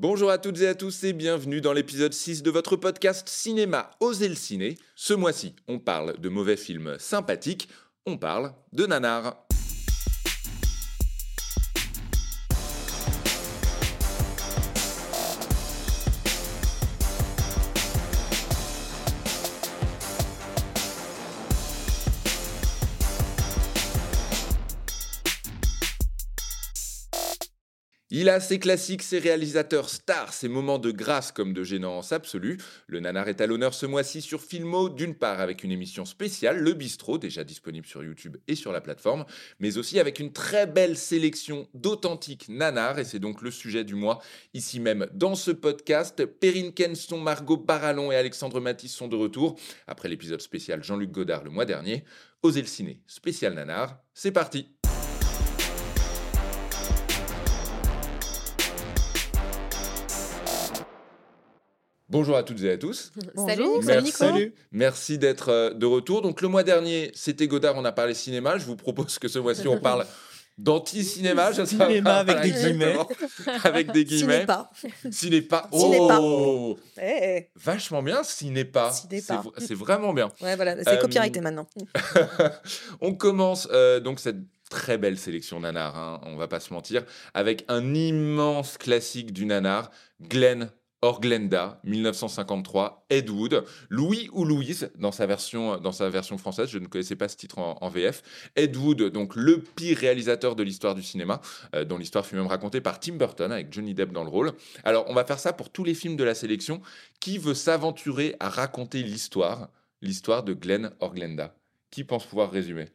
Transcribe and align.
Bonjour 0.00 0.30
à 0.30 0.38
toutes 0.38 0.58
et 0.62 0.66
à 0.66 0.74
tous 0.74 1.04
et 1.04 1.12
bienvenue 1.12 1.60
dans 1.60 1.74
l'épisode 1.74 2.14
6 2.14 2.42
de 2.42 2.50
votre 2.50 2.74
podcast 2.74 3.28
Cinéma 3.28 3.90
Osez 4.00 4.30
le 4.30 4.34
ciné. 4.34 4.78
Ce 4.96 5.12
mois-ci, 5.12 5.54
on 5.68 5.78
parle 5.78 6.18
de 6.18 6.30
mauvais 6.30 6.56
films 6.56 6.96
sympathiques, 6.98 7.68
on 8.06 8.16
parle 8.16 8.54
de 8.72 8.86
nanar. 8.86 9.46
Il 28.20 28.28
a 28.28 28.38
ses 28.38 28.58
classiques, 28.58 29.02
ses 29.02 29.18
réalisateurs 29.18 29.88
stars, 29.88 30.34
ses 30.34 30.48
moments 30.48 30.78
de 30.78 30.90
grâce 30.90 31.32
comme 31.32 31.54
de 31.54 31.64
gênance 31.64 32.12
absolue. 32.12 32.58
Le 32.86 33.00
nanar 33.00 33.28
est 33.28 33.40
à 33.40 33.46
l'honneur 33.46 33.72
ce 33.72 33.86
mois-ci 33.86 34.20
sur 34.20 34.42
Filmo, 34.42 34.90
d'une 34.90 35.14
part 35.14 35.40
avec 35.40 35.64
une 35.64 35.72
émission 35.72 36.04
spéciale, 36.04 36.58
Le 36.58 36.74
Bistrot, 36.74 37.16
déjà 37.16 37.44
disponible 37.44 37.86
sur 37.86 38.04
YouTube 38.04 38.36
et 38.46 38.56
sur 38.56 38.72
la 38.72 38.82
plateforme, 38.82 39.24
mais 39.58 39.78
aussi 39.78 39.98
avec 39.98 40.20
une 40.20 40.34
très 40.34 40.66
belle 40.66 40.98
sélection 40.98 41.66
d'authentiques 41.72 42.50
nanars, 42.50 42.98
et 42.98 43.04
c'est 43.04 43.20
donc 43.20 43.40
le 43.40 43.50
sujet 43.50 43.84
du 43.84 43.94
mois 43.94 44.20
ici 44.52 44.80
même 44.80 45.06
dans 45.14 45.34
ce 45.34 45.50
podcast. 45.50 46.26
Perrine 46.26 46.74
Kenson, 46.74 47.22
Margot 47.22 47.56
Barallon 47.56 48.12
et 48.12 48.16
Alexandre 48.16 48.60
Matisse 48.60 48.92
sont 48.92 49.08
de 49.08 49.16
retour 49.16 49.58
après 49.86 50.10
l'épisode 50.10 50.42
spécial 50.42 50.84
Jean-Luc 50.84 51.10
Godard 51.10 51.42
le 51.42 51.50
mois 51.52 51.64
dernier. 51.64 52.04
Osez 52.42 52.60
le 52.60 52.66
ciné, 52.66 53.00
spécial 53.06 53.54
nanar, 53.54 53.98
c'est 54.12 54.30
parti! 54.30 54.79
Bonjour 62.10 62.36
à 62.36 62.42
toutes 62.42 62.60
et 62.64 62.72
à 62.72 62.76
tous. 62.76 63.12
Salut, 63.46 63.64
Merci, 63.84 64.24
Nico. 64.24 64.54
Merci 64.72 65.18
d'être 65.18 65.48
euh, 65.50 65.72
de 65.72 65.86
retour. 65.86 66.22
Donc 66.22 66.40
le 66.40 66.48
mois 66.48 66.64
dernier, 66.64 67.12
c'était 67.14 67.46
Godard, 67.46 67.76
on 67.76 67.84
a 67.84 67.92
parlé 67.92 68.14
cinéma. 68.14 68.58
Je 68.58 68.64
vous 68.64 68.74
propose 68.74 69.18
que 69.20 69.28
ce 69.28 69.38
mois-ci, 69.38 69.68
on 69.68 69.78
parle 69.78 70.04
d'anti-cinéma. 70.58 71.52
pas, 71.52 71.64
Cinéma 71.66 72.16
avec 72.16 72.40
des 72.40 72.48
exactement. 72.48 73.08
avec 73.62 73.92
des 73.92 74.04
guillemets. 74.04 74.34
Cinépa. 74.40 74.70
Cinépa. 75.12 75.68
Cinépa. 75.72 76.18
Oh 76.20 76.76
Eh, 77.00 77.46
Vachement 77.54 78.02
bien. 78.02 78.24
C'est 78.24 78.46
v- 78.50 79.20
C'est 79.58 79.74
vraiment 79.76 80.12
bien. 80.12 80.32
Ouais, 80.40 80.56
voilà, 80.56 80.82
c'est 80.82 80.88
Euh, 80.88 80.96
copyrighté 80.96 81.40
maintenant. 81.40 81.68
on 83.00 83.14
commence 83.14 83.68
euh, 83.70 84.00
donc 84.00 84.18
cette 84.18 84.38
très 84.68 84.98
belle 84.98 85.16
sélection 85.18 85.60
nanar, 85.60 85.96
hein, 85.96 86.20
on 86.26 86.36
va 86.36 86.48
pas 86.48 86.60
se 86.60 86.72
mentir, 86.72 87.04
avec 87.34 87.64
un 87.68 87.94
immense 87.94 88.78
classique 88.78 89.32
du 89.32 89.46
nanar, 89.46 89.90
Glenn 90.20 90.70
or 91.02 91.20
Glenda, 91.20 91.80
1953, 91.84 93.06
Ed 93.08 93.30
Wood, 93.30 93.64
Louis 93.88 94.28
ou 94.32 94.44
Louise 94.44 94.90
dans 94.98 95.12
sa 95.12 95.26
version, 95.26 95.78
dans 95.78 95.92
sa 95.92 96.08
version 96.10 96.36
française, 96.36 96.68
je 96.68 96.78
ne 96.78 96.86
connaissais 96.86 97.16
pas 97.16 97.28
ce 97.28 97.36
titre 97.36 97.58
en, 97.58 97.88
VF. 97.88 98.22
Ed 98.56 98.76
Wood, 98.76 99.04
donc 99.04 99.34
le 99.34 99.60
pire 99.60 99.96
réalisateur 99.96 100.56
de 100.56 100.62
l'histoire 100.62 100.94
du 100.94 101.02
cinéma, 101.02 101.40
euh, 101.74 101.84
dont 101.84 101.96
l'histoire 101.96 102.26
fut 102.26 102.36
même 102.36 102.46
racontée 102.46 102.80
par 102.80 103.00
Tim 103.00 103.14
Burton 103.14 103.50
avec 103.50 103.72
Johnny 103.72 103.94
Depp 103.94 104.12
dans 104.12 104.24
le 104.24 104.30
rôle. 104.30 104.52
Alors 104.84 105.06
on 105.08 105.14
va 105.14 105.24
faire 105.24 105.38
ça 105.38 105.52
pour 105.52 105.70
tous 105.70 105.84
les 105.84 105.94
films 105.94 106.16
de 106.16 106.24
la 106.24 106.34
sélection. 106.34 106.80
Qui 107.18 107.38
veut 107.38 107.54
s'aventurer 107.54 108.36
à 108.40 108.48
raconter 108.48 109.02
l'histoire, 109.02 109.68
l'histoire 110.02 110.42
de 110.42 110.54
Glenn 110.54 110.90
or 111.00 111.14
Glenda 111.14 111.54
Qui 111.90 112.04
pense 112.04 112.26
pouvoir 112.26 112.50
résumer? 112.50 112.86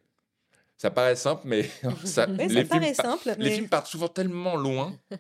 Ça 0.78 0.92
paraît 0.92 1.16
simple, 1.16 1.42
mais 1.46 1.70
ça, 2.04 2.26
les, 2.26 2.50
ça 2.50 2.64
paraît 2.66 2.82
films, 2.94 2.94
simple, 2.96 3.36
les 3.38 3.50
films 3.52 3.70
partent 3.70 3.88
souvent 3.88 4.08
tellement 4.08 4.56
loin. 4.56 4.94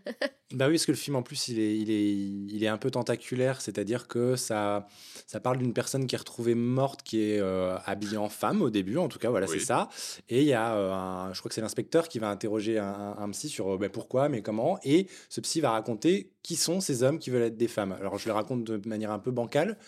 Bah 0.53 0.67
oui, 0.67 0.73
parce 0.75 0.85
que 0.85 0.91
le 0.91 0.97
film 0.97 1.15
en 1.15 1.23
plus 1.23 1.47
il 1.47 1.59
est, 1.59 1.75
il 1.75 1.89
est, 1.89 2.13
il 2.55 2.63
est 2.63 2.67
un 2.67 2.77
peu 2.77 2.91
tentaculaire, 2.91 3.61
c'est-à-dire 3.61 4.07
que 4.07 4.35
ça, 4.35 4.87
ça 5.25 5.39
parle 5.39 5.57
d'une 5.57 5.73
personne 5.73 6.05
qui 6.05 6.13
est 6.13 6.19
retrouvée 6.19 6.53
morte, 6.53 7.01
qui 7.01 7.19
est 7.31 7.39
euh, 7.39 7.75
habillée 7.85 8.17
en 8.17 8.29
femme 8.29 8.61
au 8.61 8.69
début, 8.69 8.97
en 8.97 9.07
tout 9.07 9.17
cas, 9.17 9.31
voilà, 9.31 9.47
Oui. 9.49 9.59
c'est 9.59 9.65
ça. 9.65 9.89
Et 10.29 10.41
il 10.41 10.47
y 10.47 10.53
a, 10.53 10.75
euh, 10.75 10.93
un- 10.93 11.33
je 11.33 11.39
crois 11.39 11.49
que 11.49 11.55
c'est 11.55 11.61
l'inspecteur 11.61 12.07
qui 12.07 12.19
va 12.19 12.29
interroger 12.29 12.77
un, 12.77 13.29
psy 13.31 13.49
sur 13.49 13.73
euh, 13.73 13.77
ben, 13.79 13.89
pourquoi, 13.89 14.29
mais 14.29 14.43
comment. 14.43 14.77
Et 14.83 15.07
ce 15.29 15.41
psy 15.41 15.61
va 15.61 15.71
raconter 15.71 16.31
qui 16.43 16.55
sont 16.55 16.79
ces 16.79 17.01
hommes 17.01 17.17
qui 17.17 17.31
veulent 17.31 17.41
être 17.41 17.57
des 17.57 17.67
femmes. 17.67 17.93
Alors 17.93 18.19
je 18.19 18.27
le 18.27 18.33
raconte 18.33 18.63
de 18.63 18.87
manière 18.87 19.09
un 19.11 19.19
peu 19.19 19.31
bancale, 19.31 19.79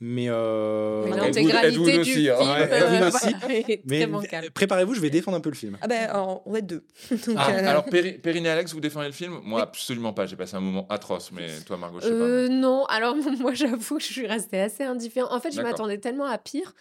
mais. 0.00 0.26
euh, 0.28 1.04
Mais 1.08 1.16
l'intégralité 1.16 1.92
du 1.92 1.98
aussi, 1.98 2.12
film 2.12 2.34
hein. 2.38 2.38
Wood 2.60 2.68
euh, 2.72 3.08
aussi. 3.08 3.34
voilà, 3.40 3.54
est 3.54 3.80
mais 3.84 4.06
préparez-vous, 4.52 4.94
je 4.94 5.00
vais 5.00 5.10
défendre 5.10 5.36
un 5.36 5.40
peu 5.40 5.50
le 5.50 5.54
film. 5.56 5.76
Ah 5.80 5.86
ben, 5.88 6.08
alors, 6.08 6.42
on 6.46 6.52
va 6.52 6.58
être 6.58 6.66
deux. 6.66 6.84
Donc, 7.10 7.36
Ah, 7.36 7.50
euh, 7.52 7.66
alors, 7.68 7.84
Péri- 7.84 8.18
Perrine 8.18 8.46
et 8.46 8.50
Alex, 8.50 8.72
vous 8.72 8.80
défendez 8.80 9.06
le 9.06 9.12
film? 9.12 9.38
Moi, 9.44 9.58
Oui. 9.58 9.62
absolument 9.62 10.12
pas. 10.12 10.26
J'ai 10.26 10.36
passé 10.36 10.56
un 10.56 10.60
moment 10.60 10.86
atroce, 10.88 11.30
mais 11.32 11.48
toi, 11.66 11.76
Margot, 11.76 12.00
je 12.00 12.06
sais 12.06 12.12
Euh, 12.12 12.48
non, 12.48 12.84
alors 12.86 13.14
moi 13.40 13.52
j'avoue 13.54 13.96
que 13.98 14.02
je 14.02 14.12
suis 14.12 14.26
restée 14.26 14.60
assez 14.60 14.84
indifférente. 14.84 15.32
En 15.32 15.40
fait, 15.40 15.50
je 15.52 15.60
m'attendais 15.60 15.98
tellement 15.98 16.26
à 16.26 16.38
pire. 16.38 16.72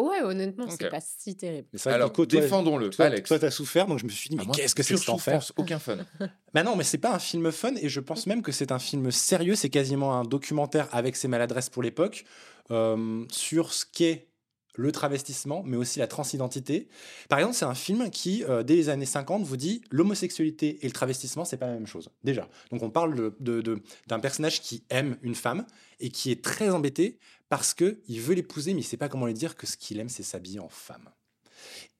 Ouais, 0.00 0.22
honnêtement, 0.22 0.64
Ok. 0.64 0.76
c'est 0.78 0.88
pas 0.90 1.00
si 1.00 1.34
terrible. 1.36 1.66
Mais 1.72 1.92
Alors, 1.92 2.08
Nico, 2.10 2.24
toi, 2.26 2.40
défendons-le. 2.40 2.90
toi, 2.90 3.06
Alex. 3.06 3.28
toi, 3.28 3.38
t'as 3.38 3.50
souffert, 3.50 3.86
donc 3.86 3.98
je 3.98 4.04
me 4.04 4.10
suis 4.10 4.30
dit, 4.30 4.36
mais 4.36 4.46
qu'est-ce 4.46 4.74
que 4.74 4.82
c'est 4.82 4.94
que 4.94 5.00
cet 5.00 5.08
enfer 5.08 5.42
Aucun 5.56 5.78
fun. 5.78 5.98
Bah 6.54 6.62
non, 6.62 6.76
mais 6.76 6.84
c'est 6.84 6.98
pas 6.98 7.12
un 7.14 7.18
film 7.18 7.50
fun 7.52 7.74
et 7.76 7.88
je 7.88 8.00
pense 8.00 8.26
même 8.26 8.40
que 8.42 8.52
c'est 8.52 8.72
un 8.72 8.78
film 8.78 9.10
sérieux. 9.10 9.54
C'est 9.54 9.68
quasiment 9.70 10.14
un 10.18 10.24
documentaire 10.24 10.88
avec 10.92 11.14
ses 11.16 11.28
maladresses 11.28 11.68
pour 11.68 11.82
l'époque 11.82 12.24
euh, 12.70 13.24
sur 13.30 13.72
ce 13.74 13.84
qu'est 13.84 14.28
le 14.74 14.92
travestissement, 14.92 15.62
mais 15.66 15.76
aussi 15.76 15.98
la 15.98 16.06
transidentité. 16.06 16.86
Par 17.28 17.40
exemple, 17.40 17.56
c'est 17.56 17.64
un 17.64 17.74
film 17.74 18.10
qui, 18.10 18.44
euh, 18.44 18.62
dès 18.62 18.76
les 18.76 18.88
années 18.90 19.06
50, 19.06 19.42
vous 19.42 19.56
dit 19.56 19.82
l'homosexualité 19.90 20.78
et 20.82 20.86
le 20.86 20.92
travestissement, 20.92 21.44
c'est 21.44 21.56
pas 21.56 21.66
la 21.66 21.72
même 21.72 21.86
chose. 21.88 22.10
Déjà. 22.22 22.48
Donc 22.70 22.82
on 22.84 22.90
parle 22.90 23.14
de- 23.16 23.34
de- 23.40 23.60
de- 23.60 23.82
d'un 24.06 24.20
personnage 24.20 24.60
qui 24.60 24.84
aime 24.90 25.16
une 25.22 25.34
femme 25.34 25.66
et 25.98 26.10
qui 26.10 26.30
est 26.30 26.42
très 26.44 26.70
embêté 26.70 27.18
parce 27.48 27.74
que 27.74 28.00
il 28.08 28.20
veut 28.20 28.34
l'épouser, 28.34 28.74
mais 28.74 28.80
il 28.80 28.84
sait 28.84 28.96
pas 28.96 29.08
comment 29.08 29.26
lui 29.26 29.34
dire 29.34 29.56
que 29.56 29.66
ce 29.66 29.76
qu'il 29.76 29.98
aime, 30.00 30.08
c'est 30.08 30.22
s'habiller 30.22 30.60
en 30.60 30.68
femme. 30.68 31.08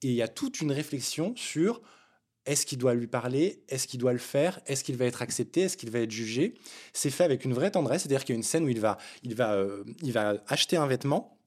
Et 0.01 0.07
il 0.07 0.13
y 0.13 0.21
a 0.21 0.27
toute 0.27 0.61
une 0.61 0.71
réflexion 0.71 1.33
sur 1.35 1.81
est-ce 2.45 2.65
qu'il 2.65 2.77
doit 2.77 2.93
lui 2.93 3.07
parler 3.07 3.63
Est-ce 3.69 3.87
qu'il 3.87 3.99
doit 3.99 4.13
le 4.13 4.19
faire 4.19 4.59
Est-ce 4.65 4.83
qu'il 4.83 4.97
va 4.97 5.05
être 5.05 5.21
accepté 5.21 5.61
Est-ce 5.61 5.77
qu'il 5.77 5.91
va 5.91 5.99
être 5.99 6.11
jugé? 6.11 6.55
C'est 6.93 7.09
fait 7.09 7.23
avec 7.23 7.45
une 7.45 7.53
vraie 7.53 7.71
tendresse, 7.71 8.03
c'est-à-dire 8.03 8.25
qu'il 8.25 8.33
y 8.33 8.37
a 8.37 8.39
une 8.39 8.43
scène 8.43 8.63
où 8.63 8.69
il 8.69 8.79
va, 8.79 8.97
il 9.23 9.35
va, 9.35 9.53
euh, 9.53 9.83
il 10.01 10.11
va 10.11 10.41
acheter 10.47 10.77
un 10.77 10.87
vêtement. 10.87 11.38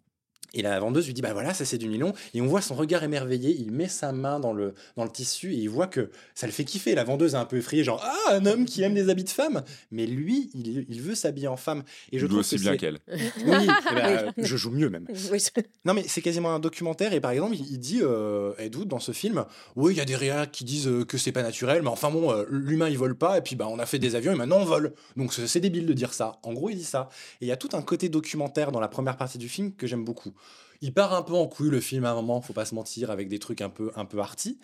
Et 0.55 0.63
la 0.63 0.79
vendeuse 0.81 1.07
lui 1.07 1.15
dit 1.15 1.23
bah 1.23 1.33
voilà 1.33 1.55
ça 1.55 1.65
c'est 1.65 1.79
du 1.79 1.89
nylon 1.89 2.13
et 2.35 2.41
on 2.41 2.47
voit 2.47 2.61
son 2.61 2.75
regard 2.75 3.03
émerveillé 3.05 3.57
il 3.59 3.73
met 3.73 3.89
sa 3.89 4.13
main 4.13 4.41
dans 4.41 4.53
le 4.53 4.75
dans 4.97 5.05
le 5.05 5.11
tissu 5.11 5.53
et 5.53 5.57
il 5.57 5.69
voit 5.69 5.87
que 5.87 6.11
ça 6.35 6.47
le 6.47 6.53
fait 6.53 6.65
kiffer 6.65 6.95
la 6.95 7.05
vendeuse 7.05 7.35
est 7.35 7.39
un 7.39 7.45
peu 7.45 7.59
effrayée 7.59 7.85
genre 7.85 8.03
ah 8.05 8.35
un 8.35 8.47
homme 8.47 8.65
qui 8.65 8.83
aime 8.83 8.95
des 8.95 9.09
habits 9.09 9.25
de 9.25 9.31
femme 9.31 9.63
mais 9.91 10.07
lui 10.07 10.51
il, 10.55 10.87
il 10.89 11.01
veut 11.01 11.15
s'habiller 11.15 11.49
en 11.49 11.57
femme 11.57 11.83
et 12.11 12.19
je 12.19 12.23
Je 12.23 12.27
trouve 12.27 12.41
aussi 12.41 12.57
que 12.57 12.63
bien 12.63 12.77
qu'elle. 12.77 12.99
oui 13.09 13.69
eh 13.91 13.95
ben, 13.95 14.33
je 14.39 14.57
joue 14.57 14.71
mieux 14.71 14.91
même 14.91 15.07
oui, 15.33 15.43
non, 15.85 15.95
mais 15.95 16.05
c'est 16.07 16.23
quasiment 16.23 16.55
un 16.55 16.59
documentaire. 16.59 17.13
Et 17.13 17.21
par 17.21 17.31
exemple, 17.31 17.57
il 17.57 17.73
il 17.73 17.79
dit, 17.79 18.01
euh, 18.03 18.53
Ed 18.59 18.77
Wood, 18.77 18.89
dans 18.89 18.99
ce 18.99 19.13
film, 19.13 19.45
oui, 19.77 19.95
il 19.95 19.97
y 19.97 20.01
a 20.01 20.05
des 20.05 20.17
réals 20.17 20.51
qui 20.51 20.65
disent 20.65 20.89
euh, 20.89 21.05
que 21.05 21.17
c'est 21.17 21.33
pas 21.33 21.43
naturel, 21.43 21.83
mais 21.83 21.89
enfin 21.89 22.11
bon, 22.11 22.31
euh, 22.31 22.45
l'humain, 22.51 22.89
il 22.89 22.99
vole 22.99 23.17
pas, 23.17 23.39
et 23.39 23.41
puis 23.41 23.57
bah, 23.57 23.67
on 23.69 23.79
a 23.79 23.87
fait 23.87 23.99
des 23.99 24.15
avions, 24.15 24.33
et 24.33 24.37
maintenant 24.37 24.59
on 24.59 24.65
vole. 24.65 24.93
Donc 25.17 25.33
c'est 25.33 25.61
débile 25.61 25.87
de 25.87 25.93
dire 25.93 26.13
ça. 26.13 26.39
En 26.43 26.53
gros, 26.53 26.71
il 26.71 26.77
dit 26.77 26.85
ça. 26.85 27.09
Et 27.41 27.47
il 27.47 27.49
y 27.49 27.53
a 27.53 27.57
tout 27.57 27.71
un 27.73 27.83
côté 27.83 28.09
documentaire 28.09 28.73
dans 28.73 28.81
la 28.81 28.89
première 28.89 29.17
partie 29.17 29.39
du 29.39 29.49
film 29.49 29.73
que 29.73 29.87
j'aime 29.87 30.05
beaucoup. 30.05 30.33
Il 30.81 30.93
part 30.93 31.15
un 31.15 31.23
peu 31.23 31.35
en 31.35 31.47
couille, 31.47 31.71
le 31.71 31.81
film, 31.81 32.05
à 32.05 32.11
un 32.11 32.15
moment, 32.15 32.41
faut 32.41 32.53
pas 32.53 32.65
se 32.65 32.75
mentir, 32.75 33.11
avec 33.11 33.29
des 33.29 33.39
trucs 33.39 33.61
un 33.61 33.69
peu, 33.69 33.93
un 33.95 34.05
peu 34.05 34.19
arty. 34.19 34.59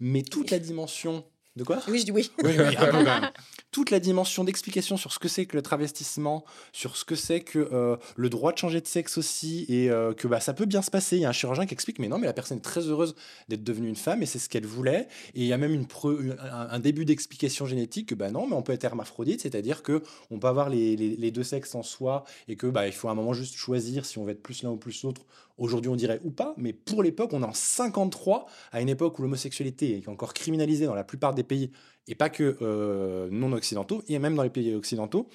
Mais 0.00 0.22
toute 0.22 0.50
la 0.50 0.58
dimension. 0.58 1.24
De 1.56 1.62
quoi? 1.62 1.80
Oui, 1.88 2.00
je 2.00 2.04
dis 2.04 2.10
oui. 2.10 2.30
oui, 2.42 2.50
oui, 2.58 2.76
un 2.76 2.86
peu 2.86 2.90
quand 2.90 3.04
même. 3.04 3.30
Toute 3.70 3.90
la 3.92 4.00
dimension 4.00 4.42
d'explication 4.42 4.96
sur 4.96 5.12
ce 5.12 5.18
que 5.20 5.28
c'est 5.28 5.46
que 5.46 5.56
le 5.56 5.62
travestissement, 5.62 6.44
sur 6.72 6.96
ce 6.96 7.04
que 7.04 7.14
c'est 7.14 7.40
que 7.42 7.68
euh, 7.72 7.96
le 8.16 8.28
droit 8.28 8.52
de 8.52 8.58
changer 8.58 8.80
de 8.80 8.86
sexe 8.88 9.18
aussi, 9.18 9.64
et 9.68 9.88
euh, 9.90 10.12
que 10.14 10.26
bah, 10.26 10.40
ça 10.40 10.52
peut 10.52 10.64
bien 10.64 10.82
se 10.82 10.90
passer. 10.90 11.16
Il 11.16 11.22
y 11.22 11.24
a 11.24 11.28
un 11.28 11.32
chirurgien 11.32 11.64
qui 11.66 11.74
explique, 11.74 12.00
mais 12.00 12.08
non, 12.08 12.18
mais 12.18 12.26
la 12.26 12.32
personne 12.32 12.58
est 12.58 12.60
très 12.60 12.80
heureuse 12.88 13.14
d'être 13.48 13.62
devenue 13.62 13.88
une 13.88 13.94
femme, 13.96 14.22
et 14.22 14.26
c'est 14.26 14.40
ce 14.40 14.48
qu'elle 14.48 14.66
voulait. 14.66 15.06
Et 15.34 15.42
il 15.42 15.46
y 15.46 15.52
a 15.52 15.56
même 15.58 15.72
une 15.74 15.86
pre- 15.86 16.36
un, 16.40 16.68
un 16.70 16.78
début 16.80 17.04
d'explication 17.04 17.66
génétique 17.66 18.08
que 18.08 18.14
bah 18.16 18.30
non, 18.32 18.46
mais 18.48 18.54
on 18.56 18.62
peut 18.62 18.72
être 18.72 18.84
hermaphrodite, 18.84 19.40
c'est-à-dire 19.42 19.82
que 19.84 20.02
on 20.30 20.38
peut 20.40 20.48
avoir 20.48 20.68
les, 20.70 20.96
les- 20.96 21.16
les 21.16 21.30
deux 21.30 21.44
sexes 21.44 21.74
en 21.76 21.82
soi, 21.84 22.24
et 22.48 22.56
que 22.56 22.66
bah, 22.66 22.86
il 22.88 22.92
faut 22.92 23.08
à 23.08 23.12
un 23.12 23.16
moment 23.16 23.32
juste 23.32 23.54
choisir 23.56 24.06
si 24.06 24.18
on 24.18 24.24
veut 24.24 24.32
être 24.32 24.42
plus 24.42 24.62
l'un 24.64 24.70
ou 24.70 24.76
plus 24.76 25.02
l'autre. 25.04 25.22
Aujourd'hui, 25.56 25.90
on 25.90 25.96
dirait 25.96 26.20
ou 26.24 26.30
pas, 26.30 26.54
mais 26.56 26.72
pour 26.72 27.02
l'époque, 27.02 27.32
on 27.32 27.42
est 27.42 27.46
en 27.46 27.52
53, 27.52 28.46
à 28.72 28.80
une 28.80 28.88
époque 28.88 29.18
où 29.18 29.22
l'homosexualité 29.22 29.98
est 29.98 30.08
encore 30.08 30.34
criminalisée 30.34 30.86
dans 30.86 30.96
la 30.96 31.04
plupart 31.04 31.34
des 31.34 31.44
pays, 31.44 31.70
et 32.08 32.14
pas 32.14 32.28
que 32.28 32.58
euh, 32.60 33.28
non 33.30 33.52
occidentaux, 33.52 34.02
et 34.08 34.18
même 34.18 34.34
dans 34.34 34.42
les 34.42 34.50
pays 34.50 34.74
occidentaux. 34.74 35.28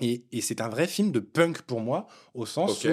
Et, 0.00 0.24
et 0.30 0.40
c'est 0.40 0.60
un 0.60 0.68
vrai 0.68 0.86
film 0.86 1.10
de 1.10 1.18
punk 1.20 1.62
pour 1.62 1.80
moi, 1.80 2.06
au 2.34 2.46
sens 2.46 2.84
où 2.84 2.88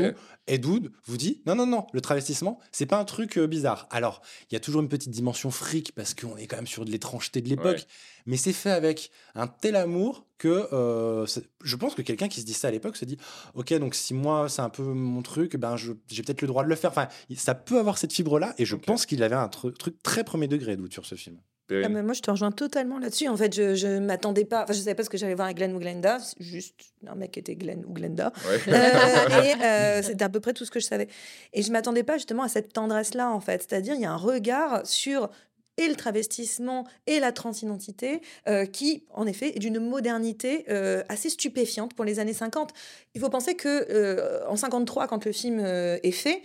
Ed 0.47 0.65
Wood 0.65 0.91
vous 1.05 1.17
dit 1.17 1.41
non, 1.45 1.55
non, 1.55 1.67
non, 1.67 1.85
le 1.93 2.01
travestissement, 2.01 2.59
c'est 2.71 2.85
pas 2.87 2.97
un 2.99 3.05
truc 3.05 3.37
euh, 3.37 3.45
bizarre. 3.47 3.87
Alors, 3.91 4.21
il 4.49 4.53
y 4.53 4.57
a 4.57 4.59
toujours 4.59 4.81
une 4.81 4.89
petite 4.89 5.11
dimension 5.11 5.51
fric 5.51 5.91
parce 5.93 6.13
qu'on 6.15 6.35
est 6.37 6.47
quand 6.47 6.55
même 6.55 6.65
sur 6.67 6.83
de 6.85 6.89
l'étrangeté 6.91 7.41
de 7.41 7.49
l'époque, 7.49 7.65
Ouais. 7.77 7.83
mais 8.25 8.37
c'est 8.37 8.53
fait 8.53 8.71
avec 8.71 9.11
un 9.35 9.45
tel 9.47 9.75
amour 9.75 10.25
que 10.39 10.67
euh, 10.73 11.25
je 11.63 11.75
pense 11.75 11.93
que 11.95 12.01
quelqu'un 12.01 12.27
qui 12.27 12.41
se 12.41 12.45
dit 12.45 12.53
ça 12.53 12.67
à 12.67 12.71
l'époque 12.71 12.97
se 12.97 13.05
dit 13.05 13.17
ok, 13.53 13.73
donc 13.75 13.93
si 13.95 14.13
moi 14.13 14.49
c'est 14.49 14.61
un 14.63 14.69
peu 14.69 14.83
mon 14.83 15.21
truc, 15.21 15.55
ben 15.57 15.75
j'ai 15.77 15.93
peut-être 16.23 16.41
le 16.41 16.47
droit 16.47 16.63
de 16.63 16.69
le 16.69 16.75
faire. 16.75 16.89
Enfin, 16.89 17.07
ça 17.35 17.53
peut 17.55 17.77
avoir 17.79 17.97
cette 17.99 18.13
fibre 18.13 18.39
là, 18.39 18.53
et 18.57 18.65
je 18.65 18.75
pense 18.75 19.05
qu'il 19.05 19.21
avait 19.23 19.35
un 19.35 19.47
tru- 19.47 19.73
truc 19.77 20.01
très 20.03 20.23
premier 20.23 20.47
degré, 20.47 20.73
Ed 20.73 20.81
Wood, 20.81 20.91
sur 20.91 21.05
ce 21.05 21.15
film. 21.15 21.39
Ah, 21.71 21.89
moi, 21.89 22.13
je 22.13 22.21
te 22.21 22.29
rejoins 22.29 22.51
totalement 22.51 22.99
là-dessus. 22.99 23.27
En 23.27 23.37
fait, 23.37 23.53
je, 23.53 23.75
je 23.75 23.99
m'attendais 23.99 24.45
pas. 24.45 24.63
Enfin, 24.63 24.73
je 24.73 24.79
savais 24.79 24.95
pas 24.95 25.03
ce 25.03 25.09
que 25.09 25.17
j'allais 25.17 25.33
voir 25.33 25.45
avec 25.45 25.57
Glenn 25.57 25.75
ou 25.75 25.79
Glenda. 25.79 26.19
Juste 26.39 26.75
un 27.07 27.15
mec 27.15 27.31
qui 27.31 27.39
était 27.39 27.55
Glenn 27.55 27.83
ou 27.87 27.93
Glenda. 27.93 28.31
Ouais. 28.47 28.59
Euh, 28.67 29.43
et 29.43 29.63
euh, 29.63 30.01
c'était 30.03 30.23
à 30.23 30.29
peu 30.29 30.39
près 30.39 30.53
tout 30.53 30.65
ce 30.65 30.71
que 30.71 30.79
je 30.79 30.85
savais. 30.85 31.07
Et 31.53 31.61
je 31.61 31.71
m'attendais 31.71 32.03
pas 32.03 32.13
justement 32.13 32.43
à 32.43 32.49
cette 32.49 32.73
tendresse-là, 32.73 33.31
en 33.31 33.39
fait. 33.39 33.65
C'est-à-dire, 33.67 33.95
il 33.95 34.01
y 34.01 34.05
a 34.05 34.11
un 34.11 34.17
regard 34.17 34.85
sur 34.85 35.29
et 35.77 35.87
le 35.87 35.95
travestissement 35.95 36.85
et 37.07 37.19
la 37.19 37.31
transidentité 37.31 38.21
euh, 38.47 38.65
qui, 38.65 39.03
en 39.13 39.27
effet, 39.27 39.55
est 39.55 39.59
d'une 39.59 39.79
modernité 39.79 40.65
euh, 40.69 41.03
assez 41.09 41.29
stupéfiante 41.29 41.93
pour 41.93 42.05
les 42.05 42.19
années 42.19 42.33
50. 42.33 42.71
Il 43.13 43.21
faut 43.21 43.29
penser 43.29 43.55
que 43.55 43.87
euh, 43.89 44.47
en 44.47 44.55
53, 44.55 45.07
quand 45.07 45.25
le 45.25 45.31
film 45.31 45.59
est 45.59 46.11
fait, 46.11 46.41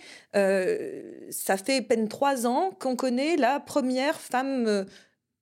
ça 1.30 1.56
fait 1.56 1.82
peine 1.82 2.08
trois 2.08 2.46
ans 2.46 2.70
qu'on 2.78 2.96
connaît 2.96 3.36
la 3.36 3.60
première 3.60 4.20
femme 4.20 4.86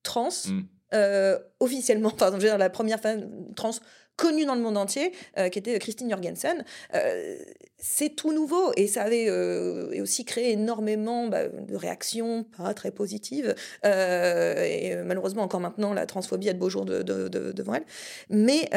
trans 0.09 0.29
Mm. 0.49 0.61
euh, 0.95 1.39
officiellement, 1.61 2.11
pardon, 2.23 2.39
je 2.39 2.43
veux 2.43 2.49
dire 2.49 2.59
la 2.59 2.71
première 2.71 2.99
femme 3.01 3.29
trans 3.55 3.71
connue 4.17 4.45
dans 4.47 4.57
le 4.57 4.61
monde 4.63 4.77
entier, 4.77 5.13
euh, 5.39 5.49
qui 5.49 5.61
était 5.61 5.79
Christine 5.79 6.11
Jorgensen. 6.11 6.65
Euh, 6.95 7.37
c'est 7.79 8.17
tout 8.17 8.33
nouveau 8.33 8.73
et 8.77 8.89
ça 8.89 9.03
avait 9.05 9.27
euh, 9.29 10.03
aussi 10.03 10.25
créé 10.25 10.51
énormément 10.51 11.29
bah, 11.29 11.47
de 11.47 11.77
réactions 11.77 12.43
pas 12.57 12.75
très 12.75 12.91
positives. 12.91 13.55
Et 13.85 14.97
malheureusement, 15.05 15.43
encore 15.43 15.61
maintenant, 15.61 15.95
la 15.95 16.05
transphobie 16.07 16.49
a 16.49 16.53
de 16.53 16.59
beaux 16.59 16.69
jours 16.71 16.85
de- 16.85 17.03
de- 17.03 17.29
de- 17.29 17.53
devant 17.53 17.75
elle. 17.75 17.85
Mais 18.29 18.69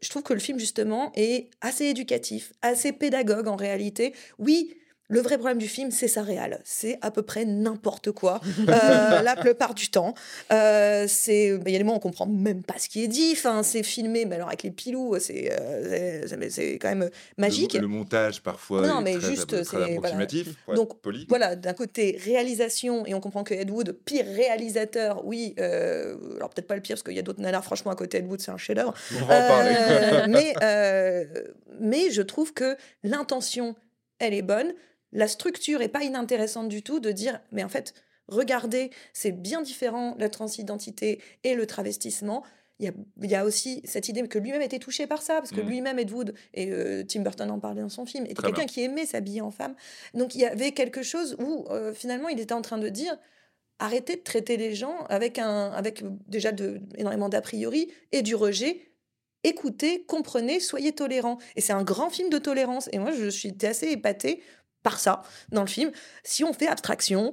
je 0.00 0.08
trouve 0.10 0.22
que 0.22 0.34
le 0.34 0.38
film, 0.40 0.60
justement, 0.60 1.10
est 1.16 1.50
assez 1.60 1.86
éducatif, 1.86 2.52
assez 2.62 2.92
pédagogue 2.92 3.48
en 3.48 3.56
réalité. 3.56 4.14
Oui, 4.38 4.74
le 5.10 5.20
vrai 5.20 5.38
problème 5.38 5.58
du 5.58 5.68
film, 5.68 5.90
c'est 5.90 6.06
sa 6.08 6.22
réal. 6.22 6.60
C'est 6.64 6.98
à 7.00 7.10
peu 7.10 7.22
près 7.22 7.44
n'importe 7.46 8.12
quoi, 8.12 8.40
euh, 8.68 9.22
la 9.22 9.36
plupart 9.36 9.74
du 9.74 9.88
temps. 9.90 10.14
Euh, 10.52 11.06
c'est, 11.08 11.56
bah, 11.56 11.64
il 11.66 11.72
y 11.72 11.76
a 11.76 11.78
des 11.78 11.84
moments 11.84 11.94
où 11.94 11.96
on 11.96 12.00
comprend 12.00 12.26
même 12.26 12.62
pas 12.62 12.74
ce 12.78 12.88
qui 12.88 13.02
est 13.04 13.08
dit. 13.08 13.30
Enfin, 13.32 13.62
c'est 13.62 13.82
filmé, 13.82 14.24
mais 14.26 14.36
alors 14.36 14.48
avec 14.48 14.62
les 14.62 14.70
pilous, 14.70 15.18
c'est, 15.18 15.50
euh, 15.58 16.26
c'est, 16.50 16.74
quand 16.74 16.88
même 16.94 17.08
magique. 17.38 17.72
Le, 17.74 17.80
le 17.80 17.86
montage 17.88 18.42
parfois 18.42 18.86
Non, 18.86 19.00
est 19.00 19.04
mais 19.04 19.18
très, 19.18 19.28
juste, 19.30 19.46
très 19.48 19.64
c'est- 19.64 19.70
voilà. 19.76 19.86
approximatif, 19.94 20.54
pour 20.64 20.74
Donc, 20.74 21.00
poli. 21.00 21.24
Voilà, 21.28 21.56
d'un 21.56 21.72
côté 21.74 22.18
réalisation, 22.22 23.06
et 23.06 23.14
on 23.14 23.20
comprend 23.20 23.44
que 23.44 23.54
Ed 23.54 23.70
Wood, 23.70 23.92
pire 24.04 24.26
réalisateur, 24.26 25.24
oui, 25.24 25.54
euh, 25.58 26.16
alors 26.36 26.50
peut-être 26.50 26.66
pas 26.66 26.76
le 26.76 26.82
pire, 26.82 26.96
parce 26.96 27.02
qu'il 27.02 27.14
y 27.14 27.18
a 27.18 27.22
d'autres 27.22 27.40
nanars, 27.40 27.64
franchement, 27.64 27.90
à 27.90 27.96
côté 27.96 28.18
Ed 28.18 28.26
Wood, 28.26 28.40
c'est 28.40 28.50
un 28.50 28.58
chef-d'œuvre. 28.58 28.94
Euh, 29.30 30.26
mais, 30.28 30.54
euh, 30.62 31.24
mais 31.80 32.10
je 32.10 32.20
trouve 32.22 32.52
que 32.52 32.76
l'intention, 33.02 33.74
elle 34.18 34.34
est 34.34 34.42
bonne. 34.42 34.74
La 35.12 35.28
structure 35.28 35.80
est 35.82 35.88
pas 35.88 36.02
inintéressante 36.04 36.68
du 36.68 36.82
tout 36.82 37.00
de 37.00 37.10
dire, 37.12 37.40
mais 37.52 37.64
en 37.64 37.68
fait, 37.68 37.94
regardez, 38.28 38.90
c'est 39.12 39.32
bien 39.32 39.62
différent 39.62 40.14
la 40.18 40.28
transidentité 40.28 41.20
et 41.44 41.54
le 41.54 41.66
travestissement. 41.66 42.44
Il 42.80 42.84
y 42.86 42.88
a, 42.88 42.92
il 43.22 43.30
y 43.30 43.34
a 43.34 43.44
aussi 43.44 43.80
cette 43.84 44.08
idée 44.08 44.26
que 44.28 44.38
lui-même 44.38 44.62
était 44.62 44.78
touché 44.78 45.06
par 45.08 45.20
ça, 45.22 45.34
parce 45.36 45.50
que 45.50 45.60
Mhm. 45.60 45.68
lui-même, 45.68 45.98
Ed 45.98 46.10
Wood, 46.12 46.34
et 46.54 46.70
euh, 46.70 47.02
Tim 47.02 47.22
Burton 47.22 47.50
en 47.50 47.58
parlait 47.58 47.82
dans 47.82 47.88
son 47.88 48.06
film, 48.06 48.24
était 48.26 48.40
quelqu'un 48.42 48.66
qui 48.66 48.82
aimait 48.82 49.06
s'habiller 49.06 49.40
en 49.40 49.50
femme. 49.50 49.74
Donc 50.14 50.34
il 50.36 50.42
y 50.42 50.44
avait 50.46 50.72
quelque 50.72 51.02
chose 51.02 51.36
où 51.40 51.64
euh, 51.70 51.92
finalement 51.92 52.28
il 52.28 52.38
était 52.38 52.54
en 52.54 52.62
train 52.62 52.78
de 52.78 52.88
dire 52.88 53.18
arrêtez 53.80 54.16
de 54.16 54.22
traiter 54.22 54.56
les 54.56 54.74
gens 54.74 55.04
avec, 55.08 55.38
un, 55.38 55.70
avec 55.72 56.02
déjà 56.28 56.52
de, 56.52 56.80
énormément 56.96 57.28
d'a 57.28 57.40
priori 57.40 57.90
et 58.12 58.22
du 58.22 58.34
rejet. 58.34 58.80
Écoutez, 59.44 60.04
comprenez, 60.06 60.58
soyez 60.58 60.92
tolérants. 60.92 61.38
Et 61.54 61.60
c'est 61.60 61.72
un 61.72 61.84
grand 61.84 62.10
film 62.10 62.28
de 62.28 62.38
tolérance. 62.38 62.88
Et 62.92 62.98
moi, 62.98 63.12
je 63.12 63.28
suis 63.28 63.54
assez 63.62 63.86
épatée 63.86 64.42
par 64.88 64.98
ça 64.98 65.22
dans 65.52 65.60
le 65.60 65.66
film. 65.66 65.90
Si 66.24 66.44
on 66.44 66.54
fait 66.54 66.66
abstraction 66.66 67.32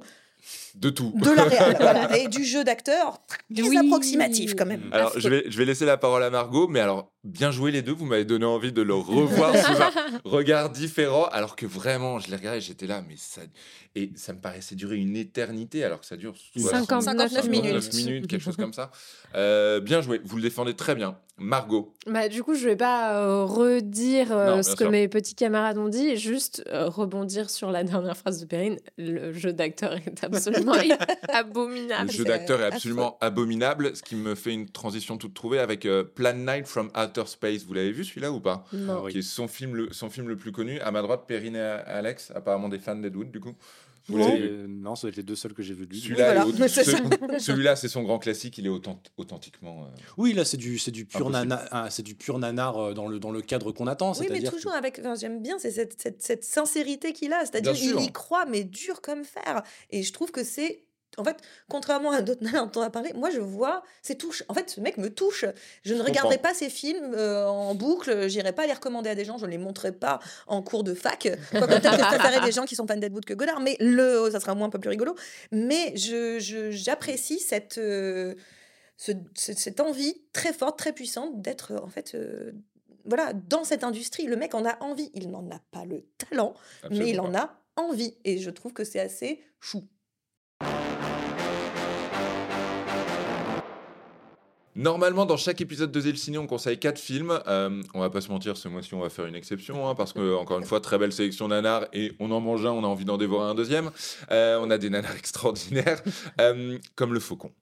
De 0.74 0.90
tout. 0.90 1.12
de 1.14 1.30
la 1.30 1.44
voilà, 1.80 2.16
et 2.18 2.28
du 2.28 2.44
jeu 2.44 2.62
d'acteur, 2.64 3.18
très 3.26 3.38
Oui. 3.62 3.76
approximatif 3.78 4.54
quand 4.54 4.66
même. 4.66 4.82
Alors, 4.92 5.12
je 5.18 5.28
vais, 5.28 5.44
je 5.48 5.56
vais 5.58 5.64
laisser 5.64 5.84
la 5.86 5.96
parole 5.96 6.22
à 6.22 6.30
Margot, 6.30 6.68
mais 6.68 6.80
alors, 6.80 7.12
bien 7.24 7.50
joué 7.50 7.70
les 7.72 7.82
deux, 7.82 7.92
vous 7.92 8.04
m'avez 8.04 8.24
donné 8.24 8.44
envie 8.44 8.72
de 8.72 8.82
le 8.82 8.94
revoir 8.94 9.54
sous 9.56 9.82
un 9.82 9.90
regard 10.24 10.70
différent, 10.70 11.24
alors 11.32 11.56
que 11.56 11.66
vraiment, 11.66 12.18
je 12.18 12.28
l'ai 12.30 12.36
regardé, 12.36 12.60
j'étais 12.60 12.86
là, 12.86 13.02
mais 13.08 13.14
ça. 13.16 13.40
Et 13.94 14.12
ça 14.14 14.34
me 14.34 14.40
paraissait 14.40 14.74
durer 14.74 14.96
une 14.96 15.16
éternité, 15.16 15.82
alors 15.82 16.00
que 16.00 16.06
ça 16.06 16.18
dure 16.18 16.34
59 16.54 17.02
59 17.02 17.48
minutes. 17.48 17.94
minutes, 17.94 18.26
quelque 18.26 18.42
chose 18.42 18.56
comme 18.56 18.74
ça. 18.74 18.90
Euh, 19.34 19.80
bien 19.80 20.02
joué, 20.02 20.20
vous 20.24 20.36
le 20.36 20.42
défendez 20.42 20.74
très 20.74 20.94
bien. 20.94 21.16
Margot, 21.38 21.94
Bah, 22.06 22.28
du 22.28 22.42
coup, 22.42 22.54
je 22.54 22.64
vais 22.66 22.76
pas 22.76 23.14
euh, 23.22 23.44
redire 23.44 24.32
euh, 24.32 24.56
Non, 24.56 24.62
ce 24.62 24.70
que 24.72 24.84
sûr. 24.84 24.90
mes 24.90 25.06
petits 25.08 25.34
camarades 25.34 25.76
ont 25.78 25.88
dit, 25.88 26.16
juste 26.16 26.62
euh, 26.68 26.88
rebondir 26.88 27.50
sur 27.50 27.70
la 27.70 27.84
dernière 27.84 28.16
phrase 28.16 28.40
de 28.40 28.46
Perrine. 28.46 28.78
Le 28.98 29.32
jeu 29.34 29.52
d'acteur 29.52 29.92
est 29.94 30.24
absolument 30.36 30.74
abominable. 31.28 32.10
le 32.10 32.12
jeu 32.16 32.24
d'acteur 32.24 32.60
est 32.60 32.66
absolument 32.66 33.18
abominable, 33.20 33.96
ce 33.96 34.02
qui 34.02 34.16
me 34.16 34.34
fait 34.34 34.52
une 34.52 34.68
transition 34.68 35.16
toute 35.16 35.34
trouvée 35.34 35.58
avec 35.58 35.86
euh, 35.86 36.04
Plan 36.04 36.34
9 36.34 36.64
from 36.64 36.90
Outer 36.96 37.26
Space. 37.26 37.64
Vous 37.64 37.74
l'avez 37.74 37.92
vu 37.92 38.04
celui-là 38.04 38.30
ou 38.32 38.40
pas? 38.40 38.64
Non. 38.72 39.02
Oui. 39.04 39.12
Qui 39.12 39.18
est 39.18 39.22
son 39.22 39.48
film, 39.48 39.74
le, 39.74 39.92
son 39.92 40.10
film 40.10 40.28
le 40.28 40.36
plus 40.36 40.52
connu. 40.52 40.80
À 40.80 40.90
ma 40.90 41.02
droite, 41.02 41.24
Perrine 41.26 41.56
et 41.56 41.60
Alex, 41.60 42.32
apparemment 42.34 42.68
des 42.68 42.78
fans 42.78 42.96
d'Ed 42.96 43.14
Wood, 43.14 43.30
du 43.30 43.40
coup. 43.40 43.54
Vous 44.08 44.18
C'est- 44.22 44.28
l'avez 44.28 44.40
vu? 44.40 44.48
Euh, 44.48 44.66
non, 44.68 44.94
ça 44.94 45.02
doit 45.02 45.10
être 45.10 45.16
les 45.16 45.22
deux 45.22 45.34
seuls 45.34 45.52
que 45.52 45.62
j'ai 45.62 45.74
vus. 45.74 45.86
Celui-là, 45.92 46.44
Voilà, 46.44 46.68
ce- 46.68 47.38
celui-là, 47.40 47.74
c'est 47.76 47.88
son 47.88 48.02
grand 48.04 48.18
classique. 48.18 48.56
Il 48.58 48.66
est 48.66 48.70
authen- 48.70 48.98
authentiquement. 49.16 49.84
euh, 49.84 49.88
Oui, 50.16 50.32
là, 50.32 50.44
c'est 50.44 50.56
du, 50.56 50.78
c'est 50.78 50.90
du 50.92 51.04
pur 51.06 51.26
Impossible. 51.26 51.48
nana, 51.48 51.64
ah, 51.72 51.90
c'est 51.90 52.02
du 52.04 52.14
pur 52.14 52.38
nanar 52.38 52.78
euh, 52.78 52.94
dans 52.94 53.08
le 53.08 53.18
dans 53.18 53.30
le 53.32 53.42
cadre 53.42 53.72
qu'on 53.72 53.86
attend. 53.88 54.12
Oui, 54.18 54.26
mais 54.30 54.42
toujours 54.42 54.72
que- 54.72 54.78
avec. 54.78 54.98
enfin, 55.00 55.14
J'aime 55.16 55.42
bien 55.42 55.58
c'est 55.58 55.70
cette, 55.72 56.00
cette, 56.00 56.22
cette 56.22 56.44
sincérité 56.44 57.12
qu'il 57.12 57.32
a. 57.32 57.40
C'est-à-dire 57.44 57.72
il 57.74 58.00
y 58.04 58.12
croit, 58.12 58.46
mais 58.46 58.62
dur 58.64 59.00
comme 59.00 59.24
fer. 59.24 59.62
Et 59.90 60.02
je 60.02 60.12
trouve 60.12 60.30
que 60.30 60.44
c'est. 60.44 60.84
En 61.18 61.24
fait, 61.24 61.36
contrairement 61.68 62.10
à 62.10 62.20
d'autres 62.22 62.42
nanas 62.44 62.66
dont 62.66 62.80
on 62.80 62.84
a 62.84 62.90
parlé, 62.90 63.12
moi 63.14 63.30
je 63.30 63.40
vois, 63.40 63.82
c'est 64.02 64.16
touche. 64.16 64.42
En 64.48 64.54
fait, 64.54 64.68
ce 64.70 64.80
mec 64.80 64.98
me 64.98 65.08
touche. 65.08 65.44
Je 65.82 65.94
ne 65.94 66.02
regarderai 66.02 66.36
pas 66.42 66.52
ces 66.54 66.68
films 66.68 67.14
euh, 67.14 67.46
en 67.46 67.74
boucle, 67.74 68.28
j'irai 68.28 68.52
pas 68.52 68.66
les 68.66 68.72
recommander 68.74 69.08
à 69.10 69.14
des 69.14 69.24
gens, 69.24 69.38
je 69.38 69.46
ne 69.46 69.50
les 69.50 69.58
montrerai 69.58 69.92
pas 69.92 70.18
en 70.46 70.62
cours 70.62 70.84
de 70.84 70.94
fac. 70.94 71.28
Quoique 71.50 71.66
peut-être 71.66 71.90
que 71.90 71.96
je 71.96 72.04
préférerais 72.06 72.44
des 72.44 72.52
gens 72.52 72.64
qui 72.64 72.76
sont 72.76 72.86
fans 72.86 72.96
d'Ed 72.96 73.12
Wood 73.14 73.24
que 73.24 73.34
Godard, 73.34 73.60
mais 73.60 73.76
le, 73.80 74.28
ça 74.30 74.40
sera 74.40 74.54
moins 74.54 74.66
un 74.66 74.70
peu 74.70 74.78
plus 74.78 74.90
rigolo. 74.90 75.14
Mais 75.52 75.96
je, 75.96 76.38
je- 76.38 76.70
j'apprécie 76.70 77.38
cette, 77.40 77.78
euh, 77.78 78.34
ce- 78.98 79.12
ce- 79.34 79.54
cette 79.54 79.80
envie 79.80 80.22
très 80.32 80.52
forte, 80.52 80.78
très 80.78 80.92
puissante 80.92 81.40
d'être 81.40 81.74
en 81.82 81.88
fait. 81.88 82.14
euh, 82.14 82.52
voilà, 83.08 83.32
dans 83.32 83.62
cette 83.62 83.84
industrie, 83.84 84.26
le 84.26 84.36
mec 84.36 84.54
en 84.54 84.64
a 84.64 84.82
envie. 84.82 85.10
Il 85.14 85.30
n'en 85.30 85.48
a 85.50 85.60
pas 85.70 85.84
le 85.84 86.04
talent, 86.18 86.54
mais 86.90 87.10
il 87.10 87.20
en 87.20 87.34
a 87.36 87.54
envie. 87.76 88.16
Et 88.24 88.38
je 88.38 88.50
trouve 88.50 88.72
que 88.72 88.82
c'est 88.84 88.98
assez 89.00 89.42
chou. 89.60 89.84
Normalement, 94.76 95.24
dans 95.24 95.38
chaque 95.38 95.62
épisode 95.62 95.90
de 95.90 96.00
Zélciné, 96.00 96.36
on 96.36 96.46
conseille 96.46 96.78
quatre 96.78 96.98
films. 96.98 97.40
Euh, 97.46 97.82
on 97.94 98.00
va 98.00 98.10
pas 98.10 98.20
se 98.20 98.28
mentir, 98.28 98.58
ce 98.58 98.68
mois-ci, 98.68 98.92
on 98.92 99.00
va 99.00 99.08
faire 99.08 99.24
une 99.24 99.34
exception, 99.34 99.88
hein, 99.88 99.94
parce 99.94 100.12
que, 100.12 100.34
encore 100.34 100.58
une 100.58 100.66
fois, 100.66 100.80
très 100.80 100.98
belle 100.98 101.12
sélection 101.12 101.48
nanars, 101.48 101.86
et 101.94 102.12
on 102.20 102.30
en 102.30 102.40
mange 102.40 102.66
un, 102.66 102.72
on 102.72 102.84
a 102.84 102.86
envie 102.86 103.06
d'en 103.06 103.16
dévorer 103.16 103.48
un 103.48 103.54
deuxième. 103.54 103.90
Euh, 104.30 104.60
on 104.60 104.70
a 104.70 104.76
des 104.76 104.90
nanars 104.90 105.16
extraordinaires, 105.18 106.02
euh, 106.42 106.78
comme 106.94 107.14
Le 107.14 107.20
Faucon. 107.20 107.52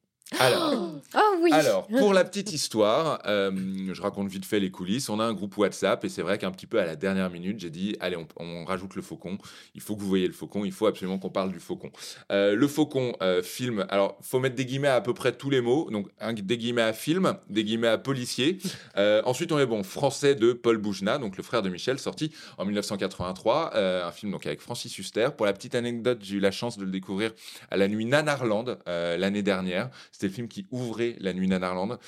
Alors, 0.40 0.90
Oh 1.14 1.18
oui. 1.42 1.50
Alors, 1.52 1.86
pour 1.86 2.12
la 2.12 2.24
petite 2.24 2.52
histoire, 2.52 3.20
euh, 3.26 3.50
je 3.92 4.00
raconte 4.02 4.28
vite 4.28 4.44
fait 4.44 4.58
les 4.60 4.70
coulisses. 4.70 5.08
On 5.08 5.20
a 5.20 5.24
un 5.24 5.32
groupe 5.32 5.56
WhatsApp 5.56 6.04
et 6.04 6.08
c'est 6.08 6.22
vrai 6.22 6.38
qu'un 6.38 6.50
petit 6.50 6.66
peu 6.66 6.80
à 6.80 6.86
la 6.86 6.96
dernière 6.96 7.30
minute, 7.30 7.60
j'ai 7.60 7.70
dit 7.70 7.96
allez, 8.00 8.16
on, 8.16 8.26
on 8.40 8.64
rajoute 8.64 8.94
le 8.96 9.02
faucon. 9.02 9.38
Il 9.74 9.80
faut 9.80 9.94
que 9.96 10.00
vous 10.00 10.08
voyez 10.08 10.26
le 10.26 10.32
faucon. 10.32 10.64
Il 10.64 10.72
faut 10.72 10.86
absolument 10.86 11.18
qu'on 11.18 11.30
parle 11.30 11.52
du 11.52 11.60
faucon. 11.60 11.90
Euh, 12.32 12.54
le 12.56 12.68
faucon, 12.68 13.14
euh, 13.22 13.42
film. 13.42 13.86
Alors, 13.90 14.16
faut 14.22 14.40
mettre 14.40 14.56
des 14.56 14.64
guillemets 14.66 14.88
à, 14.88 14.96
à 14.96 15.00
peu 15.00 15.14
près 15.14 15.32
tous 15.32 15.50
les 15.50 15.60
mots. 15.60 15.88
Donc, 15.90 16.08
un- 16.20 16.32
des 16.32 16.58
guillemets 16.58 16.82
à 16.82 16.92
film, 16.92 17.34
des 17.48 17.64
guillemets 17.64 17.88
à 17.88 17.98
policier. 17.98 18.58
Ensuite, 18.96 19.52
on 19.52 19.58
est 19.58 19.66
bon. 19.66 19.82
Français 19.82 20.34
de 20.34 20.52
Paul 20.52 20.78
Boujna, 20.78 21.18
donc 21.18 21.36
le 21.36 21.42
frère 21.42 21.62
de 21.62 21.68
Michel, 21.68 21.98
sorti 21.98 22.32
en 22.58 22.64
1983. 22.64 23.72
euh, 23.74 24.06
un 24.06 24.10
film 24.12 24.32
donc 24.32 24.46
avec 24.46 24.60
Francis 24.60 24.96
Huster. 24.98 25.28
Pour 25.36 25.46
la 25.46 25.52
petite 25.52 25.74
anecdote, 25.74 26.18
j'ai 26.22 26.36
eu 26.36 26.40
la 26.40 26.50
chance 26.50 26.76
de 26.78 26.84
le 26.84 26.90
découvrir 26.90 27.32
à 27.70 27.76
la 27.76 27.88
nuit 27.88 28.04
Nanarland 28.04 28.76
l'année 28.86 29.42
dernière. 29.42 29.90
C'était 30.12 30.23
le 30.26 30.32
film 30.32 30.48
qui 30.48 30.66
ouvrait 30.70 31.16
la 31.20 31.32
nuit 31.32 31.48
Nanarland. 31.48 31.98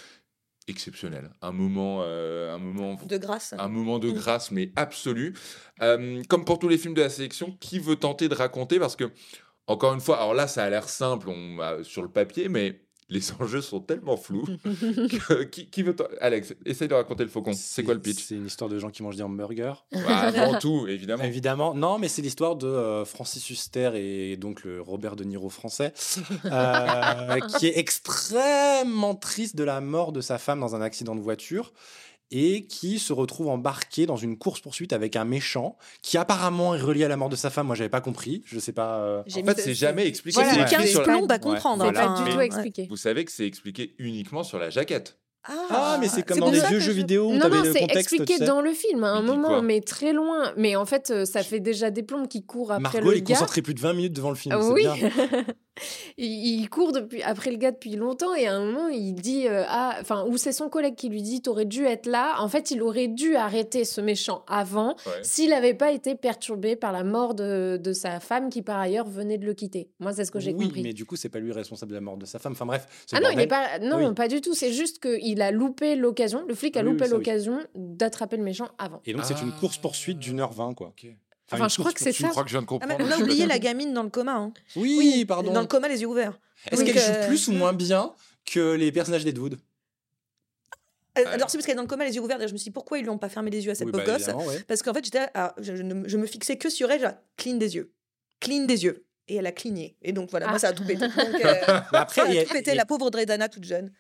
Exceptionnel. 0.68 1.30
Un 1.42 1.52
moment, 1.52 2.00
euh, 2.02 2.52
un 2.52 2.58
moment 2.58 2.98
De 3.06 3.16
grâce. 3.18 3.54
un 3.56 3.68
moment 3.68 4.00
de 4.00 4.10
Mm. 4.10 4.14
grâce, 4.14 4.50
mais 4.50 4.72
absolu. 4.74 5.32
Euh, 5.80 6.22
comme 6.28 6.44
pour 6.44 6.58
tous 6.58 6.68
les 6.68 6.76
films 6.76 6.94
de 6.94 7.02
la 7.02 7.08
sélection, 7.08 7.56
qui 7.60 7.78
veut 7.78 7.94
tenter 7.96 8.28
de 8.28 8.34
raconter? 8.34 8.80
Parce 8.80 8.96
que, 8.96 9.04
encore 9.68 9.94
une 9.94 10.00
fois, 10.00 10.16
alors 10.18 10.34
là, 10.34 10.48
ça 10.48 10.64
a 10.64 10.70
l'air 10.70 10.88
simple 10.88 11.28
on, 11.28 11.60
euh, 11.60 11.84
sur 11.84 12.02
le 12.02 12.08
papier, 12.08 12.48
mais 12.48 12.80
les 13.08 13.32
enjeux 13.40 13.60
sont 13.60 13.80
tellement 13.80 14.16
flous. 14.16 14.44
que- 14.64 15.44
qui, 15.44 15.66
qui 15.70 15.82
veut 15.82 15.94
Alex, 16.20 16.54
essaye 16.64 16.88
de 16.88 16.94
raconter 16.94 17.22
le 17.22 17.30
faucon. 17.30 17.52
C'est 17.54 17.82
quoi 17.84 17.94
le 17.94 18.00
pitch? 18.00 18.24
C'est 18.24 18.34
une 18.34 18.46
histoire 18.46 18.68
de 18.70 18.78
gens 18.78 18.90
qui 18.90 19.02
mangent 19.02 19.16
des 19.16 19.22
hamburgers. 19.22 19.74
Bah, 19.92 20.00
Avant 20.20 20.58
tout, 20.58 20.86
évidemment. 20.88 21.22
Évidemment, 21.24 21.74
non, 21.74 21.98
mais 21.98 22.08
c'est 22.08 22.22
l'histoire 22.22 22.56
de 22.56 22.66
euh, 22.66 23.04
Francis 23.04 23.48
Huster 23.48 23.90
et 23.94 24.36
donc 24.36 24.64
le 24.64 24.80
Robert 24.80 25.14
De 25.16 25.24
Niro 25.24 25.48
français, 25.50 25.92
euh, 26.46 27.40
qui 27.58 27.66
est 27.68 27.78
extrêmement 27.78 29.14
triste 29.14 29.56
de 29.56 29.64
la 29.64 29.80
mort 29.80 30.12
de 30.12 30.20
sa 30.20 30.38
femme 30.38 30.60
dans 30.60 30.74
un 30.74 30.80
accident 30.82 31.14
de 31.14 31.20
voiture. 31.20 31.72
Et 32.30 32.66
qui 32.66 32.98
se 32.98 33.12
retrouve 33.12 33.48
embarqué 33.48 34.06
dans 34.06 34.16
une 34.16 34.36
course-poursuite 34.38 34.92
avec 34.92 35.16
un 35.16 35.24
méchant 35.24 35.76
qui 36.02 36.18
apparemment 36.18 36.74
est 36.74 36.80
relié 36.80 37.04
à 37.04 37.08
la 37.08 37.16
mort 37.16 37.28
de 37.28 37.36
sa 37.36 37.50
femme. 37.50 37.66
Moi, 37.66 37.76
j'avais 37.76 37.88
pas 37.90 38.00
compris. 38.00 38.42
Je 38.46 38.58
sais 38.58 38.72
pas. 38.72 38.98
euh, 38.98 39.22
En 39.22 39.30
fait, 39.30 39.42
de- 39.54 39.60
c'est 39.60 39.74
jamais 39.74 40.06
expliqué. 40.06 40.34
Voilà, 40.34 40.50
c'est 40.50 40.56
Ouais. 40.58 40.62
écrit 40.64 40.76
15 40.76 40.90
sur 40.90 41.00
à 41.30 41.34
Ouais. 41.34 41.38
comprendre. 41.40 41.84
C'est 41.86 41.92
Voilà. 41.92 42.08
pas 42.08 42.16
du 42.18 42.24
Mais- 42.24 42.30
tout 42.30 42.36
Ouais. 42.38 42.46
expliqué. 42.46 42.86
Vous 42.90 42.96
savez 42.96 43.24
que 43.24 43.32
c'est 43.32 43.46
expliqué 43.46 43.94
uniquement 43.98 44.42
sur 44.42 44.58
la 44.58 44.70
jaquette. 44.70 45.18
Ah, 45.70 45.96
mais 46.00 46.08
c'est 46.08 46.22
comme 46.22 46.38
dans 46.40 46.50
les 46.50 46.60
ça 46.60 46.68
vieux 46.68 46.78
que 46.78 46.84
jeux 46.84 46.92
je- 46.92 46.96
vidéo 46.96 47.32
Non, 47.32 47.48
non, 47.48 47.62
c'est 47.72 47.84
expliqué 47.96 48.34
tu 48.34 48.38
sais. 48.38 48.44
dans 48.44 48.60
le 48.60 48.72
film 48.72 49.04
à 49.04 49.12
un 49.12 49.20
Il 49.20 49.26
dit 49.26 49.36
moment, 49.36 49.62
mais 49.62 49.80
très 49.80 50.12
loin. 50.12 50.52
Mais 50.56 50.76
en 50.76 50.84
fait, 50.86 51.10
euh, 51.10 51.24
ça 51.24 51.42
fait 51.42 51.60
déjà 51.60 51.90
des 51.90 52.02
plombes 52.02 52.28
qui 52.28 52.44
courent 52.44 52.72
après 52.72 52.98
Margot, 52.98 53.10
le 53.10 53.16
il 53.16 53.18
est 53.18 53.22
gars. 53.22 53.34
concentré 53.34 53.62
plus 53.62 53.74
de 53.74 53.80
20 53.80 53.92
minutes 53.94 54.12
devant 54.12 54.30
le 54.30 54.36
film. 54.36 54.54
Ah 54.58 54.64
oui. 54.72 54.82
bien. 54.82 54.94
il, 56.16 56.60
il 56.62 56.70
court 56.70 56.92
depuis, 56.92 57.22
après 57.22 57.50
le 57.50 57.58
gars 57.58 57.70
depuis 57.70 57.96
longtemps 57.96 58.34
et 58.34 58.46
à 58.46 58.54
un 58.54 58.64
moment 58.64 58.88
il 58.88 59.12
dit 59.14 59.46
euh, 59.46 59.62
ah 59.68 59.96
enfin 60.00 60.24
ou 60.26 60.38
c'est 60.38 60.52
son 60.52 60.70
collègue 60.70 60.94
qui 60.94 61.10
lui 61.10 61.20
dit 61.20 61.42
t'aurais 61.42 61.66
dû 61.66 61.84
être 61.84 62.06
là 62.06 62.36
en 62.40 62.48
fait 62.48 62.70
il 62.70 62.80
aurait 62.82 63.08
dû 63.08 63.36
arrêter 63.36 63.84
ce 63.84 64.00
méchant 64.00 64.42
avant 64.48 64.96
Ouais. 65.06 65.12
s'il 65.22 65.50
n'avait 65.50 65.74
pas 65.74 65.92
été 65.92 66.14
perturbé 66.14 66.76
par 66.76 66.92
la 66.92 67.04
mort 67.04 67.34
de, 67.34 67.76
de 67.82 67.92
sa 67.92 68.20
femme 68.20 68.48
qui 68.48 68.62
par 68.62 68.78
ailleurs 68.78 69.06
venait 69.06 69.36
de 69.36 69.44
le 69.44 69.52
quitter 69.52 69.90
moi 70.00 70.14
c'est 70.14 70.24
ce 70.24 70.30
que 70.30 70.40
j'ai 70.40 70.54
oui, 70.54 70.64
compris 70.64 70.82
mais 70.82 70.94
du 70.94 71.04
coup, 71.04 71.16
c'est 71.16 71.28
pas 71.28 71.38
lui 71.40 71.52
responsable 71.52 71.90
de 71.90 71.96
la 71.96 72.00
mort 72.00 72.16
de 72.16 72.24
sa 72.24 72.38
femme. 72.38 72.52
Enfin 72.52 72.64
bref. 72.66 72.86
ah 73.12 73.20
non 73.20 73.28
il 73.32 73.40
est 73.40 73.46
pas 73.46 73.78
non 73.80 74.08
Oui. 74.08 74.14
pas 74.14 74.28
du 74.28 74.40
tout 74.40 74.54
c'est 74.54 74.72
juste 74.72 74.98
qu'il 75.02 75.35
a 75.42 75.50
loupé 75.50 75.96
l'occasion 75.96 76.44
le 76.46 76.54
flic 76.54 76.76
a 76.76 76.80
Oui, 76.80 76.86
oui, 76.86 76.92
loupé 76.92 77.04
oui. 77.04 77.10
l'occasion 77.10 77.58
d'attraper 77.74 78.36
le 78.36 78.42
méchant 78.44 78.68
avant 78.78 79.00
Et 79.06 79.12
donc, 79.12 79.24
c'est 79.24 79.40
une 79.42 79.52
Ah. 79.54 79.60
course-poursuite 79.60 80.18
d'une 80.18 80.40
heure 80.40 80.52
vingt, 80.52 80.74
quoi. 80.74 80.94
Enfin, 81.52 81.68
je 81.68 81.76
crois 81.78 81.92
que 81.92 82.00
c'est 82.00 82.12
Je 82.12 82.22
ça 82.22 82.28
crois 82.28 82.42
que 82.42 82.48
je 82.50 82.54
viens 82.54 82.62
de 82.62 82.66
Ah, 82.66 82.68
comprendre. 82.68 82.96
on 83.00 83.10
a 83.10 83.18
oublié 83.18 83.46
la 83.46 83.58
gamine 83.58 83.92
dans 83.94 84.02
le 84.02 84.10
coma. 84.10 84.34
hein. 84.34 84.52
Oui, 84.74 85.24
pardon. 85.24 85.52
Dans 85.52 85.60
le 85.60 85.66
coma, 85.66 85.88
les 85.88 86.00
yeux 86.00 86.08
ouverts. 86.08 86.38
Est-ce 86.70 86.82
qu'elle 86.84 86.98
joue 86.98 87.12
euh, 87.12 87.26
plus 87.28 87.48
ou 87.48 87.52
moins 87.52 87.72
bien 87.72 88.12
que 88.44 88.74
les 88.74 88.90
personnages 88.92 89.24
d'Edwood 89.24 89.58
Euh, 91.18 91.22
Alors, 91.26 91.48
c'est 91.48 91.56
parce 91.56 91.64
qu'elle 91.66 91.72
est 91.72 91.76
dans 91.76 91.82
le 91.82 91.88
coma, 91.88 92.04
les 92.04 92.14
yeux 92.14 92.20
ouverts. 92.20 92.36
D'ailleurs, 92.36 92.48
je 92.48 92.52
me 92.54 92.58
suis 92.58 92.64
dit 92.70 92.72
pourquoi 92.72 92.98
ils 92.98 93.02
lui 93.02 93.10
ont 93.10 93.16
pas 93.18 93.28
fermé 93.28 93.50
les 93.50 93.64
yeux 93.64 93.70
à 93.70 93.74
cette 93.74 93.86
Oui, 93.86 93.92
pauvre 93.92 94.04
bah, 94.04 94.18
gosse? 94.18 94.28
ouais. 94.48 94.62
Parce 94.68 94.82
qu'en 94.82 94.92
fait, 94.92 95.04
j'étais, 95.04 95.26
ah, 95.34 95.54
je, 95.58 95.74
je 95.76 95.82
je 96.06 96.16
me 96.18 96.26
fixais 96.26 96.56
que 96.58 96.68
sur 96.68 96.90
elle, 96.90 97.00
genre, 97.00 97.12
clean 97.36 97.54
des 97.56 97.74
yeux. 97.76 97.92
Clean 98.40 98.64
des 98.66 98.84
yeux. 98.84 99.04
Et 99.28 99.36
elle 99.36 99.46
a 99.46 99.52
cligné. 99.52 99.96
Et 100.02 100.12
donc 100.12 100.30
voilà, 100.30 100.46
Ah. 100.46 100.50
moi 100.50 100.58
ça 100.58 100.68
a 100.68 100.72
tout 100.72 100.84
pété. 100.84 101.00
Donc, 101.08 101.44
euh, 101.44 101.54
après, 101.92 102.20
ça 102.20 102.26
a 102.26 102.28
il 102.30 102.34
y 102.34 102.38
a- 102.38 102.44
tout 102.44 102.52
pété, 102.52 102.70
il 102.70 102.74
a- 102.74 102.76
la 102.76 102.86
pauvre 102.86 103.10
Dredana 103.10 103.48
toute 103.48 103.64
jeune. 103.64 103.90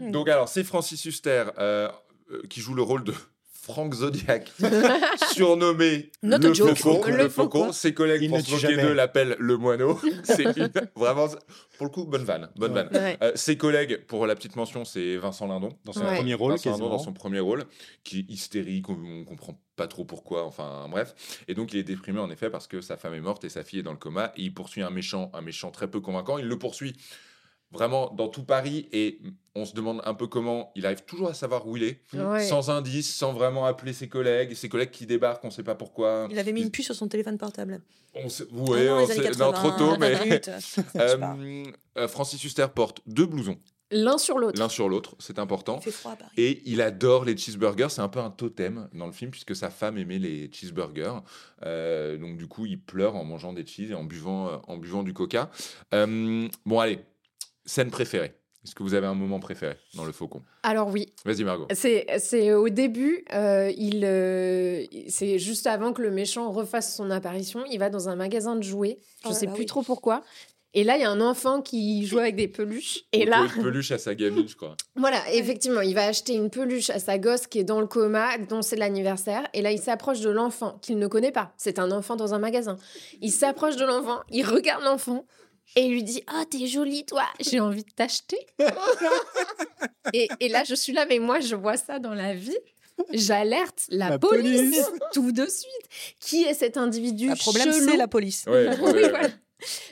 Donc 0.00 0.28
alors, 0.28 0.48
c'est 0.48 0.64
Francis 0.64 1.04
Huster 1.04 1.44
euh, 1.58 1.88
euh, 2.32 2.42
qui 2.48 2.60
joue 2.60 2.74
le 2.74 2.82
rôle 2.82 3.04
de 3.04 3.14
Frank 3.62 3.94
Zodiac, 3.94 4.50
surnommé 5.32 6.10
Not 6.22 6.38
le 6.38 6.54
joke. 6.54 6.76
faucon. 6.76 7.10
Le 7.10 7.16
Le 7.16 7.28
faucon. 7.28 7.58
faucon. 7.60 7.72
Ses 7.72 7.94
collègues 7.94 8.28
d'eux 8.30 8.92
l'appellent 8.94 9.36
le 9.38 9.56
moineau. 9.56 10.00
C'est 10.24 10.44
une- 10.44 10.70
vraiment, 10.96 11.28
pour 11.76 11.86
le 11.86 11.90
coup, 11.92 12.04
bonne 12.04 12.24
vanne. 12.24 12.48
Bonne 12.56 12.72
Ouais. 12.72 12.84
vanne. 12.84 12.92
Ouais. 13.02 13.18
Euh, 13.22 13.32
ses 13.34 13.56
collègues, 13.56 14.04
pour 14.06 14.26
la 14.26 14.34
petite 14.34 14.56
mention, 14.56 14.84
c'est 14.84 15.16
Vincent 15.18 15.46
Lindon. 15.46 15.70
Dans 15.84 15.92
son 15.92 16.00
Ouais. 16.04 16.16
premier 16.16 16.34
rôle, 16.34 16.52
Vincent 16.52 16.70
Lindon 16.70 16.78
quasiment. 16.84 16.96
dans 16.96 17.02
son 17.04 17.12
premier 17.12 17.40
rôle, 17.40 17.64
qui 18.02 18.20
est 18.20 18.32
hystérique, 18.32 18.88
on, 18.88 18.98
on 19.20 19.24
comprend 19.24 19.60
pas 19.76 19.86
trop 19.86 20.04
pourquoi, 20.04 20.44
enfin 20.46 20.88
bref. 20.90 21.14
Et 21.48 21.54
donc 21.54 21.72
il 21.72 21.78
est 21.78 21.84
déprimé 21.84 22.18
en 22.18 22.30
effet 22.30 22.50
parce 22.50 22.66
que 22.66 22.80
sa 22.80 22.96
femme 22.96 23.14
est 23.14 23.20
morte 23.20 23.44
et 23.44 23.48
sa 23.48 23.62
fille 23.62 23.78
est 23.80 23.82
dans 23.82 23.92
le 23.92 23.98
coma 23.98 24.32
et 24.36 24.42
il 24.42 24.52
poursuit 24.54 24.82
un 24.82 24.90
méchant, 24.90 25.30
un 25.32 25.40
méchant 25.42 25.70
très 25.70 25.88
peu 25.90 26.00
convaincant. 26.00 26.36
Il 26.38 26.46
le 26.46 26.58
poursuit 26.58 26.94
vraiment 27.72 28.10
dans 28.14 28.28
tout 28.28 28.42
Paris 28.44 28.88
et 28.92 29.20
on 29.54 29.64
se 29.64 29.74
demande 29.74 30.00
un 30.04 30.14
peu 30.14 30.26
comment 30.26 30.72
il 30.76 30.86
arrive 30.86 31.02
toujours 31.04 31.28
à 31.28 31.34
savoir 31.34 31.66
où 31.66 31.76
il 31.76 31.84
est, 31.84 32.00
Ouais. 32.14 32.44
sans 32.44 32.70
indice, 32.70 33.14
sans 33.14 33.32
vraiment 33.32 33.66
appeler 33.66 33.92
ses 33.92 34.08
collègues, 34.08 34.54
ses 34.54 34.68
collègues 34.68 34.90
qui 34.90 35.06
débarquent, 35.06 35.44
on 35.44 35.50
sait 35.50 35.62
pas 35.62 35.74
pourquoi. 35.74 36.28
Il 36.30 36.38
avait 36.38 36.52
mis 36.52 36.62
une 36.62 36.70
puce 36.70 36.86
sur 36.86 36.94
son 36.94 37.08
téléphone 37.08 37.38
portable. 37.38 37.80
On 38.14 38.28
sait, 38.28 38.44
Ah 38.52 38.56
ouais, 38.70 38.86
non, 38.86 38.94
on 39.02 39.06
sait- 39.06 39.22
80, 39.22 39.46
non, 39.46 39.52
trop 39.52 39.70
tôt, 39.72 39.96
mais. 39.98 40.14
Euh, 40.96 41.64
euh, 41.98 42.08
Francis 42.08 42.42
Huster 42.42 42.66
porte 42.74 43.00
deux 43.06 43.26
blousons, 43.26 43.58
l'un 43.92 44.18
sur 44.18 44.38
l'autre 44.38 44.58
l'un 44.58 44.68
sur 44.68 44.88
l'autre, 44.88 45.14
c'est 45.18 45.38
important. 45.38 45.78
Il 45.80 45.84
fait 45.84 45.90
froid 45.90 46.12
à 46.12 46.16
Paris. 46.16 46.30
Et 46.36 46.62
il 46.66 46.80
adore 46.80 47.24
les 47.24 47.36
cheeseburgers, 47.36 47.88
c'est 47.90 48.00
un 48.00 48.08
peu 48.08 48.20
un 48.20 48.30
totem 48.30 48.88
dans 48.94 49.06
le 49.06 49.12
film 49.12 49.30
puisque 49.30 49.54
sa 49.56 49.70
femme 49.70 49.98
aimait 49.98 50.18
les 50.18 50.50
cheeseburgers. 50.52 51.20
Euh, 51.64 52.16
donc 52.18 52.36
du 52.36 52.46
coup, 52.46 52.66
il 52.66 52.80
pleure 52.80 53.16
en 53.16 53.24
mangeant 53.24 53.52
des 53.52 53.66
cheese 53.66 53.90
et 53.90 53.94
en 53.94 54.04
buvant, 54.04 54.60
en 54.68 54.76
buvant 54.76 55.02
du 55.02 55.12
coca. 55.12 55.50
Euh, 55.94 56.48
bon 56.66 56.78
allez, 56.80 57.00
scène 57.64 57.90
préférée. 57.90 58.34
Est-ce 58.62 58.74
que 58.74 58.82
vous 58.82 58.92
avez 58.92 59.06
un 59.06 59.14
moment 59.14 59.40
préféré 59.40 59.76
dans 59.94 60.04
le 60.04 60.12
Faucon? 60.12 60.42
Alors 60.62 60.88
oui 60.88 61.14
Vas-y 61.24 61.44
Margot. 61.44 61.66
C'est, 61.72 62.06
c'est 62.18 62.52
au 62.52 62.68
début, 62.68 63.24
euh, 63.32 63.72
il, 63.76 64.04
euh, 64.04 64.84
c'est 65.08 65.38
juste 65.38 65.66
avant 65.66 65.94
que 65.94 66.02
le 66.02 66.10
méchant 66.10 66.50
refasse 66.50 66.94
son 66.94 67.10
apparition. 67.10 67.64
Il 67.70 67.78
va 67.78 67.88
dans 67.88 68.10
un 68.10 68.16
magasin 68.16 68.56
de 68.56 68.62
jouets, 68.62 68.98
je 69.22 69.28
Oh 69.28 69.30
là 69.30 69.34
sais 69.34 69.46
là, 69.46 69.52
plus 69.52 69.60
oui. 69.62 69.66
trop 69.66 69.82
pourquoi. 69.82 70.22
Et 70.72 70.84
là, 70.84 70.96
il 70.96 71.00
y 71.00 71.04
a 71.04 71.10
un 71.10 71.20
enfant 71.22 71.62
qui 71.62 72.06
joue 72.06 72.18
avec 72.18 72.36
des 72.36 72.46
peluches. 72.48 73.00
Et 73.12 73.22
Il 73.22 73.28
là, 73.30 73.40
pose 73.42 73.56
une 73.56 73.62
peluche 73.62 73.90
à 73.92 73.98
sa 73.98 74.14
gamine, 74.14 74.46
je 74.46 74.54
crois. 74.54 74.76
voilà, 74.94 75.20
effectivement, 75.32 75.80
il 75.80 75.94
va 75.94 76.04
acheter 76.06 76.34
une 76.34 76.50
peluche 76.50 76.90
à 76.90 76.98
sa 77.00 77.18
gosse 77.18 77.46
qui 77.48 77.58
est 77.60 77.64
dans 77.64 77.80
le 77.80 77.86
coma, 77.88 78.36
dont 78.38 78.62
c'est 78.62 78.76
l'anniversaire. 78.76 79.48
Et 79.54 79.62
là, 79.62 79.72
il 79.72 79.80
s'approche 79.80 80.20
de 80.20 80.30
l'enfant 80.30 80.78
qu'il 80.80 80.98
ne 80.98 81.06
connaît 81.08 81.32
pas. 81.32 81.52
C'est 81.56 81.78
un 81.80 81.90
enfant 81.90 82.14
dans 82.14 82.34
un 82.34 82.38
magasin. 82.38 82.76
Il 83.20 83.32
s'approche 83.32 83.76
de 83.76 83.84
l'enfant, 83.86 84.20
il 84.30 84.44
regarde 84.44 84.84
l'enfant 84.84 85.24
et 85.76 85.82
il 85.82 85.92
lui 85.92 86.02
dit 86.02 86.22
Ah, 86.26 86.44
t'es 86.50 86.66
jolie, 86.66 87.04
toi, 87.04 87.24
j'ai 87.40 87.60
envie 87.60 87.84
de 87.84 87.90
t'acheter. 87.90 88.38
et, 90.12 90.28
et 90.40 90.48
là, 90.48 90.64
je 90.64 90.74
suis 90.74 90.92
là, 90.92 91.06
mais 91.08 91.18
moi, 91.18 91.40
je 91.40 91.54
vois 91.54 91.76
ça 91.76 91.98
dans 91.98 92.14
la 92.14 92.34
vie. 92.34 92.56
J'alerte 93.12 93.84
la, 93.88 94.10
La 94.10 94.18
police, 94.18 94.60
police. 94.60 94.90
tout 95.14 95.32
de 95.32 95.46
suite. 95.46 96.14
Qui 96.20 96.42
est 96.44 96.54
cet 96.54 96.76
individu 96.76 97.30
Le 97.30 97.36
problème, 97.36 97.72
c'est 97.72 97.96
la 97.96 98.08
police. 98.08 98.44
Ouais, 98.46 98.68
Oui, 98.78 98.84
ouais, 98.84 98.92
ouais. 98.92 99.08
voilà. 99.08 99.28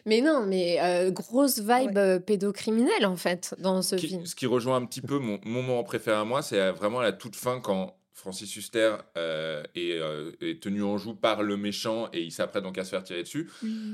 Mais 0.07 0.21
non, 0.23 0.45
mais 0.47 0.79
euh, 0.81 1.11
grosse 1.11 1.59
vibe 1.59 1.69
Ouais. 1.95 1.99
euh, 1.99 2.19
pédocriminelle 2.19 3.05
en 3.05 3.17
fait 3.17 3.55
dans 3.59 3.83
ce 3.83 3.97
Qui- 3.97 4.09
film. 4.09 4.25
ce 4.27 4.35
qui 4.35 4.47
rejoint 4.47 4.77
un 4.77 4.87
petit 4.87 5.03
peu 5.03 5.19
mon, 5.19 5.39
mon 5.45 5.63
moment 5.63 5.85
préféré 5.85 6.17
à 6.17 6.25
moi, 6.25 6.41
c'est 6.43 6.59
euh, 6.59 6.73
vraiment 6.73 7.01
à 7.01 7.03
la 7.03 7.13
toute 7.13 7.37
fin 7.37 7.61
quand 7.61 7.95
Francis 8.15 8.55
Huster 8.57 8.97
euh, 9.19 9.63
est, 9.75 9.93
euh, 9.93 10.33
est 10.41 10.63
tenu 10.63 10.83
en 10.83 10.97
joue 10.97 11.15
par 11.15 11.43
le 11.43 11.57
méchant 11.59 12.09
et 12.15 12.23
il 12.23 12.33
s'apprête 12.33 12.63
donc 12.65 12.79
à 12.79 12.85
se 12.85 12.91
faire 12.91 13.05
tirer 13.05 13.23
dessus. 13.23 13.51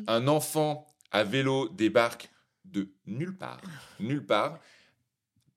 Un 0.06 0.28
enfant 0.28 0.86
à 1.14 1.24
vélo 1.24 1.68
débarque 1.70 2.28
de 2.66 2.90
nulle 3.06 3.36
part, 3.36 3.60
nulle 4.00 4.26
part, 4.26 4.58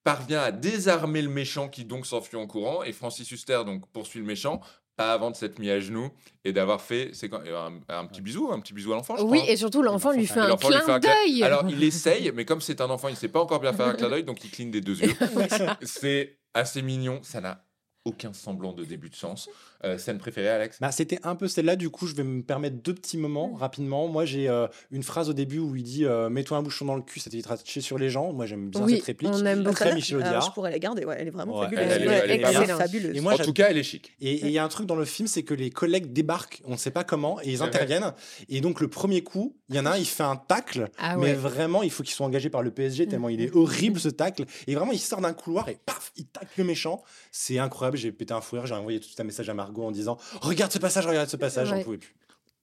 parvient 0.03 0.41
à 0.41 0.51
désarmer 0.51 1.21
le 1.21 1.29
méchant 1.29 1.67
qui 1.67 1.83
donc 1.83 2.05
s'enfuit 2.05 2.37
en 2.37 2.47
courant 2.47 2.83
et 2.83 2.93
Francis 2.93 3.29
Huster 3.31 3.63
donc 3.65 3.85
poursuit 3.91 4.19
le 4.19 4.25
méchant. 4.25 4.61
Pas 4.95 5.13
avant 5.13 5.29
de 5.29 5.35
s'être 5.35 5.59
mis 5.59 5.69
à 5.69 5.79
genoux 5.79 6.09
et 6.43 6.51
d'avoir 6.53 6.81
fait 6.81 7.11
c'est 7.13 7.29
quand, 7.29 7.39
un, 7.45 7.79
un 7.87 8.05
petit 8.07 8.19
bisou, 8.21 8.51
un 8.51 8.59
petit 8.59 8.73
bisou 8.73 8.93
à 8.93 8.95
l'enfant. 8.95 9.15
je 9.15 9.21
Oui, 9.23 9.37
crois. 9.41 9.51
et 9.51 9.55
surtout 9.57 9.83
l'enfant 9.83 10.11
lui 10.11 10.25
fait 10.25 10.39
un 10.39 10.55
clin- 10.57 10.99
d'œil. 10.99 11.43
Alors, 11.43 11.69
il 11.69 11.83
essaye, 11.83 12.31
mais 12.33 12.45
comme 12.45 12.61
c'est 12.61 12.81
un 12.81 12.89
enfant, 12.89 13.07
il 13.07 13.11
ne 13.11 13.17
sait 13.17 13.27
pas 13.27 13.39
encore 13.39 13.59
bien 13.59 13.73
faire 13.73 13.85
un 13.87 13.93
clin 13.93 14.09
d'œil, 14.09 14.23
donc 14.23 14.43
il 14.43 14.49
cligne 14.49 14.71
des 14.71 14.81
deux 14.81 14.99
yeux. 14.99 15.13
c'est 15.83 16.39
assez 16.55 16.81
mignon, 16.81 17.19
ça 17.21 17.41
n'a 17.41 17.63
aucun 18.07 18.33
semblant 18.33 18.73
de 18.73 18.83
début 18.83 19.09
de 19.09 19.15
sens. 19.15 19.49
Euh, 19.83 19.97
scène 19.99 20.17
préférée, 20.17 20.49
Alex? 20.49 20.77
Bah, 20.81 20.91
C'était 20.91 21.19
un 21.23 21.35
peu 21.35 21.47
celle-là, 21.47 21.75
du 21.75 21.89
coup, 21.91 22.07
je 22.07 22.15
vais 22.15 22.23
me 22.23 22.41
permettre 22.41 22.77
deux 22.81 22.95
petits 22.95 23.17
moments 23.17 23.53
rapidement. 23.53 24.07
Moi, 24.07 24.25
j'ai 24.25 24.49
euh, 24.49 24.65
une 24.91 25.03
phrase 25.03 25.29
au 25.29 25.33
début 25.33 25.59
où 25.59 25.75
il 25.75 25.83
dit 25.83 26.03
euh, 26.05 26.29
Mets-toi 26.29 26.57
un 26.57 26.63
bouchon 26.63 26.85
dans 26.85 26.95
le 26.95 27.03
cul, 27.03 27.19
ça 27.19 27.29
t'évitera 27.29 27.55
de 27.57 27.61
chier 27.63 27.81
sur 27.83 27.99
les 27.99 28.09
gens. 28.09 28.33
Moi, 28.33 28.47
j'aime 28.47 28.69
bien 28.69 28.81
Oui, 28.83 28.95
cette 28.95 29.03
réplique. 29.05 29.29
on 29.31 29.45
aime 29.45 29.61
beaucoup. 29.63 29.75
Très 29.75 29.93
Michel 29.93 30.17
Alors, 30.17 30.27
Audiard. 30.29 30.45
je 30.47 30.51
pourrais 30.53 30.71
la 30.71 30.79
garder, 30.79 31.05
ouais, 31.05 31.15
elle 31.19 31.27
est 31.27 31.31
vraiment 31.31 31.59
Ouais, 31.59 31.65
fabuleuse. 31.65 31.85
elle- 31.85 31.91
elle 31.91 32.01
est- 32.03 32.07
Ouais, 32.07 32.21
elle 32.23 32.31
est 32.31 32.39
pas 32.39 32.49
elle 32.49 32.55
est 32.55 32.67
mal. 32.67 32.77
fabuleuse. 32.77 33.15
Et 33.17 33.21
moi, 33.21 33.33
En 33.33 33.37
tout 33.37 33.53
cas, 33.53 33.67
elle 33.69 33.77
est 33.77 33.83
chic. 33.83 34.13
Et 34.19 34.45
il 34.47 34.51
y 34.51 34.57
a 34.57 34.63
un 34.63 34.67
truc 34.67 34.87
dans 34.87 34.95
le 34.95 35.05
film, 35.05 35.27
c'est 35.27 35.43
que 35.43 35.53
les 35.53 35.69
collègues 35.69 36.11
débarquent, 36.11 36.61
on 36.65 36.71
ne 36.71 36.77
sait 36.77 36.89
pas 36.91 37.03
comment, 37.03 37.39
et 37.41 37.49
ils 37.51 37.57
vrai. 37.57 37.67
interviennent. 37.67 38.13
Et 38.49 38.61
donc, 38.61 38.81
le 38.81 38.87
premier 38.87 39.21
coup, 39.21 39.55
il 39.69 39.75
y 39.75 39.79
en 39.79 39.85
a 39.85 39.91
un, 39.91 39.97
il 39.97 40.05
fait 40.07 40.23
un 40.23 40.37
tacle, 40.37 40.89
Ah 40.97 41.17
mais 41.17 41.33
vraiment, 41.33 41.83
il 41.83 41.91
faut 41.91 42.01
qu'il 42.01 42.13
soit 42.15 42.25
engagé 42.25 42.49
par 42.49 42.63
le 42.63 42.71
PSG, 42.71 43.05
tellement 43.07 43.29
il 43.29 43.41
est 43.41 43.55
horrible 43.55 43.99
ce 43.99 44.09
tacle. 44.09 44.45
Et 44.65 44.73
vraiment, 44.73 44.91
il 44.91 44.99
sort 44.99 45.21
d'un 45.21 45.33
couloir 45.33 45.69
et 45.69 45.77
paf, 45.85 46.11
il 46.15 46.25
le 46.57 46.63
méchant. 46.63 47.03
C'est 47.31 47.59
incroyable, 47.59 47.97
j'ai 47.97 48.11
pété 48.11 48.33
un 48.33 48.41
fou 48.41 48.55
rire, 48.55 48.65
j'ai 48.65 48.75
envoyé 48.75 48.99
tout 48.99 49.03
de 49.03 49.07
suite 49.07 49.19
un 49.19 49.23
message 49.25 49.49
à 49.49 49.53
Margot 49.53 49.83
en 49.85 49.91
disant 49.91 50.17
Regarde 50.41 50.71
ce 50.71 50.79
passage, 50.79 51.05
regarde 51.07 51.29
ce 51.29 51.37
passage, 51.37 51.67
j'en 51.69 51.75
Ouais. 51.77 51.83
pouvais 51.83 51.97
plus. 51.97 52.15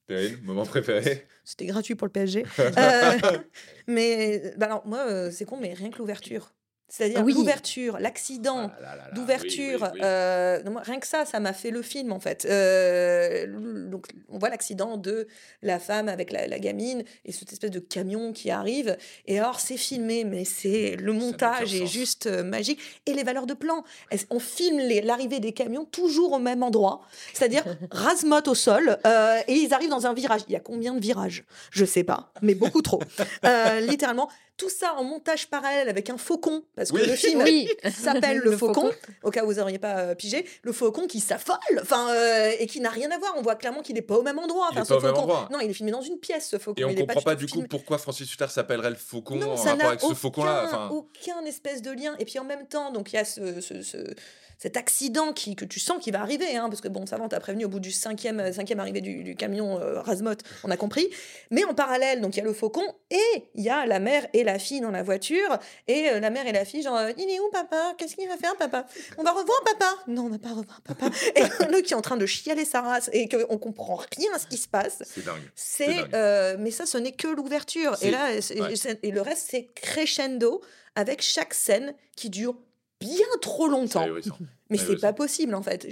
Perrine, 0.07 0.39
moment 0.43 0.67
préféré 0.67 1.27
C'était 1.45 1.65
gratuit 1.67 1.95
pour 1.95 2.07
le 2.07 2.13
PSG. 2.13 2.45
Euh, 2.59 3.39
mais 3.87 4.53
bah 4.59 4.67
alors, 4.67 4.87
moi, 4.87 5.07
euh, 5.09 5.31
c'est 5.31 5.45
con, 5.45 5.57
mais 5.61 5.73
rien 5.73 5.91
que 5.91 5.99
l'ouverture. 5.99 6.53
C'est-à-dire 6.97 7.25
Oui. 7.25 7.35
l'ouverture, 7.35 7.99
l'accident. 7.99 8.71
Ah 8.85 9.11
d'ouverture. 9.15 9.81
oui, 9.83 9.89
oui, 9.89 9.91
oui. 9.95 10.01
euh, 10.05 10.63
non, 10.63 10.71
moi, 10.71 10.83
rien 10.85 11.01
que 11.01 11.09
ça, 11.09 11.25
ça 11.25 11.41
m'a 11.41 11.53
fait 11.53 11.71
le 11.73 11.83
film 11.83 12.13
en 12.13 12.21
fait. 12.21 12.47
Euh, 12.49 13.47
donc, 13.91 14.07
on 14.29 14.39
voit 14.39 14.49
l'accident 14.49 14.97
de 14.97 15.27
la 15.63 15.81
femme 15.81 16.09
avec 16.09 16.31
la, 16.31 16.47
la 16.47 16.59
gamine 16.61 17.03
et 17.25 17.33
cette 17.33 17.53
espèce 17.53 17.73
de 17.73 17.81
camion 17.81 18.33
qui 18.33 18.51
arrive. 18.53 18.97
Et 19.27 19.41
alors, 19.41 19.59
c'est 19.59 19.77
filmé, 19.77 20.23
mais 20.23 20.45
c'est 20.45 20.95
le 20.97 21.13
montage 21.13 21.75
est 21.75 21.87
juste 21.87 22.27
euh, 22.27 22.45
magique. 22.45 22.79
Et 23.07 23.13
les 23.13 23.25
valeurs 23.25 23.47
de 23.47 23.55
plan. 23.55 23.83
On 24.31 24.39
filme 24.39 24.79
l'arrivée 25.03 25.41
des 25.41 25.53
camions 25.53 25.85
toujours 25.87 26.33
au 26.33 26.39
même 26.39 26.63
endroit, 26.63 27.01
c'est-à-dire 27.33 27.65
rasmote 27.91 28.47
au 28.47 28.55
sol, 28.55 28.99
euh, 29.05 29.41
et 29.49 29.55
ils 29.55 29.75
arrivent 29.75 29.91
dans 29.91 30.07
un 30.07 30.15
virage. 30.15 30.43
Il 30.49 30.53
y 30.53 30.57
a 30.57 30.61
combien 30.61 30.95
de 30.95 31.01
virages? 31.01 31.45
Je 31.73 31.85
sais 31.85 32.05
pas, 32.05 32.33
mais 32.41 32.55
beaucoup 32.55 32.83
trop. 32.83 33.01
Euh, 33.45 33.81
littéralement, 33.81 34.29
tout 34.57 34.71
ça 34.71 34.95
en 34.95 35.03
montage 35.05 35.49
parallèle 35.49 35.89
avec 35.89 36.11
un 36.11 36.17
faucon, 36.19 36.63
parce 36.77 36.91
que 36.93 36.97
Oui. 36.97 37.07
le 37.07 37.15
film 37.17 37.43
Oui. 37.45 37.69
s'appelle 37.91 38.39
le, 38.45 38.53
Le 38.53 38.57
faucon, 38.57 38.83
Faucon. 38.83 38.97
au 39.25 39.31
cas 39.31 39.43
où 39.45 39.47
vous 39.49 39.55
n'auriez 39.55 39.79
pas 39.81 39.99
euh, 39.99 40.15
pigé, 40.15 40.47
le 40.63 40.73
faucon 40.73 41.07
qui 41.07 41.19
s'affole, 41.21 41.57
enfin, 41.83 42.09
euh, 42.15 42.53
et 42.59 42.67
qui 42.67 42.81
n'a 42.81 42.91
rien 42.91 43.11
à 43.11 43.19
voir. 43.19 43.35
On 43.37 43.43
voit 43.43 43.57
clairement 43.57 43.83
qu'il 43.83 43.95
n'est 43.97 44.03
pas 44.03 44.17
au 44.17 44.23
même 44.23 44.39
endroit. 44.39 44.69
Il 44.73 44.79
est 44.79 44.85
ce 44.85 44.89
pas 44.91 44.97
au 44.99 45.01
même 45.01 45.11
faucon- 45.15 45.23
endroit. 45.23 45.49
Non, 45.51 45.59
il 45.61 45.71
est 45.71 45.75
filmé 45.75 45.91
dans 45.93 46.03
une 46.03 46.19
pièce, 46.19 46.49
ce 46.49 46.59
faucon. 46.59 46.81
Et 46.81 46.85
on 46.85 46.91
est 46.91 46.95
comprend 46.95 47.21
pas 47.23 47.35
du 47.35 47.47
coup 47.47 47.53
filmé. 47.53 47.69
pourquoi 47.69 47.99
Francis 47.99 48.31
Huster 48.31 48.47
s'appellerait 48.49 48.91
le 48.91 48.97
faucon 48.97 49.37
Non, 49.37 49.53
en 49.53 49.57
ça 49.57 49.71
rapport 49.73 49.89
avec 49.89 50.01
ce 50.01 50.15
faucon-là. 50.15 50.65
Enfin, 50.67 50.89
aucun 50.93 51.45
espèce 51.47 51.83
de 51.83 51.91
lien. 51.91 52.15
Et 52.21 52.25
puis 52.25 52.39
en 52.39 52.45
même 52.45 52.67
temps, 52.69 52.93
donc 52.93 53.13
il 53.13 53.17
y 53.17 53.19
a 53.19 53.25
ce, 53.25 53.61
ce- 53.61 53.83
ce- 53.83 54.15
cet 54.59 54.77
accident 54.77 55.33
qui, 55.33 55.57
que 55.57 55.65
tu 55.65 55.81
sens 55.81 56.03
qui 56.03 56.11
va 56.11 56.21
arriver, 56.21 56.57
hein, 56.57 56.69
parce 56.69 56.81
que 56.81 56.89
bon, 56.89 57.07
ça 57.07 57.17
va, 57.17 57.25
on 57.25 57.29
t'a 57.29 57.41
prévenu 57.41 57.65
au 57.65 57.69
bout 57.69 57.81
du 57.81 57.93
cinquième, 57.93 58.41
euh, 58.41 58.53
cinquième 58.53 58.81
arrivée 58.81 59.01
du, 59.01 59.23
du 59.23 59.37
camion 59.37 59.81
euh, 59.81 60.01
Razmot, 60.01 60.35
on 60.65 60.71
a 60.71 60.77
compris. 60.77 61.09
Mais 61.51 61.65
en 61.65 61.75
parallèle, 61.75 62.21
donc 62.21 62.35
il 62.35 62.39
y 62.39 62.43
a 62.43 62.45
le 62.45 62.53
faucon 62.53 62.85
et 63.11 63.45
il 63.55 63.63
y 63.63 63.71
a 63.71 63.87
la 63.87 63.99
mère 63.99 64.27
et 64.33 64.45
la 64.45 64.59
fille 64.59 64.81
dans 64.81 64.91
la 64.91 65.03
voiture. 65.03 65.59
Et 65.89 66.09
euh, 66.11 66.21
la 66.21 66.31
mère 66.31 66.47
et 66.47 66.53
la 66.53 66.65
fille, 66.65 66.83
genre, 66.83 66.97
euh, 66.97 67.13
il 67.17 67.29
est 67.29 67.41
où 67.41 67.51
papa? 67.51 67.95
Qu'est-ce 67.99 68.17
qu'il 68.17 68.29
va 68.29 68.37
faire 68.37 68.57
papa? 68.57 68.87
On 69.19 69.23
va 69.23 69.31
revoir 69.31 69.63
papa? 69.65 69.97
Non, 70.09 70.25
on 70.25 70.31
va 70.31 70.39
pas 70.39 70.51
revoir 70.51 70.81
papa. 70.83 71.07
et 71.37 71.43
le 71.71 71.81
qui 71.81 71.93
est 71.93 71.97
en 71.97 72.03
train 72.03 72.17
de 72.17 72.27
chialer 72.27 72.65
sa 72.65 72.81
race 72.81 73.11
et 73.13 73.29
qu'on 73.29 73.59
comprend 73.59 74.01
rien 74.17 74.33
à 74.35 74.39
ce 74.39 74.47
qui 74.47 74.57
se 74.57 74.69
passe. 74.69 75.03
C'est 75.07 75.25
dingue. 75.25 75.43
C'est, 75.55 76.15
euh, 76.15 76.57
mais 76.59 76.71
ça, 76.71 76.87
ce 76.87 76.99
n'est 76.99 77.13
que 77.13 77.29
l'ouverture. 77.29 77.97
Et 78.03 78.11
là, 78.11 78.31
ouais. 78.31 78.99
et 79.03 79.11
le 79.11 79.21
reste, 79.21 79.49
c'est 79.51 79.69
crescendo 79.75 80.63
avec 80.95 81.23
chaque 81.23 81.55
scène 81.55 81.95
qui 82.17 82.31
dure 82.31 82.57
bien 83.01 83.27
trop 83.41 83.69
longtemps. 83.69 84.03
ahurissant. 84.03 84.37
Mais 84.71 84.79
Ouais, 84.79 84.85
c'est 84.89 85.01
pas 85.01 85.13
possible 85.13 85.55
en 85.55 85.63
fait. 85.63 85.87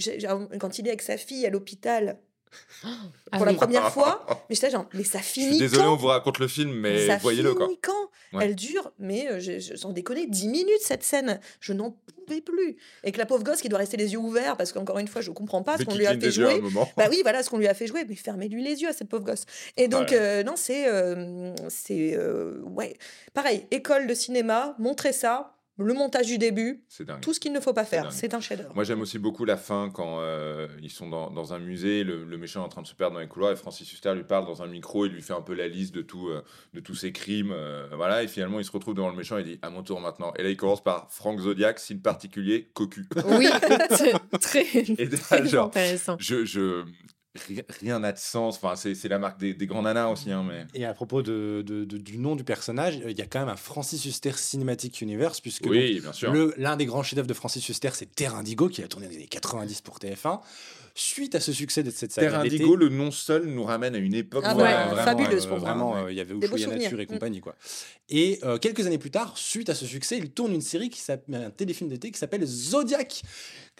Quand 0.59 0.79
il 0.79 0.87
est 0.87 0.91
avec 0.91 1.03
sa 1.03 1.17
fille 1.17 1.45
à 1.47 1.51
l'hôpital 1.51 2.19
Ah 2.85 3.37
pour 3.39 3.47
la 3.47 3.55
première 3.55 3.91
fois, 3.93 4.27
mais 4.51 4.55
j'étais 4.55 4.71
genre, 4.71 4.87
mais 4.93 5.05
ça 5.05 5.19
Je 5.21 5.25
suis 5.25 5.41
finit 5.43 5.59
désolé, 5.59 5.83
quand 5.85 5.93
on 5.95 5.97
vous 5.97 6.09
raconte 6.09 6.39
le 6.39 6.49
film, 6.49 6.71
mais 6.73 7.17
voyez-le 7.19 7.55
quoi. 7.55 7.67
finit 7.67 7.79
quand 7.81 7.93
Ouais. 8.35 8.47
Elle 8.47 8.57
dure, 8.57 8.93
mais 8.99 9.29
euh, 9.31 9.41
je, 9.41 9.59
je- 9.59 9.75
sans 9.75 9.93
déconner, 9.93 10.27
10 10.27 10.49
minutes 10.49 10.81
cette 10.81 11.03
scène. 11.03 11.39
Je 11.61 11.75
n'en 11.75 11.91
pouvais 12.27 12.41
plus. 12.41 12.79
Et 13.05 13.13
que 13.13 13.19
la 13.19 13.27
pauvre 13.27 13.45
gosse 13.45 13.61
qui 13.61 13.69
doit 13.69 13.79
rester 13.79 13.99
les 13.99 14.13
yeux 14.13 14.19
ouverts, 14.19 14.57
parce 14.57 14.73
qu'encore 14.73 14.99
une 14.99 15.07
fois, 15.09 15.21
je 15.21 15.31
comprends 15.31 15.63
pas 15.63 15.77
ce 15.77 15.83
qu'on 15.85 15.95
lui 15.95 16.07
a 16.07 16.19
fait 16.19 16.31
jouer. 16.31 16.63
Bah 16.97 17.09
oui, 17.11 17.21
voilà 17.23 17.43
ce 17.43 17.51
qu'on 17.51 17.59
lui 17.59 17.69
a 17.69 17.75
fait 17.75 17.87
jouer, 17.87 18.07
mais 18.09 18.15
fermez-lui 18.17 18.63
les 18.65 18.81
yeux 18.81 18.89
à 18.89 18.95
cette 18.95 19.11
pauvre 19.11 19.25
gosse. 19.25 19.45
Et 19.77 19.87
donc, 19.89 20.09
Ouais. 20.13 20.19
euh, 20.19 20.43
non, 20.45 20.55
c'est. 20.57 20.89
euh, 20.89 21.55
c'est 21.69 22.15
euh, 22.15 22.59
ouais. 22.63 22.97
Pareil, 23.35 23.67
école 23.71 24.07
de 24.07 24.15
cinéma, 24.15 24.75
montrer 24.79 25.13
ça, 25.13 25.55
le 25.87 25.95
montage 25.95 26.27
du 26.27 26.39
début, 26.39 26.85
tout 27.21 27.33
ce 27.35 27.41
qu'il 27.41 27.53
ne 27.53 27.61
faut 27.61 27.73
pas 27.73 27.85
faire. 27.85 28.13
C'est 28.13 28.35
un 28.35 28.41
chef-d'œuvre. 28.41 28.75
Moi, 28.75 28.85
j'aime 28.85 29.01
aussi 29.01 29.19
beaucoup 29.19 29.45
la 29.45 29.57
fin 29.57 29.91
quand 29.93 30.19
euh, 30.21 30.67
ils 30.83 30.91
sont 30.91 31.09
dans, 31.09 31.31
dans 31.31 31.53
un 31.55 31.59
musée, 31.59 32.05
le, 32.05 32.25
le 32.25 32.39
méchant 32.39 32.61
est 32.63 32.65
en 32.65 32.69
train 32.69 32.83
de 32.83 32.87
se 32.87 32.95
perdre 32.95 33.15
dans 33.15 33.21
les 33.21 33.29
couloirs 33.29 33.53
et 33.53 33.57
Francis 33.57 33.91
Huster 33.93 34.15
lui 34.15 34.25
parle 34.25 34.47
dans 34.47 34.63
un 34.63 34.67
micro, 34.67 35.07
il 35.07 35.13
lui 35.13 35.23
fait 35.23 35.33
un 35.33 35.43
peu 35.43 35.55
la 35.55 35.69
liste 35.69 35.95
de, 35.95 36.03
tout, 36.03 36.29
euh, 36.29 36.43
de 36.75 36.81
tous 36.81 36.95
ses 36.95 37.13
crimes. 37.13 37.53
euh, 37.53 37.89
voilà, 37.95 38.23
et 38.23 38.29
finalement, 38.29 38.59
il 38.59 38.65
se 38.65 38.73
retrouve 38.73 38.95
devant 38.95 39.11
le 39.11 39.17
méchant 39.17 39.39
et 39.39 39.45
dit 39.45 39.59
À 39.63 39.71
mon 39.71 39.83
tour 39.83 40.01
maintenant. 40.01 40.33
Et 40.39 40.43
là, 40.43 40.51
il 40.51 40.57
commence 40.57 40.83
par 40.83 41.07
Franck 41.11 41.41
Zodiac, 41.41 41.79
signe 41.79 41.99
particulier, 42.01 42.71
cocu. 42.75 43.07
Oui, 43.27 43.47
c'est 43.91 44.13
très, 44.41 44.67
Et 44.77 45.07
là, 45.07 45.19
très 45.19 45.47
genre, 45.47 45.67
intéressant. 45.67 46.17
je. 46.19 46.45
je 46.45 46.85
rien- 47.81 47.99
n'a 47.99 48.13
de 48.13 48.19
sens. 48.19 48.57
Enfin, 48.57 48.77
c'est 48.77 48.95
c'est 48.95 49.09
la 49.09 49.19
marque 49.19 49.39
des, 49.41 49.55
des 49.55 49.67
grands 49.67 49.83
nanas 49.83 50.09
aussi. 50.09 50.31
Hein, 50.31 50.45
mais... 50.47 50.67
Et 50.75 50.85
à 50.85 50.95
propos 50.95 51.23
de, 51.23 51.63
de- 51.67 51.85
de- 51.85 51.99
du 51.99 52.19
nom 52.19 52.37
du 52.37 52.45
personnage, 52.45 53.01
il 53.09 53.17
y 53.19 53.23
a 53.23 53.27
quand 53.27 53.41
même 53.41 53.49
un 53.49 53.57
Francis 53.57 54.05
Huster 54.05 54.33
Cinematic 54.37 55.01
Universe, 55.01 55.41
puisque 55.41 55.63
donc, 55.63 55.73
Oui, 55.73 56.01
bien 56.01 56.13
sûr. 56.13 56.33
le- 56.33 56.55
l'un 56.57 56.77
des 56.77 56.87
grands 56.87 57.03
chefs-d'œuvre 57.03 57.29
de 57.29 57.35
Francis 57.35 57.69
Huster, 57.69 57.91
c'est 57.95 58.15
Terre 58.15 58.35
Indigo, 58.35 58.69
qui 58.69 58.83
a 58.83 58.89
tourné 58.89 59.07
dans 59.07 59.11
les 59.13 59.17
années 59.19 59.27
90 59.27 59.81
pour 59.81 59.99
TF1. 59.99 60.41
Suite 60.95 61.35
à 61.35 61.41
ce 61.41 61.55
succès 61.55 61.83
de 61.83 61.91
cette 61.91 62.13
saga 62.13 62.29
Terre 62.33 62.41
Indigo, 62.41 62.77
le 62.77 62.91
nom 62.91 63.11
seul 63.11 63.47
nous 63.47 63.65
ramène 63.65 63.95
à 63.95 63.99
une 63.99 64.13
époque. 64.13 64.45
Ah 64.47 64.55
Ouais, 64.55 64.63
ouais, 64.65 64.73
vraiment, 64.89 65.03
fabuleuse 65.03 65.47
euh, 65.47 65.49
pour 65.49 65.59
moi. 65.59 65.69
Vraiment, 65.71 65.97
euh, 65.97 66.13
il 66.13 66.19
y 66.19 66.21
avait 66.21 66.35
Ushuaïa. 66.35 66.67
Nature 66.67 67.01
et 67.01 67.05
Mm. 67.05 67.07
compagnie. 67.07 67.41
Quoi. 67.41 67.57
Et 68.11 68.39
euh, 68.43 68.59
quelques 68.59 68.87
années 68.87 68.99
plus 68.99 69.11
tard, 69.11 69.33
suite 69.39 69.71
à 69.71 69.75
ce 69.75 69.87
succès, 69.87 70.19
il 70.19 70.31
tourne 70.33 70.53
une 70.53 70.61
série 70.61 70.91
qui 70.91 71.01
s'appelle 71.01 71.35
un 71.45 71.51
téléfilm 71.51 71.89
d'été 71.89 72.11
qui 72.11 72.19
s'appelle 72.19 72.45
Zodiac, 72.45 73.23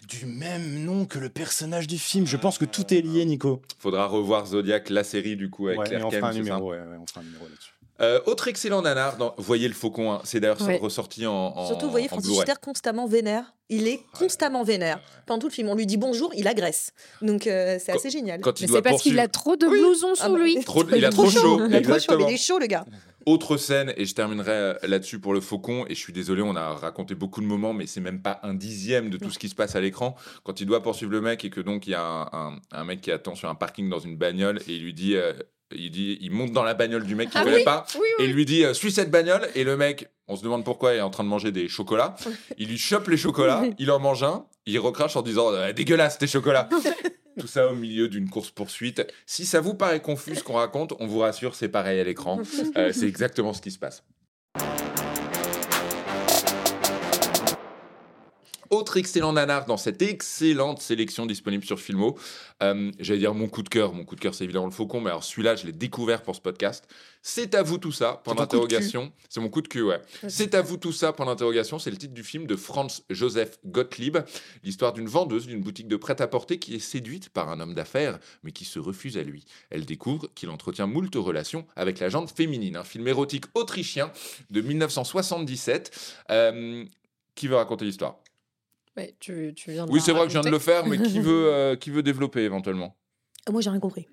du 0.07 0.25
même 0.25 0.83
nom 0.83 1.05
que 1.05 1.19
le 1.19 1.29
personnage 1.29 1.87
du 1.87 1.97
film. 1.97 2.25
Je 2.27 2.37
pense 2.37 2.57
que 2.57 2.65
tout 2.65 2.93
est 2.93 3.01
lié, 3.01 3.25
Nico. 3.25 3.61
Faudra 3.79 4.05
revoir 4.07 4.45
Zodiac, 4.47 4.89
la 4.89 5.03
série 5.03 5.35
du 5.35 5.49
coup 5.49 5.67
avec 5.67 5.79
Ouais, 5.79 5.85
Claire 5.87 6.05
on 6.07 6.11
fera 6.11 6.29
un 6.29 6.33
numéro. 6.33 6.71
ouais, 6.71 6.77
ouais, 6.77 6.97
on 7.01 7.05
fera 7.07 7.21
un 7.21 7.23
numéro 7.23 7.45
là-dessus. 7.45 7.69
Euh, 8.01 8.19
autre 8.25 8.47
excellent 8.47 8.81
nanar, 8.81 9.17
dans... 9.17 9.35
voyez 9.37 9.67
le 9.67 9.73
faucon, 9.75 10.11
hein. 10.13 10.21
c'est 10.23 10.39
d'ailleurs 10.39 10.59
Ouais. 10.63 10.77
ressorti 10.77 11.27
en, 11.27 11.31
en 11.55 11.67
Surtout, 11.67 11.85
vous 11.85 11.91
voyez, 11.91 12.07
Francis. 12.07 12.31
Huster 12.39 12.53
constamment 12.59 13.05
vénère. 13.05 13.53
Il 13.69 13.87
est 13.87 14.01
constamment 14.17 14.63
vénère. 14.63 14.99
Pendant 15.27 15.39
tout 15.39 15.47
le 15.47 15.53
film, 15.53 15.69
on 15.69 15.75
lui 15.75 15.85
dit 15.85 15.97
bonjour, 15.97 16.31
il 16.35 16.47
agresse. 16.47 16.91
Donc, 17.21 17.45
euh, 17.47 17.77
c'est 17.79 17.91
assez 17.91 18.09
génial. 18.09 18.41
Quand 18.41 18.59
il 18.59 18.67
Mais 18.69 18.75
c'est 18.77 18.81
parce 18.81 19.01
qu'il 19.03 19.19
a 19.19 19.27
trop 19.27 19.55
de 19.55 19.67
Oui. 19.67 19.79
blousons 19.79 20.13
Ah 20.19 20.25
sous 20.25 20.33
bah, 20.33 20.39
lui. 20.39 20.63
Trop- 20.65 20.83
il 20.93 21.05
a 21.05 21.11
trop 21.11 21.29
chaud, 21.29 21.61
Il 21.67 21.75
a 21.75 21.81
trop 21.81 21.99
chaud, 21.99 22.19
il 22.27 22.33
est 22.33 22.37
chaud, 22.37 22.59
le 22.59 22.65
gars. 22.65 22.83
Autre 23.25 23.57
scène, 23.57 23.93
et 23.97 24.05
je 24.05 24.13
terminerai 24.15 24.51
euh, 24.51 24.73
là-dessus 24.83 25.19
pour 25.19 25.33
le 25.33 25.39
faucon, 25.41 25.85
et 25.87 25.95
je 25.95 25.99
suis 25.99 26.13
désolé, 26.13 26.41
on 26.41 26.55
a 26.55 26.73
raconté 26.73 27.15
beaucoup 27.15 27.41
de 27.41 27.45
moments, 27.45 27.73
mais 27.73 27.87
c'est 27.87 28.01
même 28.01 28.21
pas 28.21 28.39
un 28.43 28.53
dixième 28.53 29.09
de 29.09 29.17
tout 29.17 29.29
ce 29.31 29.39
qui 29.39 29.49
se 29.49 29.55
passe 29.55 29.75
à 29.75 29.81
l'écran. 29.81 30.15
Quand 30.43 30.59
il 30.61 30.65
doit 30.67 30.83
poursuivre 30.83 31.11
le 31.11 31.21
mec 31.21 31.45
et 31.45 31.49
que 31.49 31.61
donc 31.61 31.87
il 31.87 31.91
y 31.91 31.95
a 31.95 32.03
un, 32.03 32.23
un- 32.33 32.59
un 32.71 32.83
mec 32.83 33.01
qui 33.01 33.11
attend 33.11 33.35
sur 33.35 33.49
un 33.49 33.55
parking 33.55 33.89
dans 33.89 33.99
une 33.99 34.17
bagnole 34.17 34.59
et 34.67 34.73
il 34.75 34.83
lui 34.83 34.93
dit, 34.93 35.15
euh, 35.15 35.33
il 35.75 35.89
dit, 35.91 36.17
il 36.21 36.31
monte 36.31 36.51
dans 36.51 36.63
la 36.63 36.73
bagnole 36.73 37.05
du 37.05 37.15
mec 37.15 37.29
qu'il 37.29 37.39
Ah 37.39 37.43
connaît 37.43 37.57
oui, 37.57 37.63
pas 37.63 37.85
Oui, 37.95 38.07
et 38.19 38.25
il 38.25 38.33
lui 38.33 38.45
dit 38.45 38.63
euh, 38.65 38.73
suis 38.73 38.91
cette 38.91 39.09
bagnole 39.09 39.47
et 39.55 39.63
le 39.63 39.75
mec, 39.77 40.09
on 40.27 40.35
se 40.35 40.43
demande 40.43 40.63
pourquoi 40.65 40.93
il 40.93 40.97
est 40.97 41.01
en 41.01 41.09
train 41.09 41.23
de 41.23 41.29
manger 41.29 41.51
des 41.51 41.67
chocolats. 41.67 42.15
Il 42.57 42.67
lui 42.69 42.77
chope 42.77 43.07
les 43.07 43.17
chocolats, 43.17 43.63
il 43.79 43.89
en 43.91 43.99
mange 43.99 44.23
un, 44.23 44.45
il 44.65 44.79
recrache 44.79 45.15
en 45.15 45.21
disant 45.21 45.49
dégueulasse 45.73 46.17
tes 46.17 46.27
chocolats. 46.27 46.69
Tout 47.39 47.47
ça 47.47 47.67
au 47.67 47.75
milieu 47.75 48.07
d'une 48.07 48.29
course 48.29 48.51
poursuite. 48.51 49.05
Si 49.25 49.45
ça 49.45 49.59
vous 49.59 49.73
paraît 49.73 50.01
confus 50.01 50.35
ce 50.35 50.43
qu'on 50.43 50.53
raconte, 50.53 50.93
on 50.99 51.07
vous 51.07 51.19
rassure, 51.19 51.55
c'est 51.55 51.69
pareil 51.69 51.99
à 51.99 52.03
l'écran. 52.03 52.39
Euh, 52.77 52.91
c'est 52.91 53.07
exactement 53.07 53.53
ce 53.53 53.61
qui 53.61 53.71
se 53.71 53.79
passe. 53.79 54.03
Autre 58.73 58.97
excellent 58.97 59.33
nanar 59.33 59.67
dans 59.67 59.77
cette 59.77 60.01
excellente 60.01 60.81
sélection 60.81 61.27
disponible 61.27 61.63
sur 61.63 61.79
Filmo. 61.79 62.17
Euh, 62.63 62.91
J'allais 62.97 63.19
dire 63.19 63.35
mon 63.35 63.47
coup 63.47 63.61
de 63.61 63.69
cœur. 63.69 63.93
Mon 63.93 64.03
coup 64.03 64.15
de 64.15 64.19
cœur, 64.19 64.33
c'est 64.33 64.45
évidemment 64.45 64.65
le 64.65 64.71
Faucon, 64.71 64.99
mais 64.99 65.11
alors 65.11 65.23
celui-là, 65.23 65.55
je 65.55 65.67
l'ai 65.67 65.73
découvert 65.73 66.23
pour 66.23 66.35
ce 66.35 66.41
podcast. 66.41 66.87
C'est 67.21 67.53
à 67.53 67.61
vous 67.61 67.77
tout 67.77 67.91
ça, 67.91 68.19
point 68.23 68.33
d'interrogation. 68.33 69.13
C'est 69.29 69.41
mon 69.41 69.49
coup 69.49 69.61
de 69.61 69.67
cul, 69.67 69.83
ouais. 69.83 70.01
C'est 70.27 70.55
à 70.55 70.63
vous 70.63 70.77
tout 70.77 70.91
ça, 70.91 71.13
point 71.13 71.27
d'interrogation. 71.27 71.77
C'est 71.77 71.91
le 71.91 71.97
titre 71.97 72.15
du 72.15 72.23
film 72.23 72.47
de 72.47 72.55
Franz 72.55 73.03
Joseph 73.11 73.59
Gottlieb. 73.63 74.17
L'histoire 74.63 74.91
d'une 74.91 75.07
vendeuse 75.07 75.45
d'une 75.45 75.61
boutique 75.61 75.87
de 75.87 75.95
prêt-à-porter 75.95 76.57
qui 76.57 76.73
est 76.73 76.79
séduite 76.79 77.29
par 77.29 77.49
un 77.49 77.59
homme 77.59 77.75
d'affaires, 77.75 78.17
mais 78.41 78.51
qui 78.51 78.65
se 78.65 78.79
refuse 78.79 79.19
à 79.19 79.23
lui. 79.23 79.45
Elle 79.69 79.85
découvre 79.85 80.29
qu'il 80.33 80.49
entretient 80.49 80.87
moult 80.87 81.13
relations 81.13 81.67
avec 81.75 81.99
la 81.99 82.09
gente 82.09 82.31
féminine. 82.35 82.75
Un 82.75 82.83
film 82.83 83.07
érotique 83.07 83.45
autrichien 83.53 84.11
de 84.49 84.61
1977. 84.61 86.23
Euh, 86.31 86.85
qui 87.35 87.47
veut 87.47 87.55
raconter 87.55 87.85
l'histoire 87.85 88.19
Ouais, 88.97 89.15
tu, 89.19 89.53
tu 89.55 89.71
viens 89.71 89.85
de 89.85 89.91
Oui, 89.91 89.99
c'est 90.01 90.11
vrai 90.11 90.23
que 90.23 90.29
je 90.29 90.33
viens 90.39 90.41
de 90.41 90.49
le 90.49 90.59
faire, 90.59 90.85
mais 90.85 90.97
qui 90.99 91.19
veut, 91.19 91.47
euh, 91.53 91.75
qui 91.75 91.89
veut 91.89 92.03
développer 92.03 92.41
éventuellement? 92.41 92.95
Moi, 93.51 93.61
j'ai 93.61 93.69
rien 93.69 93.79
compris. 93.79 94.07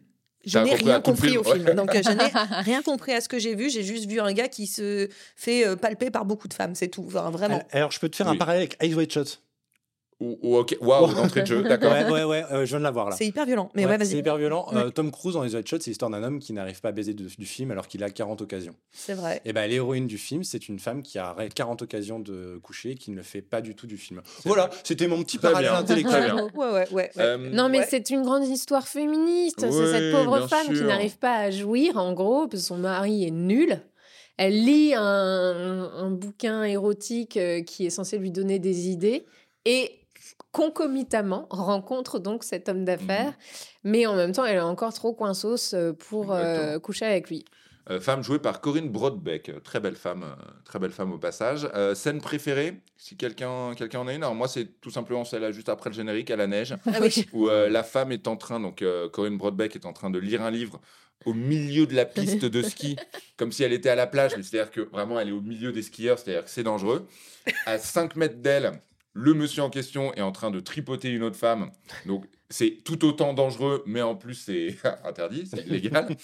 Je 0.45 0.59
n'ai 0.59 0.75
rien 0.75 1.01
compris 1.03 1.37
au 1.37 1.45
film. 1.45 1.75
Donc, 1.75 1.95
euh, 1.95 2.01
je 2.03 2.11
n'ai 2.11 2.63
rien 2.63 2.81
compris 2.83 3.13
à 3.13 3.21
ce 3.21 3.29
que 3.29 3.39
j'ai 3.39 3.55
vu. 3.55 3.69
J'ai 3.69 3.83
juste 3.83 4.07
vu 4.09 4.21
un 4.21 4.33
gars 4.33 4.49
qui 4.49 4.67
se 4.67 5.09
fait 5.37 5.67
euh, 5.67 5.77
palper 5.77 6.11
par 6.11 6.25
beaucoup 6.25 6.49
de 6.49 6.55
femmes. 6.55 6.75
C'est 6.75 6.89
tout. 6.89 7.05
Enfin, 7.07 7.31
vraiment. 7.31 7.63
Alors, 7.73 7.91
je 7.93 8.01
peux 8.01 8.09
te 8.09 8.17
faire 8.17 8.27
Oui. 8.29 8.37
un 8.37 8.39
parallèle 8.39 8.63
avec 8.63 8.83
Eyes 8.83 8.95
Wide 8.95 9.13
Shut. 9.13 9.43
Ou, 10.23 10.39
ou 10.43 10.57
ok, 10.59 10.77
waouh, 10.83 11.15
d'entrée 11.15 11.41
de 11.41 11.47
jeu, 11.47 11.63
d'accord. 11.63 11.93
Ouais, 11.93 12.05
ouais, 12.11 12.25
ouais, 12.25 12.45
euh, 12.53 12.61
je 12.67 12.71
viens 12.71 12.79
de 12.79 12.85
la 12.85 12.91
voir 12.91 13.09
là. 13.09 13.17
C'est 13.17 13.25
hyper 13.27 13.47
violent. 13.47 13.71
Mais 13.75 13.87
Ouais, 13.87 13.93
ouais, 13.93 13.99
c'est 14.01 14.11
vas-y. 14.11 14.19
hyper 14.19 14.37
violent. 14.37 14.67
Ouais. 14.71 14.77
Euh, 14.77 14.91
Tom 14.91 15.11
Cruise 15.11 15.33
dans 15.35 15.43
les 15.43 15.55
White 15.55 15.67
Shot, 15.67 15.79
c'est 15.81 15.91
l'histoire 15.91 16.11
d'un 16.11 16.23
homme 16.23 16.41
qui 16.41 16.53
n'arrive 16.53 16.79
pas 16.83 16.91
à 16.91 16.93
baiser 16.93 17.15
de- 17.15 17.25
du 17.27 17.47
film 17.47 17.71
alors 17.71 17.89
qu'il 17.89 18.05
a 18.05 18.11
40 18.11 18.43
occasions. 18.43 18.75
C'est 18.93 19.15
vrai. 19.15 19.41
Et 19.47 19.55
ben 19.55 19.67
l'héroïne 19.67 20.07
du 20.07 20.19
film, 20.19 20.45
c'est 20.45 20.69
une 20.69 20.79
femme 20.79 21.03
qui 21.03 21.19
a 21.19 21.35
40 21.55 21.81
occasions 21.81 22.21
de 22.21 22.59
coucher 22.63 22.91
et 22.91 22.95
qui 22.97 23.11
ne 23.13 23.17
le 23.17 23.23
fait 23.23 23.41
pas 23.41 23.63
du 23.63 23.75
tout 23.75 23.87
du 23.87 23.97
film. 23.97 24.21
Voilà, 24.45 24.69
c'était 24.85 25.07
mon 25.09 25.23
petit 25.23 25.39
bien, 25.39 25.55
intellectuel. 25.75 26.35
Ouais, 26.35 26.43
ouais, 26.55 26.71
ouais. 26.73 26.89
ouais. 26.93 27.11
Euh, 27.19 27.39
Non, 27.39 27.71
mais 27.71 27.79
Ouais. 27.79 27.87
c'est 27.89 28.11
une 28.11 28.23
grande 28.23 28.45
histoire 28.47 28.87
féministe. 28.87 29.61
C'est 29.61 29.71
cette 29.87 30.13
pauvre 30.13 30.47
femme 30.49 30.67
qui 30.67 30.83
n'arrive 30.83 31.17
pas 31.17 31.37
à 31.37 31.51
jouir, 31.51 31.97
en 31.97 32.13
gros, 32.13 32.47
parce 32.47 32.63
que 32.63 32.69
son 32.69 32.77
mari 32.77 33.25
est 33.27 33.31
nul. 33.31 33.81
Elle 34.37 34.65
lit 34.65 34.93
un, 34.95 35.91
un 35.97 36.11
bouquin 36.11 36.63
érotique 36.65 37.37
euh, 37.37 37.63
qui 37.63 37.87
est 37.87 37.91
censé 37.91 38.19
lui 38.19 38.31
donner 38.31 38.59
des 38.59 38.89
idées 38.89 39.25
et 39.65 39.91
concomitamment 40.53 41.47
rencontre 41.51 42.19
donc 42.19 42.45
cet 42.45 42.69
homme 42.69 42.85
d'affaires, 42.85 43.35
mais 43.85 44.07
en 44.07 44.17
même 44.17 44.33
temps 44.33 44.45
elle 44.45 44.57
est 44.57 44.61
encore 44.61 44.93
trop 44.93 45.13
coinsos 45.13 45.75
euh, 45.75 45.93
pour 45.93 46.33
euh, 46.33 46.79
coucher 46.79 47.07
avec 47.07 47.29
lui. 47.31 47.45
Euh, 47.89 47.99
femme 48.01 48.23
jouée 48.23 48.39
par 48.39 48.61
Corinne 48.61 48.89
Broadbeck, 48.89 49.53
très 49.65 49.81
belle 49.81 49.97
femme, 49.97 50.25
très 50.65 50.79
belle 50.79 50.91
femme 50.93 51.13
au 51.13 51.19
passage. 51.19 51.69
Euh, 51.75 51.95
scène 51.95 52.21
préférée, 52.21 52.81
si 52.97 53.17
quelqu'un 53.17 53.75
quelqu'un 53.75 54.01
en 54.01 54.07
a 54.07 54.13
une. 54.13 54.23
Alors 54.23 54.35
moi, 54.35 54.49
c'est 54.49 54.81
tout 54.81 54.91
simplement 54.91 55.25
celle-là 55.25 55.51
juste 55.51 55.69
après 55.69 55.91
le 55.91 55.97
générique 55.97 56.31
à 56.31 56.37
la 56.37 56.47
neige, 56.47 56.75
Ah 56.87 56.99
oui. 57.01 57.27
où 57.33 57.49
la 57.49 57.83
femme 57.83 58.13
est 58.13 58.29
en 58.29 58.37
train, 58.37 58.61
donc 58.61 58.85
Corinne 59.13 59.39
Broadbeck 59.39 59.75
est 59.77 59.87
en 59.87 59.93
train 59.93 60.11
de 60.11 60.19
lire 60.19 60.43
un 60.43 60.51
livre 60.51 60.81
au 61.27 61.35
milieu 61.35 61.87
de 61.87 61.95
la 61.95 62.05
piste 62.05 62.45
de 62.45 62.63
ski, 62.63 62.97
comme 63.37 63.53
si 63.53 63.63
elle 63.63 63.73
était 63.73 63.91
à 63.91 63.95
la 63.95 64.07
plage. 64.07 64.33
C'est-à-dire 64.33 64.71
que 64.71 64.81
vraiment, 64.81 65.19
elle 65.21 65.29
est 65.29 65.33
au 65.33 65.41
milieu 65.41 65.73
des 65.73 65.83
skieurs, 65.83 66.19
c'est-à-dire 66.19 66.45
que 66.45 66.51
c'est 66.51 66.63
dangereux. 66.63 67.07
À 67.67 67.79
5 67.79 68.17
mètres 68.17 68.39
d'elle, 68.39 68.73
le 69.21 69.35
monsieur 69.35 69.63
en 69.63 69.71
question 69.71 70.15
est 70.15 70.23
en 70.23 70.33
train 70.33 70.51
de 70.51 70.61
tripoter 70.61 71.11
une 71.11 71.23
autre 71.23 71.37
femme. 71.37 71.71
Donc 72.07 72.25
c'est 72.49 72.79
tout 72.85 73.05
autant 73.05 73.35
dangereux, 73.35 73.83
mais 73.87 74.01
en 74.01 74.15
plus 74.17 74.35
c'est 74.35 74.77
interdit, 75.05 75.47
c'est 75.47 75.67
illégal. 75.67 76.17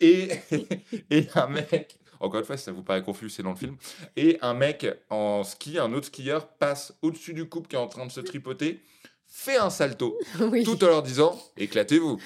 Et, 0.00 0.30
et 1.10 1.26
un 1.34 1.48
mec, 1.48 1.98
encore 2.20 2.40
une 2.40 2.46
fois, 2.46 2.56
si 2.56 2.64
ça 2.64 2.72
vous 2.72 2.84
paraît 2.84 3.02
confus, 3.02 3.28
c'est 3.30 3.42
dans 3.42 3.50
le 3.50 3.56
film. 3.56 3.76
Et 4.16 4.38
un 4.40 4.54
mec 4.54 4.86
en 5.10 5.42
ski, 5.42 5.78
un 5.78 5.92
autre 5.92 6.06
skieur, 6.06 6.48
passe 6.48 6.94
au-dessus 7.02 7.34
du 7.34 7.48
couple 7.48 7.68
qui 7.68 7.76
est 7.76 7.80
en 7.80 7.88
train 7.88 8.06
de 8.06 8.12
se 8.12 8.20
tripoter, 8.20 8.80
fait 9.26 9.56
un 9.56 9.70
salto, 9.70 10.16
oui. 10.40 10.62
tout 10.62 10.82
en 10.84 10.86
leur 10.86 11.02
disant 11.02 11.36
éclatez-vous. 11.56 12.20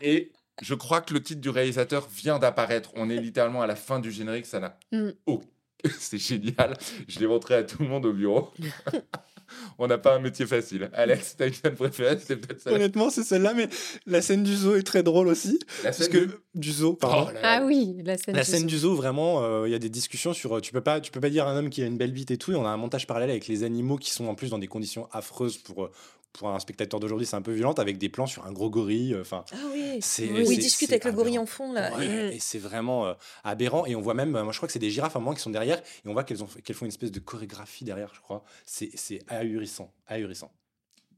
Et 0.00 0.32
je 0.60 0.74
crois 0.74 1.00
que 1.00 1.14
le 1.14 1.22
titre 1.22 1.40
du 1.40 1.50
réalisateur 1.50 2.08
vient 2.08 2.40
d'apparaître. 2.40 2.90
On 2.96 3.08
est 3.08 3.16
littéralement 3.16 3.62
à 3.62 3.68
la 3.68 3.76
fin 3.76 4.00
du 4.00 4.10
générique, 4.10 4.46
ça 4.46 4.58
n'a. 4.58 4.78
Mm. 4.90 5.10
Oh, 5.26 5.42
c'est 5.98 6.18
génial. 6.18 6.76
Je 7.06 7.18
l'ai 7.20 7.26
montré 7.26 7.54
à 7.54 7.62
tout 7.62 7.82
le 7.82 7.88
monde 7.88 8.04
au 8.06 8.12
bureau. 8.12 8.50
on 9.78 9.86
n'a 9.86 9.96
pas 9.98 10.16
un 10.16 10.18
métier 10.18 10.46
facile. 10.46 10.90
Alex, 10.92 11.36
t'as 11.36 11.46
une 11.46 11.54
scène 11.54 11.74
préférée? 11.74 12.18
C'est 12.24 12.36
peut-être 12.36 12.60
ça. 12.60 12.72
Honnêtement, 12.72 13.10
c'est 13.10 13.22
celle-là, 13.22 13.54
mais 13.54 13.68
la 14.06 14.20
scène 14.20 14.42
du 14.42 14.54
zoo 14.54 14.74
est 14.76 14.82
très 14.82 15.02
drôle 15.02 15.28
aussi. 15.28 15.58
La 15.82 15.90
Parce 15.90 15.98
scène 15.98 16.10
que 16.10 16.40
du 16.54 16.72
zoo, 16.72 16.94
pardon. 16.94 17.28
Oh 17.30 17.32
là 17.34 17.40
là. 17.40 17.60
Ah 17.60 17.64
oui, 17.64 17.96
la 18.04 18.18
scène. 18.18 18.34
La 18.34 18.42
du 18.42 18.50
scène 18.50 18.60
zoo. 18.62 18.66
du 18.66 18.78
zoo, 18.78 18.94
vraiment, 18.94 19.42
euh, 19.44 19.68
il 19.68 19.72
y 19.72 19.74
a 19.74 19.78
des 19.78 19.88
discussions 19.88 20.32
sur. 20.34 20.56
euh, 20.56 20.60
Tu 20.60 20.72
peux 20.72 20.80
pas, 20.80 21.00
tu 21.00 21.10
peux 21.10 21.20
pas 21.20 21.30
dire 21.30 21.46
à 21.46 21.50
un 21.52 21.56
homme 21.56 21.70
qui 21.70 21.82
a 21.82 21.86
une 21.86 21.96
belle 21.96 22.12
bite 22.12 22.30
et 22.30 22.38
tout. 22.38 22.52
Et 22.52 22.56
on 22.56 22.66
a 22.66 22.70
un 22.70 22.76
montage 22.76 23.06
parallèle 23.06 23.30
avec 23.30 23.46
les 23.46 23.62
animaux 23.62 23.96
qui 23.96 24.10
sont 24.10 24.26
en 24.26 24.34
plus 24.34 24.50
dans 24.50 24.58
des 24.58 24.66
conditions 24.68 25.08
affreuses 25.12 25.56
pour 25.58 25.84
euh, 25.84 25.90
pour 26.38 26.48
un 26.50 26.58
spectateur 26.58 27.00
d'aujourd'hui, 27.00 27.26
c'est 27.26 27.36
un 27.36 27.42
peu 27.42 27.52
violent, 27.52 27.72
avec 27.74 27.98
des 27.98 28.08
plans 28.08 28.26
sur 28.26 28.46
un 28.46 28.52
gros 28.52 28.70
gorille. 28.70 29.14
euh, 29.14 29.20
Enfin, 29.22 29.44
Ah 29.52 29.56
oui. 29.72 29.98
c'est. 30.00 30.26
C'est- 30.26 30.52
il 30.52 30.58
discute 30.58 30.90
avec 30.90 31.04
le 31.04 31.12
gorille 31.12 31.32
aberrant. 31.38 31.42
en 31.42 31.46
fond, 31.46 31.72
là. 31.72 31.94
Ouais, 31.96 32.06
Mm. 32.06 32.32
et 32.32 32.38
c'est 32.40 32.58
vraiment 32.58 33.06
euh, 33.06 33.14
aberrant. 33.44 33.84
Et 33.86 33.94
on 33.96 34.00
voit 34.00 34.14
même, 34.14 34.34
euh, 34.36 34.44
moi 34.44 34.52
je 34.52 34.58
crois 34.58 34.66
que 34.66 34.72
c'est 34.72 34.78
des 34.78 34.90
girafes 34.90 35.14
à 35.16 35.18
un 35.18 35.22
moment 35.22 35.34
qui 35.34 35.42
sont 35.42 35.50
derrière, 35.50 35.78
et 35.78 36.08
on 36.08 36.12
voit 36.12 36.24
qu'elles 36.24 36.42
ont, 36.42 36.48
qu'elles 36.64 36.76
font 36.76 36.84
une 36.86 36.90
espèce 36.92 37.12
de 37.12 37.20
chorégraphie 37.20 37.84
derrière, 37.84 38.12
je 38.14 38.20
crois. 38.20 38.44
C'est, 38.66 38.90
c'est 38.94 39.20
ahurissant, 39.28 39.92
ahurissant. 40.06 40.50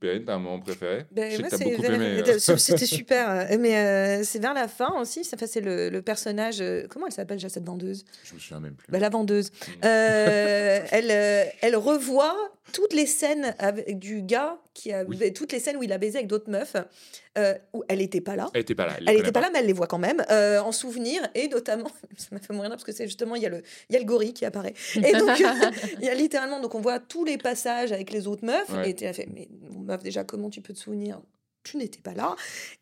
Perrine, 0.00 0.24
t'as 0.24 0.32
un 0.36 0.38
moment 0.38 0.58
préféré? 0.60 1.04
Ben, 1.12 1.38
moi, 1.38 1.50
c'est 1.50 1.58
vers- 1.76 1.92
aimé. 1.92 2.22
euh. 2.26 2.38
C'était 2.38 2.86
super. 2.86 3.46
Mais 3.58 3.76
euh, 3.76 4.24
c'est 4.24 4.38
vers 4.38 4.54
la 4.54 4.66
fin 4.66 4.98
aussi. 4.98 5.24
Ça 5.24 5.36
fait 5.36 5.46
c'est 5.46 5.60
le, 5.60 5.90
le 5.90 6.00
personnage. 6.00 6.62
euh, 6.62 6.86
Comment 6.88 7.04
elle 7.06 7.12
s'appelle, 7.12 7.36
déjà, 7.36 7.50
cette 7.50 7.66
vendeuse? 7.66 8.06
Je 8.24 8.32
me 8.32 8.38
souviens 8.38 8.60
même 8.60 8.76
plus. 8.76 8.86
Ben, 8.90 8.98
La 8.98 9.10
vendeuse. 9.10 9.50
Mm. 9.50 9.70
Euh, 9.84 10.80
elle, 10.90 11.10
euh, 11.10 11.44
elle 11.60 11.76
revoit 11.76 12.34
toutes 12.72 12.94
les 12.94 13.04
scènes 13.04 13.54
avec 13.58 13.98
du 13.98 14.22
gars 14.22 14.56
qui 14.80 14.92
a 14.92 15.04
Oui. 15.04 15.32
toutes 15.32 15.52
les 15.52 15.60
scènes 15.60 15.76
où 15.76 15.82
il 15.82 15.92
a 15.92 15.98
baisé 15.98 16.16
avec 16.18 16.26
d'autres 16.28 16.50
meufs 16.50 16.76
euh, 17.38 17.54
où 17.72 17.84
elle 17.88 17.98
n'était 17.98 18.20
pas 18.20 18.36
là. 18.36 18.48
Elle 18.54 18.62
était 18.62 18.74
pas 18.74 18.86
là. 18.86 18.94
Elle 18.98 19.04
connaît 19.06 19.18
n'était 19.18 19.32
pas 19.32 19.40
là, 19.40 19.50
mais 19.52 19.58
elle 19.60 19.66
les 19.66 19.72
voit 19.72 19.86
quand 19.86 19.98
même 19.98 20.24
euh, 20.30 20.58
en 20.60 20.72
souvenir 20.72 21.20
et 21.34 21.48
notamment, 21.48 21.90
ça 22.16 22.28
m'a 22.32 22.38
fait 22.40 22.52
mourir 22.52 22.70
parce 22.70 22.84
que 22.84 22.92
c'est 22.92 23.06
justement 23.06 23.36
il 23.36 23.42
y 23.42 23.46
a 23.46 23.50
le 23.50 23.62
il 23.88 23.92
y 23.94 23.96
a 23.96 23.98
le 24.00 24.04
gorille 24.06 24.32
qui 24.34 24.44
apparaît 24.44 24.74
et 24.96 25.12
donc 25.12 25.38
il 26.00 26.04
y 26.04 26.08
a 26.08 26.14
littéralement 26.14 26.60
donc 26.60 26.74
on 26.74 26.80
voit 26.80 26.98
tous 26.98 27.24
les 27.24 27.38
passages 27.38 27.92
avec 27.92 28.10
les 28.12 28.26
autres 28.26 28.44
meufs 28.44 28.68
Ouais. 28.70 28.90
et 28.90 28.94
tu 28.94 29.04
as 29.06 29.12
fait 29.12 29.28
mais 29.32 29.48
meuf 29.76 30.02
déjà 30.02 30.24
comment 30.24 30.50
tu 30.50 30.60
peux 30.60 30.72
te 30.72 30.78
souvenir? 30.78 31.20
Tu 31.62 31.76
n'étais 31.76 32.00
pas 32.00 32.14
là 32.14 32.36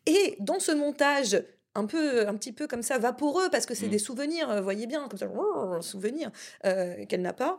et 0.05 0.35
dans 0.39 0.59
ce 0.59 0.71
montage 0.71 1.43
un 1.75 1.85
peu 1.85 2.27
un 2.27 2.35
petit 2.35 2.51
peu 2.51 2.65
comme 2.65 2.81
ça 2.81 2.97
vaporeux 2.97 3.49
parce 3.51 3.65
que 3.67 3.75
c'est 3.75 3.85
Mm. 3.87 3.91
des 3.91 3.99
souvenirs 3.99 4.49
euh, 4.49 4.61
voyez 4.61 4.87
bien 4.87 5.07
comme 5.07 5.19
ça 5.19 5.27
un 5.27 5.81
souvenir 5.81 6.31
euh, 6.65 7.05
qu'elle 7.07 7.21
n'a 7.21 7.33
pas 7.33 7.57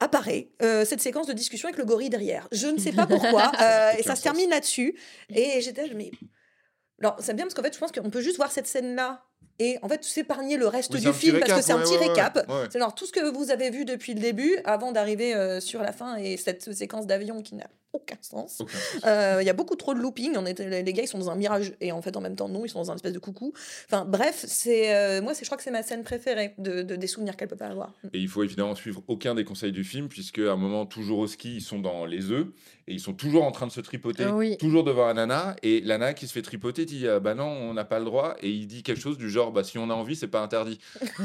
apparaît 0.00 0.50
euh, 0.62 0.84
cette 0.84 1.00
séquence 1.00 1.26
de 1.26 1.32
discussion 1.32 1.68
avec 1.68 1.78
le 1.78 1.84
gorille 1.84 2.10
derrière. 2.10 2.48
Je 2.52 2.66
ne 2.66 2.78
sais 2.78 2.92
pas 2.92 3.06
pourquoi. 3.06 3.50
euh, 3.60 3.92
et 3.98 4.02
ça 4.02 4.14
se 4.16 4.22
termine 4.22 4.50
là-dessus. 4.50 4.98
Et 5.34 5.60
j'étais, 5.60 5.86
là, 5.86 5.94
mais. 5.96 6.10
Alors, 7.02 7.16
c'est 7.20 7.34
bien 7.34 7.44
parce 7.44 7.54
qu'en 7.54 7.62
fait, 7.62 7.74
je 7.74 7.78
pense 7.78 7.92
qu'on 7.92 8.08
peut 8.10 8.22
juste 8.22 8.36
voir 8.36 8.50
cette 8.50 8.66
scène-là 8.66 9.22
et 9.58 9.78
en 9.82 9.88
fait 9.88 10.02
s'épargner 10.04 10.56
le 10.56 10.66
reste 10.66 10.92
Oui, 10.94 11.00
du 11.00 11.12
film 11.12 11.38
parce 11.40 11.52
que 11.52 11.60
c'est 11.62 11.72
un 11.72 11.78
petit 11.80 11.96
ouais, 11.96 12.08
récap. 12.08 12.36
ouais. 12.48 12.66
C'est 12.70 12.78
genre 12.78 12.94
tout 12.94 13.06
ce 13.06 13.12
que 13.12 13.30
vous 13.34 13.50
avez 13.50 13.70
vu 13.70 13.84
depuis 13.84 14.14
le 14.14 14.20
début 14.20 14.58
avant 14.64 14.92
d'arriver 14.92 15.34
euh, 15.34 15.60
sur 15.60 15.82
la 15.82 15.92
fin 15.92 16.16
et 16.16 16.36
cette 16.36 16.72
séquence 16.74 17.06
d'avion 17.06 17.42
qui 17.42 17.54
n'a 17.54 17.66
aucun 17.96 18.16
sens. 18.20 18.62
Euh, 19.04 19.38
Il 19.40 19.46
y 19.46 19.50
a 19.50 19.52
beaucoup 19.52 19.76
trop 19.76 19.94
de 19.94 19.98
looping. 20.00 20.32
On 20.36 20.46
est, 20.46 20.58
les 20.60 20.92
gars, 20.92 21.02
ils 21.02 21.08
sont 21.08 21.18
dans 21.18 21.30
un 21.30 21.34
mirage 21.36 21.72
et 21.80 21.92
en 21.92 22.02
fait, 22.02 22.16
en 22.16 22.20
même 22.20 22.36
temps, 22.36 22.48
non, 22.48 22.64
ils 22.64 22.68
sont 22.68 22.78
dans 22.80 22.90
un 22.90 22.94
espèce 22.94 23.12
de 23.12 23.18
coucou. 23.18 23.52
Enfin, 23.90 24.04
bref, 24.06 24.44
c'est 24.46 24.94
euh, 24.94 25.22
moi, 25.22 25.34
c'est 25.34 25.44
je 25.44 25.48
crois 25.48 25.56
que 25.56 25.62
c'est 25.64 25.70
ma 25.70 25.82
scène 25.82 26.02
préférée 26.04 26.54
de, 26.58 26.82
de- 26.82 26.96
des 26.96 27.06
souvenirs 27.06 27.36
qu'elle 27.36 27.48
peut 27.48 27.56
pas 27.56 27.66
avoir. 27.68 27.92
Et 28.12 28.18
il 28.18 28.28
faut 28.28 28.42
évidemment 28.44 28.74
suivre 28.74 29.02
aucun 29.08 29.34
des 29.34 29.44
conseils 29.44 29.72
du 29.72 29.84
film, 29.84 30.08
puisque 30.08 30.38
à 30.38 30.52
un 30.52 30.56
moment, 30.56 30.86
toujours 30.86 31.18
au 31.20 31.26
ski, 31.26 31.56
ils 31.56 31.60
sont 31.62 31.78
dans 31.80 32.04
les 32.04 32.30
œufs 32.30 32.46
et 32.88 32.92
ils 32.94 33.00
sont 33.00 33.14
toujours 33.14 33.44
en 33.44 33.50
train 33.50 33.66
de 33.66 33.72
se 33.72 33.80
tripoter, 33.80 34.24
Ah 34.28 34.34
oui. 34.34 34.56
toujours 34.58 34.84
devant 34.84 35.06
un 35.06 35.14
nana. 35.14 35.56
Et 35.62 35.80
la 35.80 35.98
nana 35.98 36.14
qui 36.14 36.26
se 36.28 36.32
fait 36.32 36.42
tripoter 36.42 36.84
dit 36.84 37.06
euh, 37.06 37.18
Bah 37.20 37.34
non, 37.34 37.44
on 37.46 37.74
n'a 37.74 37.84
pas 37.84 37.98
le 37.98 38.04
droit. 38.04 38.36
Et 38.40 38.50
il 38.50 38.66
dit 38.66 38.82
quelque 38.82 39.00
chose 39.00 39.18
du 39.18 39.28
genre 39.30 39.50
Bah 39.52 39.64
si 39.64 39.78
on 39.78 39.90
a 39.90 39.94
envie, 39.94 40.14
c'est 40.16 40.28
pas 40.28 40.40
interdit. 40.42 40.78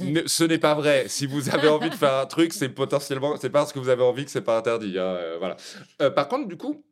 Ne- 0.00 0.26
ce 0.26 0.44
n'est 0.44 0.58
pas 0.58 0.74
vrai. 0.74 1.04
Si 1.08 1.26
vous 1.26 1.48
avez 1.50 1.68
envie 1.68 1.90
de 1.90 1.94
faire 1.94 2.14
un 2.14 2.26
truc, 2.26 2.52
c'est 2.52 2.68
potentiellement, 2.68 3.36
c'est 3.40 3.50
parce 3.50 3.72
que 3.72 3.78
vous 3.78 3.88
avez 3.88 4.02
envie 4.02 4.24
que 4.24 4.30
c'est 4.30 4.40
pas 4.42 4.58
interdit. 4.58 4.98
hein, 4.98 5.02
euh, 5.02 5.36
voilà. 5.38 5.56
Euh, 6.02 6.10
par 6.20 6.28
contre, 6.28 6.48
du 6.48 6.56
coup, 6.56 6.84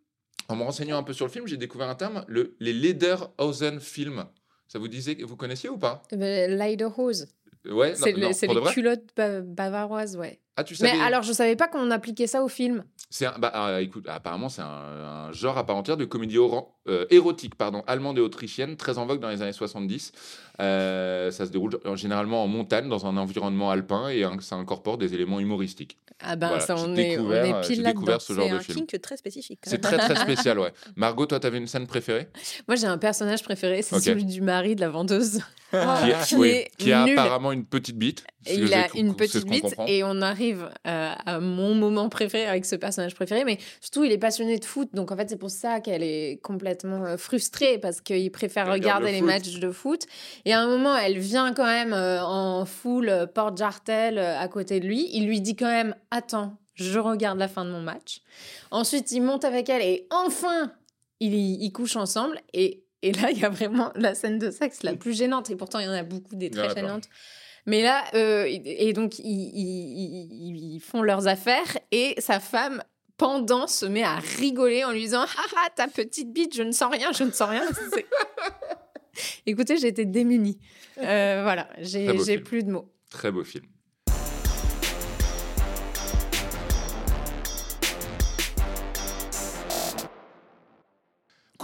en 0.49 0.57
me 0.57 0.63
renseignant 0.63 0.99
un 0.99 1.03
peu 1.03 1.13
sur 1.13 1.27
le 1.27 1.31
film, 1.33 1.47
j'ai 1.47 1.57
découvert 1.57 1.89
un 1.89 1.95
terme 1.95 2.25
le, 2.29 2.57
les 2.61 2.73
Lederhosen 2.73 3.81
films. 3.81 4.25
Ça 4.69 4.79
vous 4.79 4.89
disait, 4.89 5.17
vous 5.23 5.37
connaissiez 5.37 5.69
ou 5.69 5.79
pas? 5.79 6.03
Euh, 6.13 6.47
Lederhose. 6.49 7.29
Ouais, 7.69 7.95
C'est 7.97 8.13
le- 8.13 8.29
les 8.29 8.73
culottes 8.73 9.09
ba- 9.17 9.41
bavaroises, 9.41 10.17
ouais. 10.17 10.41
Ah, 10.59 10.63
tu 10.65 10.75
savais 10.77 10.93
Mais 10.97 11.01
alors, 11.03 11.23
je 11.23 11.33
savais 11.33 11.57
pas 11.57 11.67
qu'on 11.69 11.91
appliquait 11.91 12.27
ça 12.29 12.43
au 12.43 12.49
film. 12.49 12.85
C'est 13.11 13.27
un- 13.27 13.39
bah, 13.39 13.51
ah, 13.53 13.81
écoute, 13.83 14.07
apparemment, 14.09 14.49
c'est 14.49 14.63
un, 14.63 14.67
un 15.29 15.33
genre 15.33 15.59
à 15.59 15.67
part 15.67 15.77
entière 15.77 15.97
de 15.97 16.05
comédie 16.05 16.39
oran- 16.39 16.79
euh, 16.89 17.07
érotique 17.11 17.57
pardon, 17.57 17.83
allemande 17.89 18.19
et 18.19 18.21
autrichienne, 18.21 18.77
très 18.77 18.99
en 18.99 19.07
vogue 19.07 19.21
dans 19.21 19.29
les 19.29 19.43
années 19.43 19.53
70. 19.53 20.13
Euh, 20.61 21.31
ça 21.31 21.45
se 21.47 21.51
déroule 21.51 21.79
généralement 21.95 22.43
en 22.43 22.47
montagne, 22.47 22.89
dans 22.89 23.05
un 23.07 23.17
environnement 23.17 23.71
alpin, 23.71 24.09
et 24.09 24.25
hein, 24.25 24.37
ça 24.41 24.57
incorpore 24.57 24.97
des 24.99 25.13
éléments 25.15 25.41
humoristiques. 25.41 25.99
Ah 26.21 26.35
ben, 26.37 26.49
Voilà, 26.49 26.65
ça, 26.65 26.77
on 26.79 26.97
est, 26.97 27.19
on 27.19 27.31
euh, 27.31 27.45
est 27.45 27.63
j'ai 27.65 27.75
pile 27.75 27.83
là-dedans. 27.83 28.01
découvert 28.01 28.21
ce 28.23 28.33
genre 28.33 28.45
C'est 28.45 28.51
de 28.51 28.57
un 28.57 28.61
film. 28.61 28.79
kink 28.87 29.01
très 29.03 29.17
spécifique. 29.17 29.61
C'est 29.65 29.81
très 29.81 29.99
très 29.99 30.17
spécial, 30.23 30.59
ouais. 30.59 30.73
Margot, 30.97 31.27
toi, 31.27 31.39
t'avais 31.41 31.59
une 31.59 31.67
scène 31.67 31.87
préférée? 31.87 32.29
Moi, 32.67 32.77
j'ai 32.77 32.87
un 32.87 32.99
personnage 32.99 33.43
préféré, 33.43 33.83
c'est 33.83 34.01
celui 34.01 34.25
du 34.25 34.41
mari 34.41 34.75
de 34.77 34.81
la 34.81 34.89
vendeuse. 34.89 35.41
Qui, 35.71 35.77
est- 36.11 36.27
qui 36.27 36.37
oui, 36.37 36.49
est 36.49 36.71
qui 36.79 36.93
a 36.93 37.03
apparemment 37.03 37.53
une 37.53 37.65
petite 37.65 37.97
bite. 37.97 38.25
Il 38.49 38.73
a 38.73 38.87
une 38.95 39.17
petite 39.17 39.45
bite 39.47 39.75
et 39.89 40.05
on 40.05 40.23
arrive 40.23 40.69
euh, 40.87 41.13
à 41.27 41.41
mon 41.41 41.75
moment 41.75 42.09
préféré 42.09 42.47
avec 42.47 42.65
ce 42.65 42.77
personnage 42.77 43.15
préféré. 43.15 43.45
Mais 43.45 43.59
surtout, 43.81 44.05
il 44.05 44.13
est 44.13 44.19
passionné 44.19 44.59
de 44.59 44.65
foot. 44.65 44.89
Donc, 44.95 45.11
en 45.11 45.17
fait, 45.17 45.29
c'est 45.29 45.37
pour 45.39 45.51
ça 45.51 45.81
qu'elle 45.81 46.05
est 46.05 46.41
complètement 46.43 47.05
euh, 47.05 47.17
frustrée 47.17 47.79
parce 47.79 48.01
qu'il 48.01 48.31
préfère 48.31 48.67
Elle 48.67 48.73
regarder 48.75 49.07
le 49.07 49.13
les 49.13 49.19
foot. 49.19 49.27
matchs 49.27 49.59
de 49.59 49.71
foot. 49.73 50.03
Et 50.45 50.53
à 50.53 50.61
un 50.61 50.69
moment, 50.69 50.97
elle 50.97 51.19
vient 51.19 51.53
quand 51.53 51.65
même 51.67 51.93
euh, 51.93 52.23
en 52.25 52.65
full 52.65 53.09
euh, 53.09 53.27
porte-jartel 53.27 54.19
euh, 54.19 54.39
à 54.39 54.47
côté 54.47 54.79
de 54.79 54.87
lui. 54.87 55.09
Il 55.13 55.27
lui 55.27 55.41
dit 55.41 55.57
quand 55.57 55.67
même 55.67 55.97
Attends, 56.13 56.57
je 56.75 56.99
regarde 57.01 57.39
la 57.41 57.49
fin 57.49 57.65
de 57.65 57.71
mon 57.71 57.81
match. 57.81 58.21
Ensuite, 58.71 59.11
il 59.11 59.23
monte 59.23 59.45
avec 59.45 59.69
elle 59.69 59.83
et 59.83 60.07
enfin, 60.11 60.71
ils, 61.19 61.35
ils 61.35 61.73
couchent 61.73 61.97
ensemble. 61.97 62.41
Et, 62.55 62.85
et 63.03 63.13
là, 63.13 63.31
il 63.31 63.39
y 63.39 63.45
a 63.45 63.49
vraiment 63.49 63.93
la 63.95 64.15
scène 64.15 64.39
de 64.39 64.51
sexe 64.51 64.83
la 64.83 64.95
plus 64.95 65.17
gênante. 65.17 65.51
Et 65.51 65.57
pourtant, 65.57 65.79
il 65.79 65.85
y 65.87 65.89
en 65.89 65.93
a 65.93 66.03
beaucoup 66.03 66.35
des 66.37 66.51
très 66.51 66.69
gênantes. 66.75 67.09
Mais 67.67 67.83
là, 67.83 68.05
euh, 68.15 68.45
et 68.49 68.93
donc, 68.93 69.19
ils, 69.19 69.25
ils- 69.25 70.29
ils- 70.31 70.75
ils 70.77 70.81
font 70.81 71.03
leurs 71.03 71.27
affaires 71.27 71.79
et 71.91 72.15
sa 72.19 72.39
femme, 72.41 72.83
pendant, 73.17 73.67
se 73.67 73.87
met 73.87 74.03
à 74.03 74.17
rigoler 74.17 74.85
en 74.85 74.93
lui 74.93 75.01
disant 75.01 75.25
Ah 75.27 75.43
ah, 75.57 75.69
ta 75.75 75.89
petite 75.89 76.33
bite, 76.33 76.55
je 76.55 76.63
ne 76.63 76.71
sens 76.73 76.93
rien, 76.93 77.13
je 77.13 77.25
ne 77.25 77.31
sens 77.31 77.49
rien. 77.49 77.65
Écoutez, 79.47 79.79
j'ai 79.79 79.89
été 79.89 80.05
démunie. 80.05 80.59
Euh, 80.99 81.41
voilà, 81.43 81.69
j'ai 81.79 82.07
plus 82.39 82.63
de 82.63 82.71
mots. 82.71 82.93
Très 83.11 83.31
beau 83.33 83.45
film. 83.45 83.65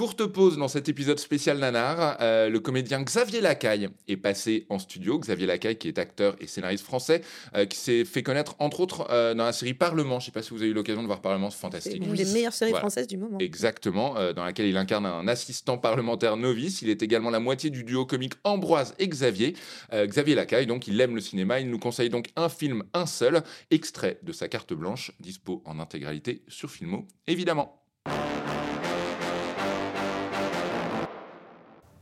Courte 0.02 0.26
pause 0.26 0.58
dans 0.58 0.66
cet 0.66 0.88
épisode 0.88 1.20
spécial 1.20 1.58
Nanar. 1.58 2.16
Euh, 2.20 2.48
le 2.48 2.58
comédien 2.58 3.00
Xavier 3.04 3.40
Lacaille 3.40 3.88
est 4.08 4.16
passé 4.16 4.66
en 4.68 4.80
studio. 4.80 5.20
Xavier 5.20 5.46
Lacaille, 5.46 5.76
qui 5.76 5.86
est 5.86 5.96
acteur 5.96 6.34
et 6.40 6.48
scénariste 6.48 6.84
français, 6.84 7.22
euh, 7.54 7.66
qui 7.66 7.78
s'est 7.78 8.04
fait 8.04 8.24
connaître 8.24 8.56
entre 8.58 8.80
autres 8.80 9.06
euh, 9.10 9.32
dans 9.34 9.44
la 9.44 9.52
série 9.52 9.74
Parlement. 9.74 10.18
Je 10.18 10.24
ne 10.24 10.26
sais 10.26 10.32
pas 10.32 10.42
si 10.42 10.50
vous 10.50 10.60
avez 10.60 10.72
eu 10.72 10.74
l'occasion 10.74 11.02
de 11.02 11.06
voir 11.06 11.20
Parlement, 11.20 11.50
c'est 11.50 11.60
fantastique. 11.60 12.04
une 12.04 12.14
des 12.14 12.24
meilleures 12.24 12.52
séries 12.52 12.72
Voilà. 12.72 12.80
françaises 12.82 13.06
du 13.06 13.16
moment. 13.16 13.38
Exactement, 13.38 14.14
dans 14.32 14.44
laquelle 14.44 14.66
il 14.66 14.76
incarne 14.76 15.06
un 15.06 15.28
assistant 15.28 15.78
parlementaire 15.78 16.36
novice. 16.36 16.82
Il 16.82 16.88
est 16.90 17.04
également 17.04 17.30
la 17.30 17.38
moitié 17.38 17.70
du 17.70 17.84
duo 17.84 18.04
comique 18.04 18.34
Ambroise 18.42 18.96
et 18.98 19.06
Xavier. 19.06 19.54
Xavier 19.92 20.34
Lacaille, 20.34 20.66
donc, 20.66 20.88
il 20.88 21.00
aime 21.00 21.14
le 21.14 21.20
cinéma. 21.20 21.60
Il 21.60 21.70
nous 21.70 21.78
conseille 21.78 22.10
donc 22.10 22.30
un 22.34 22.48
film, 22.48 22.82
un 22.92 23.06
seul, 23.06 23.44
extrait 23.70 24.18
de 24.24 24.32
sa 24.32 24.48
carte 24.48 24.72
blanche, 24.72 25.12
dispo 25.20 25.62
en 25.64 25.78
intégralité 25.78 26.42
sur 26.48 26.72
Filmo, 26.72 27.06
évidemment. 27.28 27.81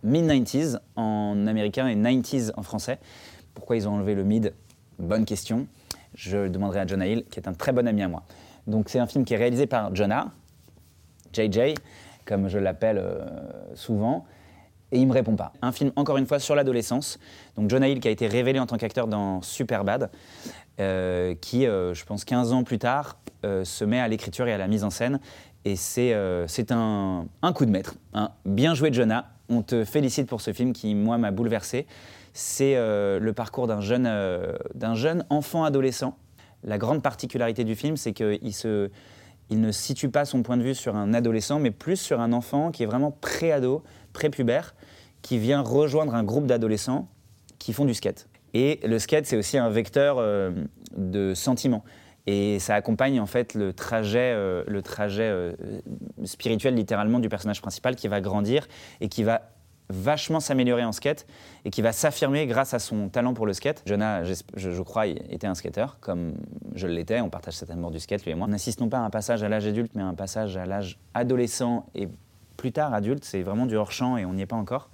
Mid-90s 0.05 0.79
en 0.97 1.47
américain 1.47 1.89
et 1.89 1.97
90s 1.97 2.53
en 2.57 2.63
français. 2.63 2.99
Pourquoi 3.55 3.77
ils 3.77 3.89
ont 3.89 3.95
enlevé 3.95 4.15
le 4.15 4.25
mid? 4.25 4.55
Bonne 4.99 5.25
question. 5.25 5.67
Je 6.15 6.49
demanderai 6.49 6.81
à 6.81 6.87
Jonah 6.87 7.07
Hill, 7.07 7.25
qui 7.31 7.39
est 7.39 7.49
un 7.49 7.53
très 7.53 7.73
bon 7.73 7.87
ami 7.87 8.03
à 8.03 8.09
moi. 8.09 8.23
Donc 8.67 8.89
c'est 8.89 8.99
un 8.99 9.07
film 9.07 9.25
qui 9.25 9.35
est 9.35 9.39
réalisé 9.39 9.67
par 9.67 9.95
Jonah, 9.95 10.29
JJ, 11.33 11.75
comme 12.25 12.49
je 12.49 12.59
l'appelle 12.59 12.99
euh, 12.99 13.25
souvent, 13.75 14.25
et 14.93 14.99
il 14.99 15.07
me 15.07 15.13
répond 15.13 15.37
pas. 15.37 15.53
Un 15.63 15.73
film, 15.73 15.93
encore 15.97 16.17
une 16.17 16.27
fois, 16.27 16.39
sur 16.39 16.55
l'adolescence. 16.55 17.19
Donc 17.57 17.71
Jonah 17.71 17.89
Hill, 17.89 18.01
qui 18.01 18.09
a 18.09 18.11
été 18.11 18.27
révélé 18.27 18.59
en 18.59 18.67
tant 18.67 18.77
qu'acteur 18.77 19.07
dans 19.07 19.41
Superbad, 19.41 20.11
euh, 20.81 21.35
qui, 21.41 21.67
euh, 21.67 21.95
je 21.95 22.05
pense, 22.05 22.25
15 22.25 22.53
ans 22.53 22.65
plus 22.65 22.79
tard, 22.79 23.19
se 23.43 23.87
met 23.87 23.99
à 23.99 24.07
l'écriture 24.07 24.47
et 24.49 24.53
à 24.53 24.59
la 24.59 24.69
mise 24.69 24.85
en 24.85 24.91
scène. 24.91 25.19
Et 25.65 25.77
c'est 25.77 26.15
euh, 26.15 26.47
un, 26.71 27.27
un 27.43 27.53
coup 27.53 27.67
de 27.67 27.71
maître. 27.71 27.95
hein. 28.15 28.31
Bien 28.45 28.75
joué, 28.75 28.93
Jonah. 28.93 29.31
On 29.49 29.63
te 29.63 29.85
félicite 29.85 30.29
pour 30.29 30.41
ce 30.41 30.53
film 30.53 30.73
qui, 30.73 30.95
moi, 30.95 31.19
m'a 31.19 31.31
bouleversé. 31.31 31.87
C'est 32.33 32.77
euh, 32.77 33.19
le 33.19 33.33
parcours 33.33 33.67
d'un 33.67 33.81
jeune, 33.81 34.07
euh, 34.07 34.57
jeune 34.95 35.25
enfant 35.29 35.65
adolescent. 35.65 36.17
La 36.63 36.79
grande 36.79 37.03
particularité 37.03 37.65
du 37.65 37.75
film, 37.75 37.97
c'est 37.97 38.13
qu'il 38.13 38.55
se, 38.55 38.91
il 39.51 39.61
ne 39.61 39.73
situe 39.73 40.09
pas 40.09 40.25
son 40.25 40.43
point 40.43 40.57
de 40.57 40.63
vue 40.63 40.75
sur 40.75 40.95
un 40.95 41.13
adolescent, 41.13 41.59
mais 41.59 41.73
plus 41.73 41.97
sur 41.97 42.21
un 42.21 42.33
enfant 42.33 42.71
qui 42.71 42.85
est 42.85 42.87
vraiment 42.87 43.11
pré-ado, 43.11 43.83
pré-pubère, 44.13 44.75
qui 45.23 45.39
vient 45.39 45.61
rejoindre 45.63 46.15
un 46.15 46.23
groupe 46.23 46.47
d'adolescents 46.47 47.09
qui 47.59 47.73
font 47.73 47.85
du 47.85 47.95
skate. 47.95 48.29
Et 48.55 48.81
le 48.87 48.99
skate, 48.99 49.27
c'est 49.27 49.37
aussi 49.37 49.59
un 49.59 49.69
vecteur 49.69 50.17
euh, 50.19 50.53
de 50.97 51.35
sentiments. 51.35 51.85
Et 52.27 52.59
ça 52.59 52.75
accompagne 52.75 53.21
en 53.21 53.27
fait 53.27 53.55
le 53.55 53.73
trajet, 53.73 54.33
euh, 54.35 54.63
le 54.67 54.83
trajet 54.83 55.29
euh, 55.29 55.53
spirituel 56.25 56.75
littéralement 56.75 57.19
du 57.19 57.29
personnage 57.29 57.61
principal 57.61 57.97
qui 57.97 58.09
va 58.09 58.21
grandir 58.21 58.69
et 59.01 59.09
qui 59.09 59.23
va 59.23 59.43
vachement 59.89 60.39
s'améliorer 60.39 60.85
en 60.85 60.93
skate 60.93 61.27
et 61.65 61.71
qui 61.71 61.83
va 61.83 61.93
s'affirmer 61.93 62.47
grâce 62.47 62.75
à 62.75 62.79
son 62.79 63.09
talent 63.09 63.35
pour 63.35 63.47
le 63.47 63.53
skate. 63.53 63.83
Jonah, 63.87 64.23
je, 64.25 64.35
je 64.55 64.83
crois, 64.83 65.07
était 65.07 65.47
un 65.47 65.55
skateur, 65.55 65.99
comme 66.01 66.35
je 66.75 66.87
l'étais. 66.87 67.21
On 67.21 67.29
partage 67.29 67.55
cet 67.55 67.71
amour 67.71 67.91
du 67.91 67.99
skate, 67.99 68.25
lui 68.25 68.31
et 68.31 68.35
moi. 68.35 68.47
On 68.47 68.51
n'assiste 68.51 68.81
non 68.81 68.89
pas 68.89 68.99
à 68.99 69.03
un 69.03 69.11
passage 69.11 69.43
à 69.43 69.49
l'âge 69.49 69.67
adulte, 69.67 69.93
mais 69.95 70.03
à 70.03 70.07
un 70.07 70.15
passage 70.15 70.57
à 70.57 70.65
l'âge 70.65 70.99
adolescent 71.15 71.87
et 71.95 72.09
plus 72.57 72.71
tard 72.71 72.95
adulte. 72.95 73.25
C'est 73.25 73.43
vraiment 73.43 73.67
du 73.67 73.77
hors-champ 73.77 74.17
et 74.17 74.25
on 74.25 74.35
n'y 74.35 74.43
est 74.43 74.47
pas 74.47 74.57
encore. 74.57 74.91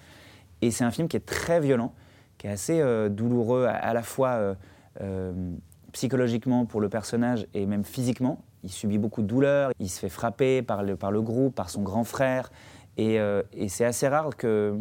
Et 0.63 0.71
c'est 0.71 0.85
un 0.85 0.91
film 0.91 1.09
qui 1.09 1.19
est 1.19 1.27
très 1.27 1.61
violent, 1.61 1.93
qui 2.39 2.47
est 2.47 2.51
assez 2.51 2.81
euh, 2.81 3.11
douloureux 3.11 3.67
à, 3.67 3.93
la 3.93 4.03
fois 4.03 4.57
psychologiquement 5.97 6.67
pour 6.67 6.83
le 6.83 6.91
personnage 6.91 7.47
et 7.55 7.65
même 7.65 7.83
physiquement. 7.83 8.45
Il 8.65 8.71
subit 8.71 8.99
beaucoup 8.99 9.23
de 9.23 9.27
douleurs, 9.27 9.71
il 9.81 9.89
se 9.89 9.99
fait 9.99 10.11
frapper 10.11 10.61
par 10.61 10.83
le, 10.83 10.95
par 10.95 11.11
le 11.11 11.23
groupe, 11.23 11.55
par 11.55 11.71
son 11.71 11.81
grand 11.81 12.05
frère. 12.05 12.53
Et, 12.99 13.19
euh, 13.19 13.43
et 13.55 13.71
c'est 13.71 13.87
assez 13.87 14.07
rare 14.07 14.37
que 14.37 14.77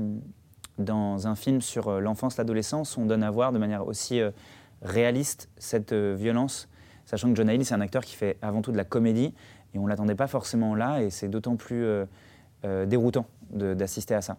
dans 0.77 1.25
un 1.27 1.35
film 1.35 1.61
sur 1.61 1.87
euh, 1.87 1.99
l'enfance, 2.01 2.35
l'adolescence, 2.35 2.97
on 2.97 3.05
donne 3.05 3.23
à 3.23 3.31
voir 3.31 3.53
de 3.53 3.57
manière 3.57 3.87
aussi 3.87 4.19
euh, 4.19 4.31
réaliste 4.81 5.49
cette 5.57 5.93
violence, 5.93 6.67
sachant 7.05 7.29
que 7.29 7.35
John 7.37 7.49
Hill, 7.49 7.63
c'est 7.63 7.75
un 7.75 7.79
acteur 7.79 8.03
qui 8.03 8.17
fait 8.17 8.37
avant 8.41 8.61
tout 8.61 8.73
de 8.73 8.77
la 8.77 8.83
comédie, 8.83 9.33
et 9.73 9.79
on 9.79 9.85
ne 9.85 9.89
l'attendait 9.89 10.15
pas 10.15 10.27
forcément 10.27 10.75
là, 10.75 11.01
et 11.01 11.11
c'est 11.11 11.29
d'autant 11.29 11.55
plus 11.55 11.85
déroutant 12.85 13.25
d'assister 13.51 14.15
à 14.15 14.21
ça. 14.21 14.37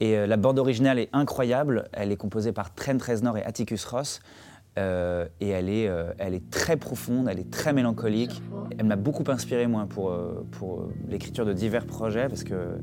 Et 0.00 0.26
la 0.26 0.36
bande 0.36 0.58
originale 0.58 0.98
est 0.98 1.08
incroyable, 1.12 1.88
elle 1.92 2.12
est 2.12 2.16
composée 2.16 2.52
par 2.52 2.74
Trent 2.74 2.98
Reznor 3.00 3.38
et 3.38 3.44
Atticus 3.44 3.84
Ross, 3.84 4.20
euh, 4.78 5.26
et 5.40 5.48
elle 5.48 5.68
est, 5.68 5.88
euh, 5.88 6.12
elle 6.18 6.34
est 6.34 6.50
très 6.50 6.76
profonde, 6.76 7.28
elle 7.30 7.38
est 7.38 7.50
très 7.50 7.72
mélancolique. 7.72 8.42
Elle 8.78 8.86
m'a 8.86 8.96
beaucoup 8.96 9.24
inspiré, 9.28 9.66
moi, 9.66 9.86
pour, 9.88 10.10
euh, 10.10 10.46
pour 10.50 10.88
l'écriture 11.08 11.46
de 11.46 11.52
divers 11.52 11.86
projets, 11.86 12.28
parce 12.28 12.44
que 12.44 12.78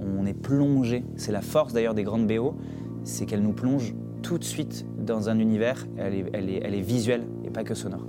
on 0.00 0.26
est 0.26 0.34
plongé. 0.34 1.04
C'est 1.16 1.32
la 1.32 1.42
force 1.42 1.72
d'ailleurs 1.72 1.94
des 1.94 2.02
grandes 2.02 2.26
BO, 2.26 2.56
c'est 3.04 3.24
qu'elle 3.26 3.42
nous 3.42 3.52
plonge 3.52 3.94
tout 4.22 4.38
de 4.38 4.44
suite 4.44 4.86
dans 4.98 5.28
un 5.28 5.38
univers. 5.38 5.86
Elle 5.96 6.14
est, 6.14 6.24
elle 6.32 6.50
est, 6.50 6.60
elle 6.64 6.74
est 6.74 6.80
visuelle 6.80 7.24
et 7.44 7.50
pas 7.50 7.64
que 7.64 7.74
sonore. 7.74 8.06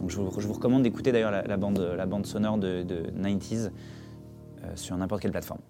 Donc 0.00 0.10
je 0.10 0.20
vous, 0.20 0.52
recommande 0.52 0.82
d'écouter 0.82 1.12
d'ailleurs 1.12 1.30
la, 1.30 1.56
bande, 1.56 1.78
la 1.96 2.06
bande 2.06 2.26
sonore 2.26 2.58
de, 2.58 2.82
de 2.82 3.04
90s 3.20 3.70
euh, 4.64 4.72
sur 4.74 4.96
n'importe 4.96 5.22
quelle 5.22 5.32
plateforme. 5.32 5.60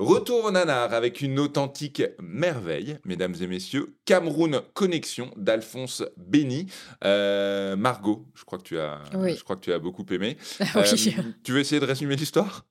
Retour 0.00 0.44
au 0.44 0.50
nanar 0.52 0.94
avec 0.94 1.22
une 1.22 1.40
authentique 1.40 2.04
merveille, 2.22 2.98
mesdames 3.04 3.34
et 3.40 3.48
messieurs. 3.48 3.96
Cameroun 4.04 4.60
Connexion 4.72 5.32
d'Alphonse 5.36 6.04
Béni. 6.16 6.66
Euh, 7.04 7.74
Margot, 7.74 8.24
je 8.36 8.44
crois 8.44 8.58
que 8.58 8.62
tu 8.62 8.78
as, 8.78 9.00
Oui. 9.14 9.34
je 9.36 9.42
crois 9.42 9.56
que 9.56 9.62
tu 9.62 9.72
as 9.72 9.80
beaucoup 9.80 10.06
aimé. 10.10 10.36
Oui. 10.76 11.14
Euh, 11.18 11.22
tu 11.42 11.50
veux 11.50 11.58
essayer 11.58 11.80
de 11.80 11.84
résumer 11.86 12.14
l'histoire? 12.14 12.64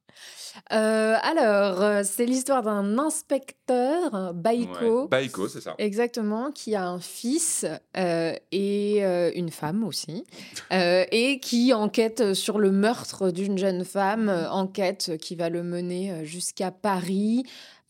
Euh, 0.74 1.16
alors, 1.22 1.82
euh, 1.82 2.02
c'est 2.04 2.26
l'histoire 2.26 2.62
d'un 2.64 2.98
inspecteur, 3.00 4.34
Baïko. 4.34 5.04
Ouais. 5.04 5.08
Baïko, 5.08 5.48
c'est 5.48 5.62
ça. 5.62 5.76
Exactement, 5.78 6.52
qui 6.52 6.76
a 6.76 6.88
un 6.88 7.00
fils 7.00 7.66
euh, 7.98 8.34
et 8.52 9.00
euh, 9.06 9.32
une 9.36 9.50
femme 9.50 9.84
aussi, 9.84 10.26
euh, 10.74 11.06
et 11.12 11.40
qui 11.40 11.74
enquête 11.74 12.34
sur 12.34 12.60
le 12.60 12.72
meurtre 12.72 13.32
d'une 13.32 13.58
jeune 13.58 13.86
femme, 13.86 14.30
euh, 14.30 14.50
enquête 14.50 15.18
qui 15.22 15.36
va 15.36 15.50
le 15.50 15.64
mener 15.64 16.12
euh, 16.12 16.24
jusqu'à 16.24 16.72
Paris. 16.72 17.44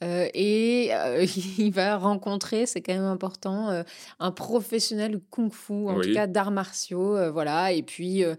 euh, 0.04 0.28
et 0.36 0.90
euh, 0.94 1.26
il 1.58 1.72
va 1.72 1.98
rencontrer, 1.98 2.68
c'est 2.68 2.82
quand 2.82 2.94
même 2.94 3.04
important, 3.04 3.70
euh, 3.70 3.82
un 4.20 4.30
professionnel 4.32 5.20
kung-fu, 5.32 5.74
en 5.74 5.98
Oui. 5.98 6.08
tout 6.10 6.14
cas 6.14 6.28
d'arts 6.28 6.52
martiaux, 6.52 7.16
euh, 7.18 7.32
voilà. 7.32 7.72
Et 7.72 7.82
puis, 7.82 8.24
euh, 8.24 8.36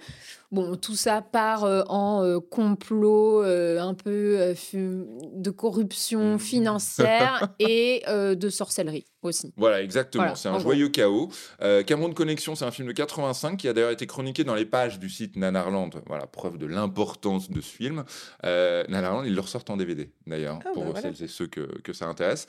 bon, 0.51 0.77
tout 0.77 0.97
ça 0.97 1.21
part 1.23 1.65
euh, 1.65 1.83
en 1.89 2.23
euh, 2.25 2.41
complot 2.41 3.43
euh, 3.43 3.79
un 3.81 3.95
peu 3.95 4.55
de 4.75 5.51
corruption 5.51 6.33
Mhm. 6.33 6.39
financière 6.39 7.49
et 7.59 8.03
de 8.09 8.49
sorcellerie 8.49 9.05
aussi. 9.23 9.53
Voilà, 9.57 9.83
exactement. 9.83 10.25
Voilà, 10.25 10.37
c'est 10.37 10.49
un 10.49 10.59
joyeux 10.59 10.89
chaos. 10.89 11.29
Cameroun 11.87 12.15
Connexion, 12.15 12.55
c'est 12.55 12.65
un 12.65 12.71
film 12.71 12.89
de 12.89 12.93
85 12.93 13.57
qui 13.57 13.69
a 13.69 13.73
d'ailleurs 13.73 13.91
été 13.91 14.07
chroniqué 14.07 14.45
dans 14.45 14.55
les 14.55 14.65
pages 14.67 14.99
du 14.99 15.09
site 15.11 15.37
Nanarland. 15.37 15.91
Voilà, 16.07 16.27
preuve 16.27 16.57
de 16.59 16.67
l'importance 16.67 17.51
de 17.51 17.61
ce 17.61 17.69
film. 17.71 18.05
Nanarland, 18.45 19.25
ils 19.25 19.35
le 19.35 19.41
ressortent 19.41 19.71
en 19.71 19.77
DVD 19.77 20.11
d'ailleurs, 20.27 20.59
Ah, 20.65 20.71
pour 20.73 20.85
bah, 20.85 20.91
voilà. 20.93 21.13
celles 21.13 21.25
et 21.25 21.29
ceux 21.29 21.47
que, 21.47 21.81
que 21.83 21.93
ça 21.93 22.07
intéresse. 22.07 22.47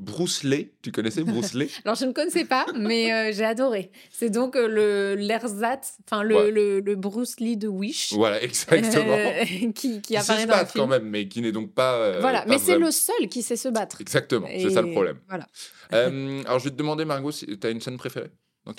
Bruce 0.00 0.42
Lee, 0.42 0.70
tu 0.82 0.90
connaissais 0.92 1.22
Bruce 1.22 1.54
Lee? 1.54 1.70
Alors, 1.84 1.94
je 1.94 2.06
ne 2.06 2.12
connaissais 2.12 2.44
pas, 2.44 2.66
mais 2.74 3.12
euh, 3.12 3.32
j'ai 3.32 3.44
adoré. 3.44 3.90
C'est 4.10 4.30
donc 4.30 4.56
euh, 4.56 4.66
le 4.66 5.14
l'ersatz, 5.14 5.98
enfin 6.06 6.22
le, 6.22 6.34
Ouais. 6.34 6.50
le, 6.50 6.80
le 6.80 6.96
Bruce 6.96 7.38
Lee 7.38 7.56
de 7.56 7.68
Wish. 7.68 8.12
Voilà, 8.14 8.42
exactement. 8.42 9.12
euh, 9.12 9.44
qui, 9.74 10.00
qui 10.00 10.14
sait 10.14 10.22
se 10.22 10.40
le 10.40 10.46
battre 10.46 10.72
film. 10.72 10.84
quand 10.84 10.88
même, 10.88 11.04
mais 11.04 11.28
qui 11.28 11.42
n'est 11.42 11.52
donc 11.52 11.72
pas. 11.74 12.18
Voilà, 12.20 12.40
pas 12.42 12.48
mais 12.48 12.58
c'est 12.58 12.78
le 12.78 12.90
seul 12.90 13.28
qui 13.28 13.42
sait 13.42 13.56
se 13.56 13.68
battre. 13.68 14.00
Exactement, 14.00 14.48
c'est 14.50 14.70
ça 14.70 14.82
le 14.82 14.90
problème. 14.90 15.18
Voilà. 15.28 15.46
Alors 15.92 16.58
je 16.58 16.64
vais 16.64 16.70
te 16.70 16.76
demander, 16.76 17.04
Margot, 17.04 17.30
si 17.32 17.46
tu 17.46 17.66
as 17.66 17.70
une 17.70 17.80
scène 17.80 17.96
préférée 17.98 18.30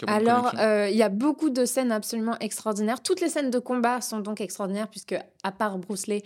Alors, 0.08 0.54
euh, 0.60 0.88
il 0.90 0.98
y 0.98 1.04
a 1.04 1.10
beaucoup 1.10 1.50
de 1.50 1.66
scènes 1.66 1.92
absolument 1.92 2.38
extraordinaires. 2.40 3.02
Toutes 3.04 3.22
les 3.22 3.30
scènes 3.30 3.50
de 3.52 3.60
combat 3.60 4.02
sont 4.02 4.20
donc 4.20 4.42
extraordinaires, 4.42 4.88
puisque, 4.90 5.16
à 5.44 5.52
part 5.52 5.78
Bruce 5.78 6.08
Lee, 6.08 6.24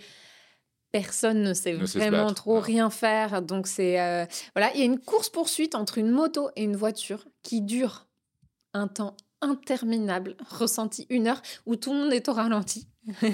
personne 0.92 1.42
ne 1.42 1.54
sait 1.54 1.74
Ne 1.74 1.86
vraiment 1.86 2.32
trop 2.32 2.60
rien 2.60 2.90
faire. 2.90 3.42
Donc, 3.42 3.66
c'est. 3.66 4.00
euh, 4.00 4.26
Voilà, 4.54 4.72
il 4.74 4.80
y 4.80 4.82
a 4.82 4.86
une 4.86 4.98
course-poursuite 4.98 5.74
entre 5.74 5.98
une 5.98 6.10
moto 6.10 6.50
et 6.56 6.62
une 6.62 6.76
voiture 6.76 7.24
qui 7.42 7.60
dure 7.60 8.06
un 8.74 8.88
temps 8.88 9.16
interminable, 9.40 10.36
ressenti 10.50 11.06
une 11.10 11.26
heure, 11.28 11.42
où 11.66 11.76
tout 11.76 11.92
le 11.92 12.00
monde 12.00 12.12
est 12.12 12.28
au 12.28 12.32
ralenti. 12.32 12.88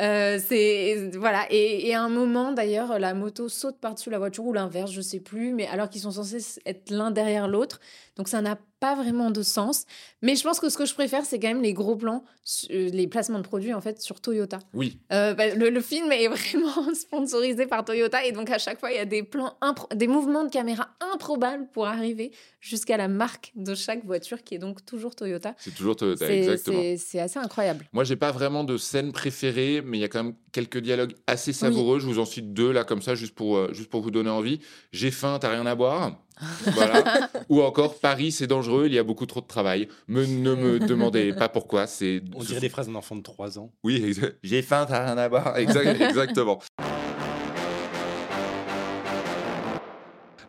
Euh, 0.00 0.38
c'est 0.46 1.10
voilà. 1.16 1.46
Et, 1.50 1.88
et 1.88 1.94
à 1.94 2.02
un 2.02 2.08
moment 2.08 2.52
d'ailleurs 2.52 2.98
la 2.98 3.14
moto 3.14 3.48
saute 3.48 3.78
par-dessus 3.80 4.10
la 4.10 4.18
voiture 4.18 4.44
ou 4.44 4.52
l'inverse 4.52 4.92
je 4.92 5.00
sais 5.00 5.18
plus 5.20 5.52
mais 5.52 5.66
alors 5.66 5.88
qu'ils 5.88 6.02
sont 6.02 6.12
censés 6.12 6.60
être 6.66 6.90
l'un 6.90 7.10
derrière 7.10 7.48
l'autre. 7.48 7.80
Donc 8.16 8.28
ça 8.28 8.40
n'a 8.42 8.58
pas 8.80 8.94
vraiment 8.94 9.30
de 9.30 9.42
sens. 9.42 9.86
Mais 10.22 10.36
je 10.36 10.42
pense 10.44 10.60
que 10.60 10.68
ce 10.68 10.78
que 10.78 10.86
je 10.86 10.94
préfère 10.94 11.24
c'est 11.24 11.40
quand 11.40 11.48
même 11.48 11.62
les 11.62 11.72
gros 11.72 11.96
plans 11.96 12.24
euh, 12.70 12.90
les 12.92 13.06
placements 13.08 13.38
de 13.38 13.44
produits 13.44 13.74
en 13.74 13.80
fait 13.80 14.00
sur 14.00 14.20
Toyota. 14.20 14.58
Oui, 14.72 14.98
Euh, 15.12 15.34
bah, 15.34 15.54
le, 15.54 15.70
le 15.70 15.80
film 15.80 16.12
est 16.12 16.28
vraiment 16.36 16.94
sponsorisé 16.94 17.66
par 17.66 17.84
Toyota 17.84 18.24
et 18.24 18.32
donc 18.32 18.50
à 18.50 18.58
chaque 18.58 18.78
fois 18.78 18.92
il 18.92 18.96
y 18.96 19.00
a 19.00 19.04
des 19.04 19.22
plans 19.22 19.56
des 19.94 20.06
mouvements 20.06 20.44
de 20.44 20.50
caméra 20.50 20.88
improbables 21.12 21.66
pour 21.72 21.86
arriver 21.86 22.30
jusqu'à 22.60 22.96
la 22.96 23.08
marque 23.08 23.52
de 23.56 23.74
chaque 23.74 24.04
voiture 24.04 24.42
qui 24.44 24.54
est 24.54 24.58
donc 24.58 24.84
toujours 24.84 25.14
Toyota. 25.16 25.54
C'est 25.58 25.74
toujours 25.74 25.96
Toyota, 25.96 26.32
exactement. 26.32 26.82
c'est 26.98 27.20
assez 27.20 27.38
incroyable. 27.38 27.86
Moi, 27.92 28.04
j'ai 28.04 28.16
pas 28.16 28.32
vraiment 28.32 28.64
de 28.64 28.76
scène 28.76 29.07
préférée, 29.12 29.82
mais 29.84 29.98
il 29.98 30.00
y 30.00 30.04
a 30.04 30.08
quand 30.08 30.22
même 30.24 30.34
quelques 30.52 30.78
dialogues 30.78 31.14
assez 31.26 31.52
savoureux. 31.52 31.98
Je 32.00 32.06
vous 32.06 32.18
en 32.18 32.24
cite 32.24 32.52
deux 32.52 32.72
là, 32.72 32.84
comme 32.84 33.02
ça, 33.02 33.14
juste 33.14 33.34
pour, 33.34 33.56
euh, 33.56 33.70
juste 33.72 33.90
pour 33.90 34.00
vous 34.02 34.10
donner 34.10 34.30
envie. 34.30 34.60
J'ai 34.92 35.10
faim, 35.10 35.38
t'as 35.40 35.50
rien 35.50 35.66
à 35.66 35.74
boire. 35.74 36.12
Voilà. 36.72 37.30
Ou 37.48 37.62
encore, 37.62 37.98
Paris, 37.98 38.30
c'est 38.30 38.46
dangereux, 38.46 38.86
il 38.86 38.94
y 38.94 38.98
a 38.98 39.02
beaucoup 39.02 39.26
trop 39.26 39.40
de 39.40 39.46
travail. 39.46 39.88
Me, 40.06 40.24
ne 40.24 40.54
me 40.54 40.78
demandez 40.78 41.32
pas 41.32 41.48
pourquoi. 41.48 41.86
C'est 41.88 42.22
On 42.36 42.40
dirait 42.44 42.60
des 42.60 42.68
phrases 42.68 42.86
d'un 42.86 42.94
enfant 42.94 43.16
de 43.16 43.22
3 43.22 43.58
ans. 43.58 43.72
Oui, 43.82 44.14
j'ai 44.44 44.62
faim, 44.62 44.86
t'as 44.88 45.04
rien 45.04 45.18
à 45.18 45.28
boire. 45.28 45.56
Exact- 45.58 46.00
exactement. 46.00 46.60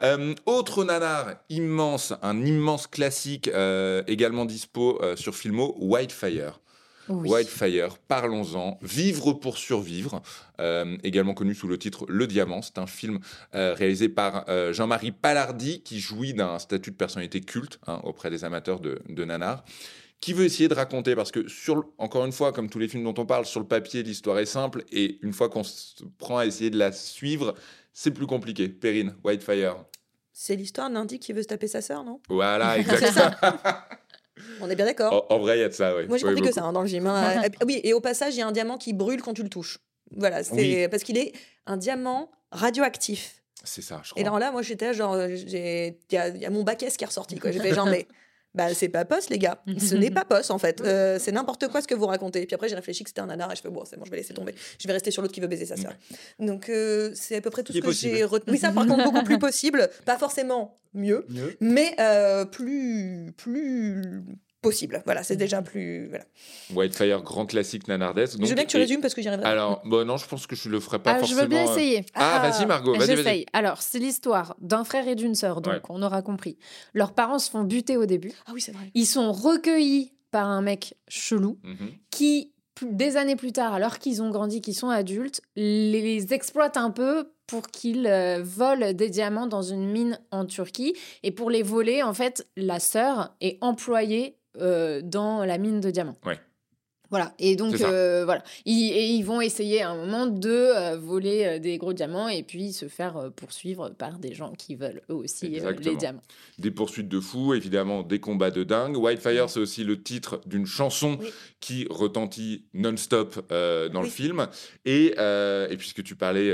Euh, 0.02 0.34
autre 0.46 0.86
nanar 0.86 1.36
immense, 1.50 2.14
un 2.22 2.46
immense 2.46 2.88
classique 2.88 3.50
euh, 3.50 4.02
également 4.08 4.46
dispo 4.46 4.98
euh, 5.02 5.16
sur 5.18 5.36
Filmo, 5.36 5.76
Whitefire. 5.80 6.62
Oui. 7.10 7.30
Whitefire, 7.30 7.98
parlons-en. 8.08 8.78
Vivre 8.82 9.34
pour 9.34 9.58
survivre, 9.58 10.22
euh, 10.60 10.98
également 11.04 11.34
connu 11.34 11.56
sous 11.56 11.68
le 11.68 11.78
titre 11.78 12.06
Le 12.08 12.28
Diamant. 12.28 12.62
C'est 12.62 12.78
un 12.78 12.88
film 12.88 13.20
euh, 13.56 13.74
réalisé 13.74 14.10
par 14.10 14.46
euh, 14.50 14.72
Jean-Marie 14.74 15.12
Palardi 15.12 15.82
qui 15.82 16.00
jouit 16.00 16.34
d'un 16.34 16.60
statut 16.60 16.92
de 16.92 16.96
personnalité 16.96 17.42
culte 17.42 17.80
hein, 17.88 18.00
auprès 18.04 18.30
des 18.30 18.44
amateurs 18.46 18.80
de, 18.80 19.00
de 19.10 19.26
nanar. 19.26 19.64
Qui 20.22 20.34
veut 20.34 20.44
essayer 20.44 20.68
de 20.68 20.74
raconter 20.74 21.16
Parce 21.16 21.32
que, 21.32 21.48
sur, 21.48 21.78
le- 21.78 21.84
encore 21.98 22.26
une 22.26 22.34
fois, 22.34 22.52
comme 22.52 22.70
tous 22.70 22.78
les 22.80 22.88
films 22.90 23.06
dont 23.06 23.16
on 23.22 23.26
parle, 23.26 23.46
sur 23.46 23.62
le 23.62 23.68
papier, 23.68 24.04
l'histoire 24.04 24.38
est 24.40 24.46
simple. 24.46 24.84
Et 24.92 25.18
une 25.22 25.32
fois 25.34 25.50
qu'on 25.50 25.64
se 25.64 26.04
prend 26.18 26.38
à 26.40 26.46
essayer 26.46 26.70
de 26.70 26.78
la 26.78 26.92
suivre, 26.92 27.56
c'est 27.94 28.12
plus 28.12 28.28
compliqué. 28.28 28.68
Perrine, 28.68 29.16
Whitefire. 29.24 29.78
C'est 30.34 30.56
l'histoire 30.56 30.90
d'un 30.90 31.06
qui 31.08 31.34
veut 31.34 31.42
se 31.42 31.48
taper 31.48 31.68
sa 31.68 31.82
sœur, 31.82 32.04
non? 32.04 32.20
Voilà, 32.30 32.78
exactement. 32.80 33.32
On 34.62 34.70
est 34.70 34.76
bien 34.76 34.86
d'accord. 34.86 35.28
en, 35.30 35.36
en 35.36 35.40
vrai, 35.40 35.58
il 35.58 35.62
y 35.62 35.64
a 35.64 35.70
de 35.70 35.74
ça, 35.74 35.96
oui. 35.96 36.08
Moi, 36.08 36.18
j'ai 36.18 36.26
Oui, 36.28 36.34
compris 36.36 36.50
que 36.50 36.56
ça 36.56 36.64
hein, 36.64 36.74
dans 36.74 36.82
le 36.82 36.88
film. 36.88 37.08
hein. 37.08 37.42
Oui, 37.66 37.80
et 37.84 37.94
au 37.94 38.02
passage, 38.02 38.36
il 38.36 38.40
y 38.40 38.42
a 38.42 38.48
un 38.48 38.52
diamant 38.52 38.78
qui 38.78 38.94
brûle 38.94 39.22
quand 39.22 39.34
tu 39.34 39.44
le 39.44 39.50
touches. 39.50 39.80
Voilà, 40.16 40.44
c'est 40.44 40.54
Oui. 40.54 40.88
parce 40.90 41.04
qu'il 41.04 41.18
est 41.18 41.34
un 41.66 41.78
diamant 41.78 42.32
radioactif. 42.52 43.42
C'est 43.64 43.82
ça, 43.82 44.02
je 44.04 44.10
Et 44.12 44.12
crois. 44.12 44.22
alors 44.24 44.40
là, 44.40 44.52
moi, 44.52 44.62
j'étais 44.62 44.94
genre, 44.94 45.18
j'ai- 45.28 46.00
il 46.10 46.16
y 46.16 46.18
a, 46.18 46.30
il 46.30 46.38
y 46.42 46.46
a 46.46 46.50
mon 46.50 46.64
bac 46.64 46.82
S 46.82 46.96
qui 46.98 47.04
est 47.04 47.08
ressorti. 47.08 47.38
quoi. 47.40 47.52
J'ai 47.52 47.60
fait 47.60 47.74
genre, 47.74 47.86
mais 48.04 48.08
Bah, 48.56 48.74
c'est 48.74 48.90
pas 48.90 49.06
poste, 49.06 49.30
les 49.30 49.38
gars. 49.38 49.62
Ce 49.80 49.94
n'est 49.96 50.10
pas 50.12 50.26
poste, 50.26 50.50
en 50.52 50.58
fait. 50.58 50.82
Euh, 50.82 51.18
c'est 51.20 51.32
n'importe 51.32 51.68
quoi 51.68 51.82
ce 51.82 51.88
que 51.88 51.94
vous 51.96 52.08
racontez. 52.08 52.42
Et 52.42 52.46
puis 52.46 52.56
après, 52.56 52.68
j'ai 52.68 52.76
réfléchi 52.76 53.04
que 53.04 53.10
c'était 53.10 53.22
un 53.22 53.28
nanar 53.28 53.52
et 53.52 53.56
je 53.56 53.62
fais, 53.62 53.70
bon, 53.70 53.84
c'est 53.86 53.98
bon, 53.98 54.06
je 54.06 54.12
vais 54.12 54.18
laisser 54.18 54.34
tomber. 54.34 54.56
Je 54.80 54.88
vais 54.88 54.94
rester 54.94 55.12
sur 55.12 55.22
l'autre 55.22 55.34
qui 55.34 55.40
veut 55.40 55.48
baiser 55.48 55.66
sa 55.68 55.78
sœur. 55.78 55.94
Donc, 56.40 56.70
euh, 56.70 57.12
c'est 57.14 57.36
à 57.36 57.42
peu 57.42 57.50
près 57.52 57.64
tout 57.64 57.72
ce 57.74 57.78
que 57.80 57.92
j'ai 57.92 58.10
possible. 58.12 58.24
retenu. 58.24 58.54
Oui, 58.54 58.60
ça, 58.60 58.72
par 58.72 58.88
contre, 58.88 59.04
beaucoup 59.04 59.24
plus 59.24 59.38
possible. 59.40 59.90
Pas 60.06 60.18
forcément 60.18 60.80
mieux, 60.96 61.26
Mieux. 61.30 61.56
mais 61.62 61.94
euh, 62.00 62.46
plus, 62.46 63.32
plus 63.38 64.02
possible. 64.62 65.02
Voilà, 65.06 65.24
c'est 65.24 65.36
déjà 65.36 65.62
plus. 65.62 66.08
Voilà. 66.10 66.26
Whitefire, 66.74 67.22
grand 67.22 67.46
classique 67.46 67.88
nanardesque. 67.88 68.38
je 68.42 68.46
veux 68.48 68.56
bien 68.56 68.66
que 68.66 68.70
tu 68.70 68.78
et- 68.78 68.82
résumes 68.82 69.02
parce 69.02 69.14
que 69.14 69.22
j'y 69.22 69.28
arriverai. 69.28 69.48
Alors, 69.50 69.82
bon, 69.86 70.06
non, 70.06 70.18
je 70.18 70.28
pense 70.28 70.48
que 70.48 70.56
je 70.56 70.70
le 70.70 70.80
ferai 70.80 71.00
pas 71.00 71.12
Ah, 71.12 71.14
je 71.16 71.20
forcément. 71.20 71.42
veux 71.42 71.48
bien 71.48 71.68
euh, 71.68 71.72
essayer. 71.72 72.06
Ah, 72.14 72.42
Ah, 72.44 72.50
vas-y, 72.50 72.66
Margot, 72.66 72.94
vas-y, 72.96 73.08
vas-y. 73.08 73.16
J'essaye. 73.18 73.46
Alors, 73.54 73.82
c'est 73.82 74.00
l'histoire 74.00 74.56
d'un 74.60 74.84
frère 74.84 75.08
et 75.08 75.16
d'une 75.16 75.36
sœur, 75.36 75.62
donc 75.62 75.74
Ouais. 75.74 75.82
on 75.90 76.02
aura 76.02 76.22
compris. 76.22 76.58
Leurs 76.94 77.14
parents 77.14 77.40
se 77.40 77.50
font 77.50 77.64
buter 77.64 77.98
au 77.98 78.06
début. 78.06 78.32
Ah 78.48 78.52
oui, 78.54 78.62
c'est 78.62 78.72
vrai. 78.74 78.92
Ils 78.94 79.06
sont 79.06 79.32
recueillis 79.32 80.14
par 80.32 80.48
un 80.48 80.62
mec 80.62 80.96
chelou 81.08 81.58
Mhm. 81.64 81.90
qui, 82.12 82.54
des 82.84 83.18
années 83.18 83.36
plus 83.36 83.52
tard, 83.52 83.74
alors 83.74 83.98
qu'ils 84.00 84.22
ont 84.22 84.30
grandi, 84.30 84.62
qu'ils 84.62 84.76
sont 84.76 84.90
adultes, 84.90 85.42
les, 85.56 86.02
les 86.02 86.34
exploite 86.34 86.78
un 86.78 86.92
peu 86.92 87.32
pour 87.48 87.68
qu'ils 87.68 88.06
euh, 88.08 88.42
volent 88.44 88.94
des 88.94 89.10
diamants 89.10 89.48
dans 89.48 89.64
une 89.64 89.90
mine 89.90 90.20
en 90.32 90.46
Turquie. 90.46 90.96
Et 91.24 91.32
pour 91.32 91.50
les 91.50 91.64
voler, 91.64 92.04
en 92.04 92.14
fait, 92.14 92.48
la 92.56 92.80
sœur 92.80 93.36
est 93.42 93.58
employée 93.62 94.38
euh, 94.58 95.02
dans 95.04 95.46
la 95.46 95.58
mine 95.58 95.80
de 95.80 95.92
diamants. 95.92 96.18
Ouais. 96.26 96.40
Voilà. 97.10 97.34
Et 97.40 97.56
donc, 97.56 97.82
euh, 97.82 98.24
voilà. 98.26 98.44
Ils, 98.66 98.92
et 98.92 99.06
ils 99.08 99.24
vont 99.24 99.42
essayer 99.42 99.82
à 99.82 99.90
un 99.90 99.96
moment 99.96 100.28
de 100.28 100.50
euh, 100.50 100.98
voler 100.98 101.46
euh, 101.46 101.60
des 101.60 101.78
gros 101.78 101.94
diamants 101.94 102.28
et 102.28 102.44
puis 102.44 102.72
se 102.72 102.88
faire 102.88 103.32
poursuivre 103.36 103.90
par 103.90 104.20
des 104.20 104.34
gens 104.34 104.54
qui 104.54 104.76
veulent 104.76 105.02
eux 105.10 105.16
aussi 105.16 105.50
les 105.50 105.96
diamants. 105.96 106.22
Des 106.60 106.72
poursuites 106.72 107.08
de 107.10 107.20
fous, 107.20 107.54
évidemment, 107.54 108.04
des 108.04 108.20
combats 108.20 108.52
de 108.52 108.64
dingue. 108.64 108.96
Whitefire, 108.96 109.50
c'est 109.50 109.60
aussi 109.60 109.84
le 109.84 110.02
titre 110.02 110.40
d'une 110.46 110.66
chanson 110.66 111.18
Oui. 111.20 111.30
qui 111.60 111.88
retentit 111.90 112.66
non-stop 112.74 113.50
dans 113.50 114.02
le 114.02 114.08
film. 114.08 114.48
Et, 114.86 115.16
et 115.18 115.78
puisque 115.78 116.04
tu 116.04 116.16
parlais 116.16 116.54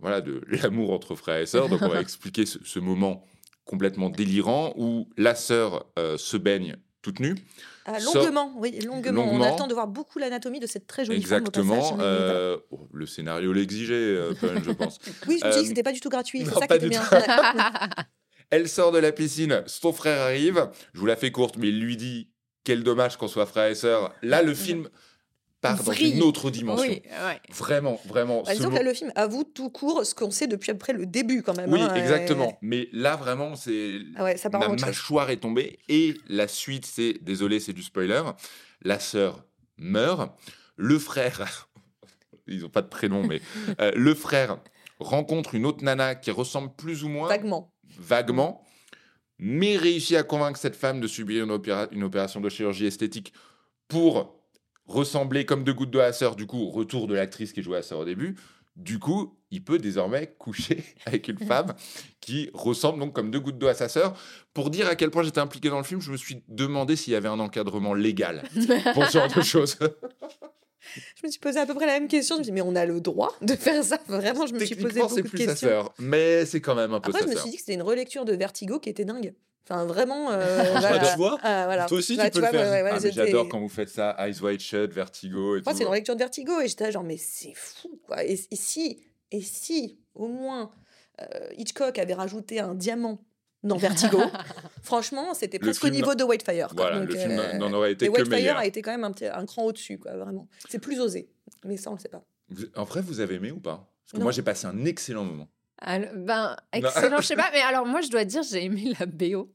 voilà, 0.00 0.20
de 0.20 0.40
l'amour 0.62 0.92
entre 0.92 1.14
frères 1.14 1.40
et 1.40 1.46
sœurs, 1.46 1.68
donc 1.68 1.82
on 1.82 1.88
va 1.88 2.00
expliquer 2.00 2.46
ce, 2.46 2.58
ce 2.64 2.78
moment 2.78 3.24
complètement 3.64 4.08
délirant 4.08 4.72
où 4.76 5.08
la 5.16 5.34
sœur 5.34 5.86
se 6.16 6.36
baigne 6.36 6.76
toute 7.02 7.20
nue. 7.20 7.34
Sort- 7.98 8.14
longuement, 8.22 8.52
oui, 8.56 8.78
longuement. 8.80 9.22
On 9.22 9.28
a 9.28 9.30
Longuement. 9.32 9.52
le 9.52 9.58
temps 9.58 9.66
de 9.66 9.74
voir 9.74 9.88
beaucoup 9.88 10.18
l'anatomie 10.18 10.60
de 10.60 10.66
cette 10.66 10.86
très 10.86 11.04
jolie 11.04 11.18
Exactement. 11.18 11.98
euh, 12.00 12.58
oh, 12.70 12.88
le 12.92 13.06
scénario 13.06 13.52
l'exigeait, 13.52 13.94
euh, 13.94 14.32
je 14.64 14.70
pense. 14.70 14.98
Oui, 15.26 15.38
je 15.40 15.46
me 15.46 15.50
suis 15.52 15.52
dit 15.52 15.58
euh, 15.58 15.62
que 15.62 15.68
c'était 15.68 15.82
pas 15.82 15.92
du 15.92 16.00
tout 16.00 16.10
gratuit. 16.10 16.44
C'est 16.44 16.54
ça 16.54 16.66
qui 16.66 16.74
était 16.74 16.88
bien. 16.88 17.02
Elle 18.50 18.68
sort 18.68 18.90
de 18.92 18.98
la 18.98 19.12
piscine, 19.12 19.62
son 19.66 19.92
frère 19.92 20.20
arrive. 20.22 20.68
Je 20.92 21.00
vous 21.00 21.06
la 21.06 21.16
fais 21.16 21.30
courte, 21.30 21.56
mais 21.56 21.68
il 21.68 21.80
lui 21.80 21.96
dit 21.96 22.30
quel 22.64 22.82
dommage 22.82 23.16
qu'on 23.16 23.28
soit 23.28 23.46
frère 23.46 23.66
et 23.70 23.74
sœur. 23.74 24.12
Là, 24.22 24.42
le 24.42 24.54
film 24.54 24.88
part 25.60 25.82
dans 25.82 25.92
une 25.92 26.22
autre 26.22 26.50
dimension. 26.50 26.88
Oui, 26.88 27.02
ouais. 27.04 27.40
Vraiment, 27.50 28.00
vraiment. 28.06 28.42
Bah, 28.42 28.54
disons 28.54 28.70
que 28.70 28.74
là, 28.76 28.82
le 28.82 28.94
film 28.94 29.12
avoue 29.14 29.44
tout 29.44 29.70
court 29.70 30.04
ce 30.06 30.14
qu'on 30.14 30.30
sait 30.30 30.46
depuis 30.46 30.70
à 30.70 30.74
peu 30.74 30.78
près 30.78 30.92
le 30.92 31.06
début 31.06 31.42
quand 31.42 31.56
même. 31.56 31.72
Oui, 31.72 31.80
hein, 31.80 31.94
exactement. 31.94 32.48
et- 32.50 32.56
Mais 32.62 32.88
là, 32.92 33.16
vraiment, 33.16 33.54
c'est. 33.56 33.98
Ah 34.16 34.24
ouais, 34.24 34.36
chose. 34.78 34.86
mâchoire 34.86 35.30
est 35.30 35.36
tombée. 35.38 35.78
Et 35.88 36.14
la 36.28 36.48
suite, 36.48 36.86
c'est. 36.86 37.14
Désolé, 37.22 37.60
c'est 37.60 37.72
du 37.72 37.82
spoiler. 37.82 38.22
La 38.82 38.98
sœur 38.98 39.44
meurt. 39.78 40.32
Le 40.76 40.98
frère. 40.98 41.68
Ils 42.46 42.60
n'ont 42.62 42.68
pas 42.68 42.82
de 42.82 42.88
prénom, 42.88 43.26
mais. 43.26 43.40
euh, 43.80 43.92
le 43.94 44.14
frère 44.14 44.58
rencontre 44.98 45.54
une 45.54 45.66
autre 45.66 45.84
nana 45.84 46.14
qui 46.14 46.30
ressemble 46.30 46.74
plus 46.74 47.04
ou 47.04 47.08
moins. 47.08 47.28
Vaguement. 47.28 47.72
vaguement, 47.98 48.64
mais 49.38 49.76
réussit 49.76 50.16
à 50.16 50.22
convaincre 50.22 50.58
cette 50.58 50.76
femme 50.76 51.00
de 51.00 51.06
subir 51.06 51.44
une, 51.44 51.50
opéra- 51.50 51.88
une 51.92 52.02
opération 52.04 52.40
de 52.40 52.48
chirurgie 52.48 52.86
esthétique 52.86 53.32
pour 53.88 54.39
ressembler 54.90 55.44
comme 55.46 55.64
deux 55.64 55.72
gouttes 55.74 55.90
d'eau 55.90 56.00
à 56.00 56.12
sœur. 56.12 56.36
Du 56.36 56.46
coup, 56.46 56.68
retour 56.70 57.06
de 57.06 57.14
l'actrice 57.14 57.52
qui 57.52 57.62
jouait 57.62 57.78
à 57.78 57.82
sœur 57.82 58.00
au 58.00 58.04
début. 58.04 58.36
Du 58.76 58.98
coup, 58.98 59.36
il 59.50 59.62
peut 59.64 59.78
désormais 59.78 60.34
coucher 60.38 60.84
avec 61.06 61.28
une 61.28 61.38
femme 61.38 61.74
qui 62.20 62.50
ressemble 62.54 63.00
donc 63.00 63.12
comme 63.14 63.30
deux 63.30 63.40
gouttes 63.40 63.58
d'eau 63.58 63.66
à 63.68 63.74
sa 63.74 63.88
sœur. 63.88 64.14
Pour 64.54 64.70
dire 64.70 64.86
à 64.88 64.94
quel 64.96 65.10
point 65.10 65.22
j'étais 65.22 65.40
impliqué 65.40 65.68
dans 65.68 65.78
le 65.78 65.84
film, 65.84 66.00
je 66.00 66.10
me 66.12 66.16
suis 66.16 66.42
demandé 66.48 66.96
s'il 66.96 67.12
y 67.12 67.16
avait 67.16 67.28
un 67.28 67.40
encadrement 67.40 67.94
légal 67.94 68.42
pour 68.94 69.06
ce 69.06 69.12
genre 69.18 69.28
de 69.34 69.42
choses. 69.42 69.76
Je 71.16 71.26
me 71.26 71.30
suis 71.30 71.40
posé 71.40 71.58
à 71.58 71.66
peu 71.66 71.74
près 71.74 71.86
la 71.86 71.92
même 72.00 72.08
question. 72.08 72.36
Je 72.36 72.40
me 72.40 72.44
suis 72.44 72.52
dit, 72.52 72.54
mais 72.54 72.62
on 72.62 72.74
a 72.74 72.86
le 72.86 73.00
droit 73.00 73.36
de 73.42 73.54
faire 73.54 73.84
ça 73.84 73.98
Vraiment, 74.08 74.46
je 74.46 74.54
me 74.54 74.58
suis 74.64 74.74
posé 74.74 75.00
Techniquement, 75.00 75.02
beaucoup 75.08 75.14
c'est 75.16 75.22
de 75.22 75.28
plus 75.28 75.38
sa 75.38 75.46
questions. 75.46 75.68
sœur, 75.68 75.94
mais 75.98 76.46
c'est 76.46 76.60
quand 76.60 76.74
même 76.74 76.92
un 76.94 77.00
peu 77.00 77.10
Après, 77.10 77.20
je 77.20 77.24
sa 77.26 77.30
me 77.30 77.34
sœur. 77.34 77.42
suis 77.42 77.50
dit 77.50 77.56
que 77.56 77.62
c'était 77.62 77.74
une 77.74 77.82
relecture 77.82 78.24
de 78.24 78.32
Vertigo 78.34 78.78
qui 78.80 78.88
était 78.88 79.04
dingue. 79.04 79.34
Enfin, 79.68 79.84
vraiment. 79.86 80.30
euh, 80.32 80.64
voilà. 80.80 80.98
tu 80.98 81.16
vois 81.16 81.38
Ah, 81.42 81.64
voilà. 81.66 81.86
Toi 81.86 81.98
aussi, 81.98 82.16
tu 82.16 82.22
Ouais, 82.22 82.30
peux 82.30 82.40
le 82.40 82.48
vois, 82.48 82.50
faire. 82.58 82.84
ouais, 82.84 82.90
Ah, 82.92 83.10
J'adore 83.10 83.48
quand 83.48 83.60
vous 83.60 83.68
faites 83.68 83.88
ça, 83.88 84.16
Eyes 84.18 84.40
Wide 84.42 84.60
Shut, 84.60 84.92
Vertigo 84.92 85.56
et 85.56 85.62
Moi, 85.64 85.74
c'est 85.74 85.82
une 85.82 85.88
relecture 85.88 86.14
de 86.14 86.18
Vertigo 86.20 86.60
et 86.60 86.68
j'étais 86.68 86.84
là, 86.84 86.90
genre, 86.90 87.04
mais 87.04 87.16
c'est 87.16 87.52
fou, 87.54 88.00
quoi. 88.04 88.24
Et, 88.24 88.32
et 88.50 88.56
si, 88.56 89.00
et 89.30 89.40
si, 89.42 89.98
au 90.14 90.26
moins, 90.28 90.70
euh, 91.20 91.26
Hitchcock 91.56 91.98
avait 91.98 92.14
rajouté 92.14 92.58
un 92.60 92.74
diamant 92.74 93.22
dans 93.62 93.76
Vertigo, 93.76 94.18
franchement, 94.82 95.34
c'était 95.34 95.58
presque 95.58 95.82
au 95.84 95.86
film 95.86 95.96
niveau 95.96 96.14
de 96.14 96.24
Whitefire. 96.24 96.68
quoi. 96.68 96.76
Voilà, 96.86 97.00
Donc, 97.00 97.08
le 97.10 97.16
film 97.16 97.38
euh, 97.38 97.52
n'en 97.58 97.72
aurait 97.72 97.92
été 97.92 98.06
et 98.06 98.08
que 98.08 98.12
Whitefire 98.14 98.30
meilleur. 98.38 98.56
a 98.56 98.66
été 98.66 98.82
quand 98.82 98.90
même 98.90 99.04
un, 99.04 99.12
petit- 99.12 99.26
un 99.26 99.44
cran 99.46 99.64
au-dessus, 99.64 99.98
quoi, 99.98 100.16
vraiment. 100.16 100.48
C'est 100.68 100.78
plus 100.78 100.98
osé, 101.00 101.28
mais 101.64 101.76
ça, 101.76 101.90
on 101.90 101.94
le 101.94 102.00
sait 102.00 102.08
pas. 102.08 102.24
Vous- 102.48 102.64
En 102.74 102.84
vrai, 102.84 103.02
vous 103.02 103.20
avez 103.20 103.36
aimé 103.36 103.50
ou 103.52 103.60
pas? 103.60 103.86
Parce 104.04 104.12
que 104.12 104.16
Non. 104.16 104.24
moi, 104.24 104.32
j'ai 104.32 104.42
passé 104.42 104.66
un 104.66 104.84
excellent 104.86 105.24
moment. 105.24 105.48
Alors, 105.82 106.10
ben, 106.14 106.56
excellent, 106.74 107.20
je 107.20 107.26
sais 107.26 107.36
pas, 107.36 107.48
mais 107.54 107.60
alors 107.62 107.86
moi, 107.86 108.00
je 108.02 108.08
dois 108.08 108.24
dire, 108.24 108.42
j'ai 108.42 108.64
aimé 108.64 108.92
la 109.00 109.06
BO. 109.06 109.50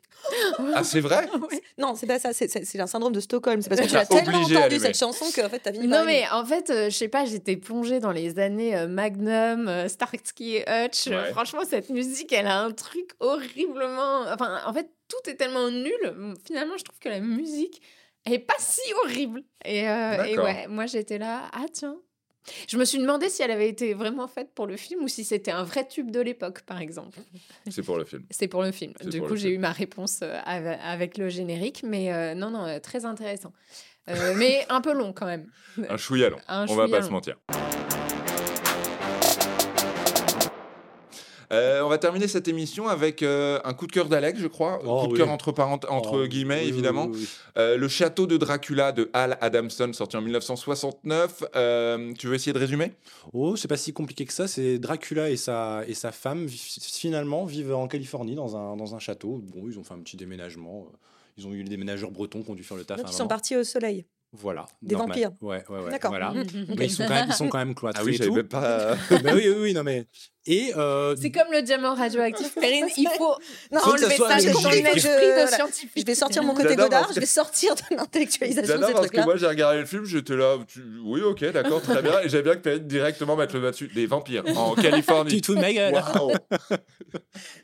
Ah, 0.74 0.84
c'est 0.84 1.02
vrai 1.02 1.28
Non, 1.78 1.94
c'est 1.96 2.08
pas 2.08 2.18
ça, 2.18 2.34
c'est- 2.34 2.48
c'est 2.48 2.66
c'est 2.66 2.80
un 2.80 2.88
syndrome 2.88 3.14
de 3.14 3.20
Stockholm. 3.20 3.62
C'est 3.62 3.70
parce 3.70 3.82
que 3.82 3.86
tu 3.88 3.96
as 3.96 4.06
tellement 4.08 4.40
entendu 4.42 4.80
cette 4.80 4.98
chanson 4.98 5.26
qu'en 5.36 5.50
fait, 5.50 5.60
t'as 5.60 5.72
fini 5.72 5.88
par 5.88 6.00
Non, 6.00 6.10
aimer. 6.10 6.22
mais 6.24 6.30
en 6.32 6.44
fait, 6.46 6.70
euh, 6.72 6.86
je 6.90 6.96
sais 6.96 7.10
pas, 7.10 7.26
j'étais 7.26 7.58
plongée 7.58 8.00
dans 8.00 8.12
les 8.12 8.40
années 8.40 8.76
euh, 8.76 8.88
Magnum, 8.88 9.68
euh, 9.68 9.88
Starsky 9.88 10.56
et 10.56 10.62
Hutch. 10.68 11.08
Euh, 11.08 11.12
Ouais. 11.26 11.32
franchement, 11.32 11.62
cette 11.70 11.90
musique, 11.92 12.32
elle 12.34 12.48
a 12.48 12.60
un 12.60 12.72
truc 12.72 13.12
horriblement. 13.20 14.22
Enfin, 14.34 14.62
en 14.66 14.74
fait, 14.74 14.90
tout 15.08 15.30
est 15.30 15.36
tellement 15.36 15.70
nul. 15.70 16.36
Finalement, 16.46 16.78
je 16.78 16.84
trouve 16.86 16.98
que 17.00 17.10
la 17.10 17.20
musique, 17.20 17.82
elle 18.26 18.34
est 18.34 18.40
pas 18.40 18.56
si 18.58 18.82
horrible. 19.04 19.44
Et, 19.64 19.88
euh, 19.88 20.24
et 20.24 20.40
ouais, 20.40 20.66
moi, 20.68 20.88
j'étais 20.88 21.20
là, 21.20 21.44
ah 21.54 21.66
tiens. 21.72 21.98
Je 22.68 22.78
me 22.78 22.86
suis 22.86 23.00
demandé 23.00 23.30
si 23.30 23.42
elle 23.42 23.52
avait 23.52 23.70
été 23.70 23.94
vraiment 23.94 24.28
faite 24.28 24.50
pour 24.54 24.68
le 24.68 24.78
film 24.78 25.04
ou 25.04 25.08
si 25.08 25.24
c'était 25.24 25.52
un 25.52 25.64
vrai 25.64 25.88
tube 25.88 26.12
de 26.12 26.20
l'époque, 26.20 26.62
par 26.62 26.80
exemple. 26.82 27.18
C'est 27.70 27.82
pour 27.84 27.98
le 27.98 28.06
film. 28.06 28.24
C'est 28.30 28.48
pour 28.48 28.62
le 28.64 28.72
film. 28.72 28.94
Du 29.06 29.22
coup, 29.22 29.36
j'ai 29.36 29.50
eu 29.50 29.58
ma 29.58 29.72
réponse 29.72 30.20
euh, 30.24 30.38
ave- 30.46 30.78
avec 30.84 31.18
le 31.18 31.30
générique, 31.30 31.82
mais 31.84 32.14
euh, 32.14 32.36
non, 32.36 32.50
non, 32.52 32.66
euh, 32.66 32.80
très 32.80 33.06
intéressant. 33.06 33.54
Euh, 34.10 34.34
mais 34.38 34.66
un 34.70 34.82
peu 34.82 34.94
long 34.94 35.14
quand 35.14 35.26
même. 35.26 35.48
Un 35.90 35.98
chouïa 35.98 36.30
long. 36.30 36.38
Un 36.48 36.68
On 36.68 36.76
va 36.76 36.86
chouïa 36.86 37.00
pas 37.00 37.06
se 37.06 37.12
mentir. 37.12 37.38
Euh, 41.52 41.82
on 41.84 41.90
va 41.90 41.98
terminer 41.98 42.28
cette 42.28 42.48
émission 42.48 42.88
avec 42.88 43.22
euh, 43.24 43.60
un 43.64 43.74
coup 43.74 43.88
de 43.88 43.92
cœur 43.92 44.10
d'Alex, 44.10 44.40
je 44.40 44.48
crois. 44.48 44.80
Oh, 44.86 45.02
coup 45.02 45.08
de 45.08 45.12
oui. 45.14 45.18
cœur 45.20 45.30
entre, 45.30 45.52
parent- 45.52 45.80
entre 45.90 46.24
Oh, 46.24 46.28
guillemets, 46.28 46.62
oui, 46.64 46.70
évidemment. 46.70 47.06
oui, 47.08 47.18
oui. 47.20 47.30
Euh, 47.58 47.78
le 47.78 47.88
château 47.88 48.28
de 48.28 48.38
Dracula 48.38 48.92
de 48.92 49.10
Hal 49.14 49.38
Adamson, 49.42 49.92
sorti 49.94 50.18
en 50.18 50.22
1969. 50.22 51.44
Euh, 51.56 52.14
tu 52.18 52.28
veux 52.28 52.36
essayer 52.36 52.54
de 52.54 52.60
résumer? 52.60 52.94
Oh, 53.34 53.56
c'est 53.56 53.68
pas 53.68 53.78
si 53.78 53.94
compliqué 53.94 54.26
que 54.26 54.34
ça. 54.34 54.48
C'est 54.48 54.80
Dracula 54.80 55.30
et 55.30 55.38
sa, 55.38 55.84
et 55.88 55.94
sa 55.94 56.12
femme, 56.12 56.48
finalement, 56.50 57.46
vivent 57.46 57.74
en 57.76 57.88
Californie 57.88 58.36
dans 58.36 58.56
un, 58.56 58.76
dans 58.76 58.96
un 58.96 59.00
château. 59.00 59.42
Bon, 59.44 59.64
ils 59.70 59.78
ont 59.80 59.84
fait 59.84 59.94
un 59.94 60.00
petit 60.00 60.18
déménagement. 60.18 60.88
Ils 61.38 61.46
ont 61.48 61.54
eu 61.54 61.64
des 61.64 61.70
déménageurs 61.70 62.12
bretons 62.12 62.42
qui 62.44 62.50
ont 62.52 62.56
dû 62.56 62.64
faire 62.64 62.78
le 62.78 62.86
taf. 62.86 62.98
Donc, 62.98 63.10
ils 63.10 63.14
sont 63.14 63.28
partis 63.28 63.56
au 63.56 63.64
soleil. 63.64 64.06
Voilà. 64.32 64.66
Des 64.82 64.96
normal. 64.96 65.10
vampires. 65.18 65.32
Ouais, 65.42 65.64
ouais, 65.70 65.80
ouais. 65.80 65.92
D'accord. 65.92 66.12
Voilà. 66.12 66.34
Mais 66.78 66.86
ils 66.86 66.92
sont, 66.92 67.04
quand 67.04 67.14
même, 67.14 67.28
ils 67.30 67.34
sont 67.34 67.48
quand 67.48 67.58
même 67.58 67.76
cloîtrés. 67.76 68.02
Ah 68.04 68.06
oui, 68.06 68.16
j'avais 68.18 68.44
pas. 68.44 68.96
Bah 69.24 69.32
oui, 69.34 69.44
oui, 69.48 69.56
oui, 69.60 69.74
non 69.74 69.84
mais. 69.84 70.06
Et. 70.48 70.72
euh, 70.76 71.16
C'est 71.20 71.32
comme 71.32 71.52
le 71.52 71.62
diamant 71.62 71.94
radioactif, 71.96 72.54
Perrine, 72.60 72.88
il 72.98 73.08
faut 73.18 73.36
Non, 73.72 73.80
enlever 73.86 74.16
ça 74.16 74.36
un 74.36 74.38
de 74.38 75.34
voilà. 75.34 75.48
scientifique. 75.48 75.92
Je 75.96 76.06
vais 76.06 76.16
sortir 76.16 76.44
mon 76.44 76.54
côté 76.54 76.76
Godard, 76.76 77.10
je 77.14 77.20
vais 77.20 77.26
sortir 77.26 77.76
de 77.76 77.96
l'intellectualisation 77.96 78.78
de 78.80 78.94
parce 78.94 79.10
que 79.10 79.22
moi 79.22 79.38
j'ai 79.38 79.48
regardé 79.48 79.80
le 79.80 79.86
film, 79.86 80.06
j'étais 80.06 80.36
là, 80.36 80.58
tu- 80.68 80.82
oui 81.04 81.22
ok 81.22 81.44
d'accord 81.52 81.82
très 81.82 82.02
bien, 82.02 82.20
et 82.22 82.30
j'avais 82.30 82.44
bien 82.44 82.56
que 82.56 82.60
Perrine 82.62 82.88
directement 82.88 83.36
mettre 83.36 83.56
le 83.56 83.62
bas 83.62 83.72
dessus, 83.72 83.88
des 83.94 84.06
vampires 84.06 84.44
en 84.56 84.76
Tu 84.76 84.82
Californie. 84.82 85.42
te 85.42 85.46
fous 85.48 85.56
de 85.56 85.62
ma 85.62 85.74
gueule. 85.74 85.94
Waouh. 85.94 86.32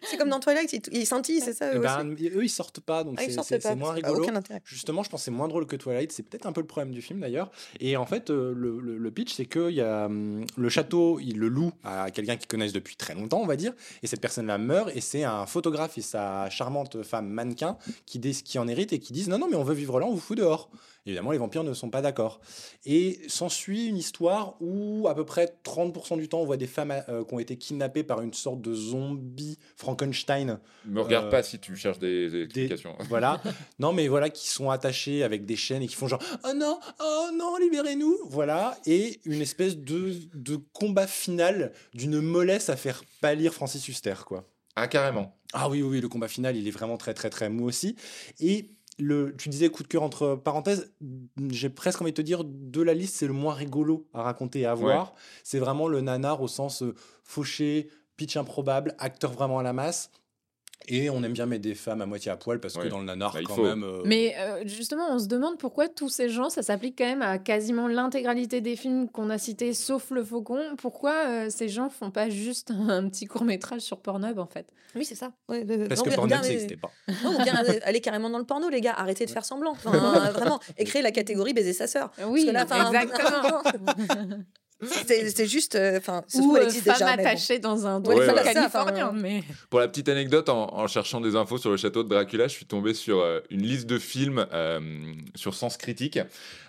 C'est 0.03 0.17
comme 0.17 0.29
dans 0.29 0.39
Twilight, 0.39 0.71
ils, 0.73 0.81
ils 0.91 1.05
scintillent, 1.05 1.41
c'est 1.41 1.53
ça 1.53 1.73
eux 1.73 1.79
ben, 1.79 2.11
eux, 2.13 2.43
ils 2.43 2.49
sortent 2.49 2.79
pas, 2.79 3.03
donc 3.03 3.15
Ah, 3.19 3.23
c'est- 3.27 3.75
moins 3.75 3.87
ça 3.89 3.91
a 3.91 3.95
rigolo. 3.95 4.25
Justement, 4.65 5.03
je 5.03 5.09
pense 5.09 5.21
que 5.21 5.25
c'est 5.25 5.31
moins 5.31 5.47
drôle 5.47 5.65
que 5.65 5.75
Twilight. 5.75 6.11
C'est 6.11 6.23
peut-être 6.23 6.45
un 6.45 6.51
peu 6.51 6.61
le 6.61 6.67
problème 6.67 6.93
du 6.93 7.01
film 7.01 7.19
d'ailleurs. 7.19 7.51
Et 7.79 7.97
en 7.97 8.05
fait, 8.05 8.29
euh, 8.29 8.53
le, 8.55 8.79
le- 8.79 8.97
le 8.97 9.11
pitch, 9.11 9.33
c'est 9.33 9.45
que 9.45 9.69
y 9.71 9.81
a, 9.81 10.05
hum, 10.05 10.45
le 10.57 10.69
château, 10.69 11.19
il 11.19 11.37
le 11.37 11.47
loue 11.47 11.71
à 11.83 12.09
quelqu'un 12.11 12.35
qu'ils 12.37 12.47
depuis 12.73 12.95
très 12.95 13.13
longtemps, 13.13 13.41
on 13.41 13.45
va 13.45 13.55
dire. 13.55 13.73
Et 14.03 14.07
cette 14.07 14.21
personne-là 14.21 14.57
meurt. 14.57 14.91
Et 14.95 15.01
c'est 15.01 15.23
un 15.23 15.45
photographe 15.45 15.97
et 15.97 16.01
sa 16.01 16.49
charmante 16.49 17.03
femme 17.03 17.27
mannequin 17.27 17.77
qui, 18.05 18.19
qui 18.19 18.59
en 18.59 18.67
hérite 18.67 18.93
et 18.93 18.99
qui 18.99 19.13
disent 19.13 19.29
non, 19.29 19.39
non, 19.39 19.47
mais 19.49 19.55
on 19.55 19.63
veut 19.63 19.75
vivre 19.75 19.99
là, 19.99 20.05
on 20.05 20.13
vous 20.13 20.19
fout 20.19 20.37
dehors. 20.37 20.69
Évidemment, 21.05 21.31
les 21.31 21.39
vampires 21.39 21.63
ne 21.63 21.73
sont 21.73 21.89
pas 21.89 22.01
d'accord. 22.01 22.41
Et 22.85 23.19
s'ensuit 23.27 23.87
une 23.87 23.97
histoire 23.97 24.55
où, 24.59 25.07
à 25.07 25.15
peu 25.15 25.25
près 25.25 25.57
30% 25.63 26.17
du 26.17 26.29
temps, 26.29 26.41
on 26.41 26.45
voit 26.45 26.57
des 26.57 26.67
femmes 26.67 26.93
euh, 27.09 27.23
qui 27.23 27.33
ont 27.33 27.39
été 27.39 27.57
kidnappées 27.57 28.03
par 28.03 28.21
une 28.21 28.33
sorte 28.33 28.61
de 28.61 28.73
zombie 28.73 29.57
Frankenstein. 29.77 30.59
Me 30.85 31.01
regarde 31.01 31.25
Euh, 31.25 31.31
pas 31.31 31.41
si 31.43 31.57
tu 31.57 31.75
cherches 31.75 31.97
des, 31.99 32.29
des 32.29 32.43
explications. 32.43 32.95
Voilà. 33.09 33.41
non, 33.79 33.93
mais 33.93 34.07
voilà, 34.07 34.29
qui 34.29 34.47
sont 34.47 34.69
attachés 34.69 35.23
avec 35.23 35.45
des 35.45 35.55
chaînes 35.55 35.81
et 35.81 35.87
qui 35.87 35.95
font 35.95 36.07
genre 36.07 36.21
Oh 36.43 36.53
non, 36.55 36.79
oh 36.99 37.29
non, 37.35 37.57
libérez-nous. 37.57 38.17
Voilà. 38.25 38.77
Et 38.85 39.19
une 39.25 39.41
espèce 39.41 39.77
de, 39.77 40.13
de 40.35 40.57
combat 40.73 41.07
final 41.07 41.71
d'une 41.95 42.21
mollesse 42.21 42.69
à 42.69 42.75
faire 42.75 43.03
pâlir 43.21 43.53
Francis 43.53 43.87
Huster, 43.87 44.13
quoi. 44.25 44.47
Ah, 44.75 44.87
carrément. 44.87 45.35
Ah 45.53 45.67
oui, 45.69 45.81
oui, 45.81 45.89
oui, 45.89 46.01
le 46.01 46.07
combat 46.07 46.29
final, 46.29 46.55
il 46.55 46.65
est 46.65 46.71
vraiment 46.71 46.95
très, 46.97 47.13
très, 47.13 47.29
très 47.29 47.49
mou 47.49 47.65
aussi. 47.65 47.97
Et 48.39 48.69
le, 49.01 49.35
tu 49.35 49.49
disais 49.49 49.69
coup 49.69 49.83
de 49.83 49.87
cœur 49.87 50.03
entre 50.03 50.35
parenthèses, 50.35 50.93
j'ai 51.49 51.69
presque 51.69 52.01
envie 52.01 52.11
de 52.11 52.15
te 52.15 52.21
dire, 52.21 52.43
de 52.45 52.81
la 52.81 52.93
liste, 52.93 53.15
c'est 53.15 53.27
le 53.27 53.33
moins 53.33 53.53
rigolo 53.53 54.07
à 54.13 54.21
raconter 54.21 54.61
et 54.61 54.65
à 54.65 54.73
voir. 54.75 55.13
C'est 55.43 55.59
vraiment 55.59 55.87
le 55.87 56.01
nanar 56.01 56.41
au 56.41 56.47
sens 56.47 56.83
euh, 56.83 56.93
fauché, 57.23 57.89
pitch 58.15 58.37
improbable, 58.37 58.95
acteur 58.99 59.31
vraiment 59.31 59.59
à 59.59 59.63
la 59.63 59.73
masse. 59.73 60.11
Et 60.87 61.09
on 61.09 61.21
aime 61.23 61.33
bien 61.33 61.45
mettre 61.45 61.61
des 61.61 61.75
femmes 61.75 62.01
à 62.01 62.05
moitié 62.05 62.31
à 62.31 62.37
poil 62.37 62.59
parce 62.59 62.75
que 62.75 62.87
dans 62.87 62.99
le 62.99 63.05
nanar, 63.05 63.33
Bah, 63.33 63.39
quand 63.45 63.55
faut. 63.55 63.63
même. 63.63 63.83
euh, 63.83 64.01
Mais 64.05 64.35
euh, 64.39 64.63
justement, 64.65 65.05
on 65.11 65.19
se 65.19 65.27
demande 65.27 65.57
pourquoi 65.57 65.87
tous 65.87 66.09
ces 66.09 66.27
gens, 66.29 66.49
ça 66.49 66.63
s'applique 66.63 66.97
quand 66.97 67.05
même 67.05 67.21
à 67.21 67.37
quasiment 67.37 67.87
l'intégralité 67.87 68.61
des 68.61 68.75
films 68.75 69.07
qu'on 69.09 69.29
a 69.29 69.37
cités, 69.37 69.73
sauf 69.73 70.11
Le 70.11 70.23
Faucon. 70.23 70.61
Pourquoi 70.77 71.13
euh, 71.27 71.49
ces 71.49 71.69
gens 71.69 71.89
font 71.89 72.11
pas 72.11 72.29
juste 72.29 72.71
un 72.71 73.07
petit 73.09 73.25
court 73.25 73.43
métrage 73.43 73.81
sur 73.81 73.99
Pornhub 73.99 74.39
en 74.39 74.47
fait? 74.47 74.67
Oui, 74.95 75.05
c'est 75.05 75.15
ça. 75.15 75.31
Ouais, 75.47 75.65
euh, 75.69 75.87
Parce 75.87 76.01
non, 76.03 76.09
que 76.09 76.15
Pornhub, 76.15 76.41
ça 76.41 76.49
n'existait 76.49 76.75
pas. 76.77 76.91
Non, 77.23 77.35
ou 77.39 77.43
bien 77.43 77.53
aller- 77.83 78.01
carrément 78.01 78.29
dans 78.29 78.39
le 78.39 78.45
porno, 78.45 78.67
les 78.69 78.81
gars. 78.81 78.93
Arrêtez 78.97 79.25
de 79.25 79.31
faire 79.31 79.45
semblant. 79.45 79.71
Enfin, 79.71 79.91
vraiment, 80.31 80.59
et 80.77 80.83
créer 80.83 81.01
la 81.01 81.11
catégorie 81.11 81.53
baiser 81.53 81.73
sa 81.73 81.87
sœur. 81.87 82.11
Oui, 82.27 82.49
Parce 82.51 82.65
que 82.65 82.93
là, 82.93 83.01
exactement. 83.03 83.61
C'est 85.05 85.45
juste. 85.47 85.75
euh, 85.75 85.97
Enfin, 85.97 86.23
ce 86.27 86.39
Ou 86.39 86.55
euh, 86.55 86.63
existe 86.65 86.85
femme 86.85 86.93
déjà. 86.95 87.05
mais 87.15 87.23
bon. 87.23 87.29
attachée 87.29 87.59
dans 87.59 87.85
un 87.87 87.95
Ouais, 88.01 88.15
dos 88.15 88.23
voilà, 88.23 88.43
ça, 88.43 88.53
californien. 88.53 89.11
mais... 89.13 89.43
Pour 89.69 89.79
la 89.79 89.87
petite 89.87 90.09
anecdote, 90.09 90.49
en, 90.49 90.73
en 90.75 90.87
cherchant 90.87 91.21
des 91.21 91.35
infos 91.35 91.57
sur 91.57 91.69
le 91.71 91.77
château 91.77 92.03
de 92.03 92.09
Dracula, 92.09 92.47
je 92.47 92.53
suis 92.53 92.65
tombé 92.65 92.93
sur 92.93 93.19
euh, 93.19 93.39
une 93.49 93.61
liste 93.63 93.85
de 93.87 93.99
films 93.99 94.45
euh, 94.53 94.79
sur 95.35 95.53
Sens 95.53 95.77
Critique 95.77 96.19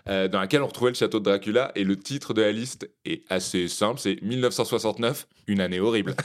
euh, 0.08 0.28
dans 0.28 0.40
laquelle 0.40 0.62
on 0.62 0.66
retrouvait 0.66 0.90
le 0.90 0.96
château 0.96 1.18
de 1.20 1.24
Dracula 1.24 1.72
et 1.74 1.84
le 1.84 1.96
titre 1.96 2.34
de 2.34 2.42
la 2.42 2.52
liste 2.52 2.88
est 3.04 3.22
assez 3.30 3.68
simple, 3.68 4.00
c'est 4.00 4.20
1969, 4.22 5.26
une 5.46 5.60
année 5.60 5.80
horrible. 5.80 6.14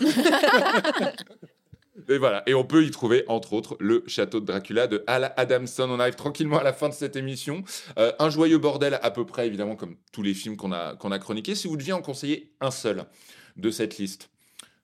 Et 2.09 2.17
voilà, 2.17 2.43
et 2.45 2.53
on 2.53 2.63
peut 2.63 2.83
y 2.83 2.91
trouver 2.91 3.23
entre 3.27 3.53
autres 3.53 3.75
le 3.79 4.03
château 4.05 4.39
de 4.39 4.45
Dracula 4.45 4.87
de 4.87 5.03
Hal 5.07 5.33
Adamson. 5.35 5.89
On 5.89 5.99
arrive 5.99 6.15
tranquillement 6.15 6.59
à 6.59 6.63
la 6.63 6.73
fin 6.73 6.89
de 6.89 6.93
cette 6.93 7.15
émission. 7.15 7.63
Euh, 7.97 8.11
un 8.19 8.29
joyeux 8.29 8.59
bordel 8.59 8.99
à 9.01 9.11
peu 9.11 9.25
près, 9.25 9.47
évidemment, 9.47 9.75
comme 9.75 9.97
tous 10.11 10.21
les 10.21 10.33
films 10.33 10.57
qu'on 10.57 10.71
a, 10.71 10.95
qu'on 10.95 11.11
a 11.11 11.19
chroniqués. 11.19 11.55
Si 11.55 11.67
vous 11.67 11.75
deviez 11.75 11.93
en 11.93 12.01
conseiller 12.01 12.53
un 12.61 12.71
seul 12.71 13.05
de 13.55 13.71
cette 13.71 13.97
liste, 13.97 14.29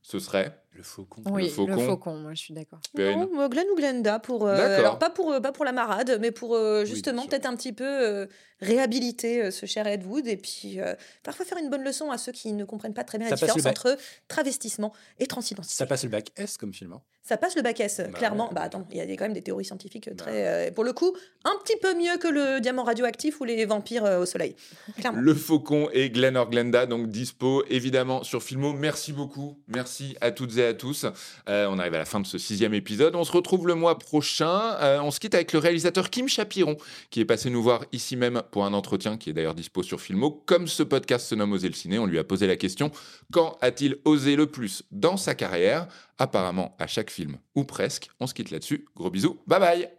ce 0.02 0.18
serait 0.18 0.63
Le 0.76 0.82
faucon. 0.82 1.22
Oui, 1.30 1.44
le 1.44 1.50
faucon. 1.50 1.86
faucon. 1.86 2.16
moi 2.18 2.34
je 2.34 2.40
suis 2.40 2.54
d'accord. 2.54 2.80
Non, 2.98 3.48
Glenn 3.48 3.68
ou 3.72 3.76
Glenda 3.76 4.20
pour 4.20 4.48
euh, 4.48 4.80
alors 4.80 4.98
pas 4.98 5.10
pour 5.12 5.32
euh, 5.32 5.40
pas 5.40 5.52
pour 5.52 5.66
la 5.66 5.72
marade 5.72 6.18
mais 6.20 6.32
pour 6.32 6.56
euh, 6.56 6.84
justement 6.84 7.28
peut-être 7.28 7.46
un 7.46 7.56
petit 7.56 7.74
peu 7.74 7.84
euh, 7.86 8.26
réhabiliter 8.60 9.44
euh, 9.44 9.52
ce 9.52 9.66
cher 9.68 9.86
Ed 9.86 10.04
Wood 10.06 10.28
et 10.28 10.38
puis 10.38 10.80
euh, 10.80 10.96
parfois 11.22 11.46
faire 11.46 11.60
une 11.60 11.70
bonne 11.70 11.84
leçon 11.84 12.10
à 12.10 12.18
ceux 12.18 12.32
qui 12.32 12.54
ne 12.54 12.66
comprennent 12.66 12.94
pas 12.96 13.04
très 13.04 13.18
bien 13.20 13.30
la 13.30 13.38
Ça 13.38 13.46
différence 13.46 13.66
entre 13.68 13.98
travestissement 14.28 14.94
et 15.20 15.28
transidentité. 15.28 15.76
Ça 15.76 15.86
passe 15.86 16.04
le 16.04 16.10
bac 16.10 16.32
S 16.38 16.58
comme 16.58 16.74
film. 16.74 16.94
hein. 16.94 17.02
Ça 17.26 17.38
passe 17.38 17.56
le 17.56 17.62
bac 17.62 17.80
S, 17.80 18.02
Bah 18.02 18.18
clairement. 18.18 18.48
ouais. 18.50 18.54
Bah 18.54 18.62
attends, 18.64 18.86
il 18.92 18.98
y 18.98 19.02
a 19.02 19.06
des- 19.06 19.16
quand 19.16 19.24
même 19.24 19.34
des 19.34 19.42
théories 19.42 19.64
scientifiques 19.64 20.10
Bah 20.10 20.16
très, 20.26 20.68
euh, 20.68 20.72
pour 20.72 20.84
le 20.84 20.92
coup, 20.92 21.16
un 21.46 21.54
petit 21.64 21.78
peu 21.82 21.96
mieux 21.96 22.18
que 22.20 22.28
le 22.28 22.60
diamant 22.60 22.84
radioactif 22.84 23.40
ou 23.40 23.46
les 23.46 23.64
vampires 23.66 24.04
euh, 24.04 24.20
au 24.20 24.26
soleil. 24.26 24.58
Clairement. 25.00 25.22
Le 25.22 25.34
Faucon 25.34 25.88
et 25.94 26.10
Glen 26.10 26.38
Glenda, 26.52 26.86
donc 26.86 27.08
dispo 27.08 27.64
évidemment 27.70 28.24
sur 28.24 28.44
Filmo. 28.44 28.74
Merci 28.74 29.14
beaucoup, 29.14 29.58
merci 29.70 30.18
à 30.20 30.32
toutes 30.32 30.58
et 30.58 30.66
à 30.66 30.74
tous. 30.74 31.06
Euh, 31.48 31.68
on 31.70 31.80
arrive 31.80 31.94
à 31.94 32.00
la 32.00 32.06
fin 32.06 32.20
de 32.20 32.28
ce 32.28 32.38
sixième 32.38 32.74
épisode. 32.74 33.16
On 33.16 33.24
se 33.24 33.32
retrouve 33.32 33.68
le 33.68 33.76
mois 33.76 33.98
prochain. 33.98 34.76
Euh, 34.82 35.00
on 35.02 35.10
se 35.12 35.22
quitte 35.22 35.34
avec 35.36 35.54
le 35.54 35.60
réalisateur 35.60 36.10
Kim 36.10 36.28
Chapiron, 36.28 36.76
qui 37.10 37.22
est 37.22 37.26
passé 37.26 37.50
nous 37.50 37.64
voir 37.64 37.86
ici 37.94 38.18
même 38.18 38.42
pour 38.52 38.66
un 38.66 38.74
entretien 38.74 39.16
qui 39.18 39.30
est 39.30 39.34
d'ailleurs 39.34 39.56
dispo 39.56 39.82
sur 39.82 40.02
Filmo. 40.02 40.44
Comme 40.46 40.68
ce 40.68 40.84
podcast 40.84 41.28
se 41.28 41.36
nomme 41.36 41.54
Oser 41.54 41.70
le 41.70 41.74
ciné, 41.74 42.00
on 42.00 42.06
lui 42.06 42.20
a 42.20 42.26
posé 42.26 42.48
la 42.48 42.58
question 42.58 42.92
quand 43.32 43.58
a-t-il 43.62 43.96
osé 44.04 44.36
le 44.36 44.48
plus 44.48 44.84
dans 44.92 45.16
sa 45.16 45.36
carrière? 45.36 45.88
Apparemment 46.18 46.76
à 46.80 46.88
chaque 46.88 47.10
film, 47.10 47.38
ou 47.56 47.64
presque. 47.64 48.10
On 48.20 48.28
se 48.28 48.34
quitte 48.34 48.52
là-dessus. 48.52 48.86
Gros 48.96 49.10
bisous, 49.10 49.40
bye 49.48 49.60
bye 49.60 49.90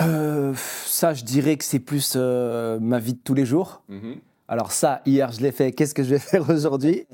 Euh, 0.00 0.54
ça, 0.86 1.14
je 1.14 1.24
dirais 1.24 1.56
que 1.56 1.64
c'est 1.64 1.78
plus 1.78 2.14
euh, 2.16 2.78
ma 2.80 2.98
vie 2.98 3.14
de 3.14 3.20
tous 3.22 3.34
les 3.34 3.46
jours. 3.46 3.82
Mhm. 3.88 4.16
Alors 4.48 4.72
ça, 4.72 5.00
hier, 5.06 5.32
je 5.32 5.40
l'ai 5.40 5.52
fait. 5.52 5.72
Qu'est-ce 5.72 5.94
que 5.94 6.02
je 6.02 6.10
vais 6.10 6.18
faire 6.18 6.48
aujourd'hui? 6.50 7.06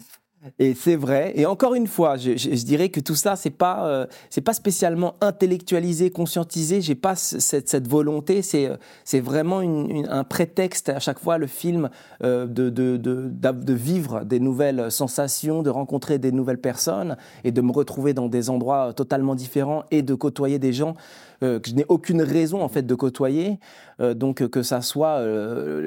Et 0.59 0.75
c'est 0.75 0.97
vrai. 0.97 1.33
Et 1.35 1.47
encore 1.47 1.75
une 1.75 1.87
fois, 1.87 2.17
je, 2.17 2.33
dirais 2.65 2.91
que 2.91 3.01
tout 3.01 3.15
ça, 3.17 3.35
c'est 3.35 3.51
pas, 3.51 3.87
euh, 3.89 4.07
pas 4.45 4.53
spécialement 4.53 5.15
intellectualisé, 5.21 6.11
conscientisé. 6.11 6.81
J'ai 6.81 6.95
pas 6.95 7.17
ce- 7.17 7.41
cette, 7.41 7.89
volonté. 7.89 8.43
C'est, 8.43 8.67
euh, 8.67 9.21
vraiment 9.21 9.59
un 9.61 10.25
prétexte 10.25 10.91
à 10.91 11.01
chaque 11.01 11.19
fois 11.19 11.39
le 11.39 11.49
film 11.49 11.91
euh, 12.23 12.47
de 12.47 13.75
vivre 13.75 14.25
des 14.25 14.39
nouvelles 14.39 14.91
sensations, 14.91 15.63
de 15.63 15.71
rencontrer 15.71 16.19
des 16.19 16.31
nouvelles 16.31 16.61
personnes 16.61 17.17
et 17.43 17.51
de 17.51 17.61
me 17.61 17.73
retrouver 17.73 18.15
dans 18.15 18.29
des 18.29 18.49
endroits 18.49 18.93
totalement 18.95 19.35
différents 19.35 19.85
et 19.91 20.03
de 20.03 20.15
côtoyer 20.15 20.59
des 20.59 20.73
gens 20.73 20.95
euh, 21.43 21.61
que 21.61 21.71
je 21.71 21.75
n'ai 21.75 21.85
aucune 21.89 22.21
raison 22.21 22.63
en 22.63 22.69
fait 22.69 22.83
de 22.83 22.95
côtoyer. 22.95 23.59
Euh, 24.01 24.15
donc 24.15 24.43
euh, 24.43 24.49
que 24.49 24.63
ça 24.63 24.81
soit 24.81 25.23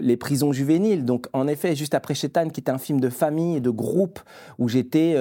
les 0.02 0.18
prisons 0.18 0.52
juvéniles. 0.52 1.06
Donc 1.06 1.28
en 1.34 1.48
effet, 1.48 1.76
juste 1.76 1.94
après 1.94 2.14
Chétan, 2.14 2.50
qui 2.50 2.62
était 2.62 2.72
un 2.72 2.78
film 2.78 3.00
de 3.00 3.10
famille 3.10 3.58
et 3.58 3.60
de 3.60 3.70
groupe 3.70 4.20
où 4.60 4.68
j'étais 4.70 5.16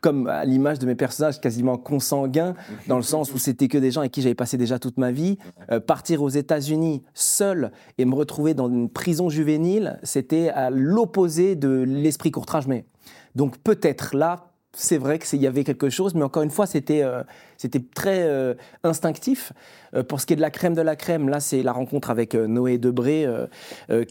comme 0.00 0.26
à 0.26 0.44
l'image 0.44 0.78
de 0.78 0.86
mes 0.86 0.94
personnages 0.94 1.40
quasiment 1.40 1.76
consanguins 1.76 2.54
dans 2.86 2.96
le 2.96 3.02
sens 3.02 3.32
où 3.32 3.38
c'était 3.38 3.68
que 3.68 3.78
des 3.78 3.90
gens 3.90 4.00
avec 4.00 4.12
qui 4.12 4.22
j'avais 4.22 4.34
passé 4.34 4.56
déjà 4.56 4.78
toute 4.78 4.98
ma 4.98 5.12
vie. 5.12 5.38
Partir 5.86 6.22
aux 6.22 6.28
États-Unis 6.28 7.02
seul 7.14 7.72
et 7.98 8.04
me 8.04 8.14
retrouver 8.14 8.54
dans 8.54 8.68
une 8.68 8.88
prison 8.88 9.28
juvénile, 9.28 9.98
c'était 10.02 10.48
à 10.50 10.70
l'opposé 10.70 11.56
de 11.56 11.68
l'esprit 11.68 12.30
courtrage. 12.30 12.66
Mais 12.66 12.84
donc 13.34 13.58
peut-être 13.58 14.16
là. 14.16 14.47
C'est 14.80 14.96
vrai 14.96 15.18
qu'il 15.18 15.42
y 15.42 15.46
avait 15.48 15.64
quelque 15.64 15.90
chose, 15.90 16.14
mais 16.14 16.22
encore 16.22 16.44
une 16.44 16.52
fois, 16.52 16.66
c'était 16.66 17.02
euh, 17.02 17.24
très 17.96 18.20
euh, 18.22 18.54
instinctif. 18.84 19.52
Euh, 19.92 20.04
pour 20.04 20.20
ce 20.20 20.26
qui 20.26 20.34
est 20.34 20.36
de 20.36 20.40
la 20.40 20.52
crème 20.52 20.74
de 20.74 20.82
la 20.82 20.94
crème, 20.94 21.28
là, 21.28 21.40
c'est 21.40 21.64
la 21.64 21.72
rencontre 21.72 22.10
avec 22.10 22.34
Noé 22.34 22.78
Debré, 22.78 23.26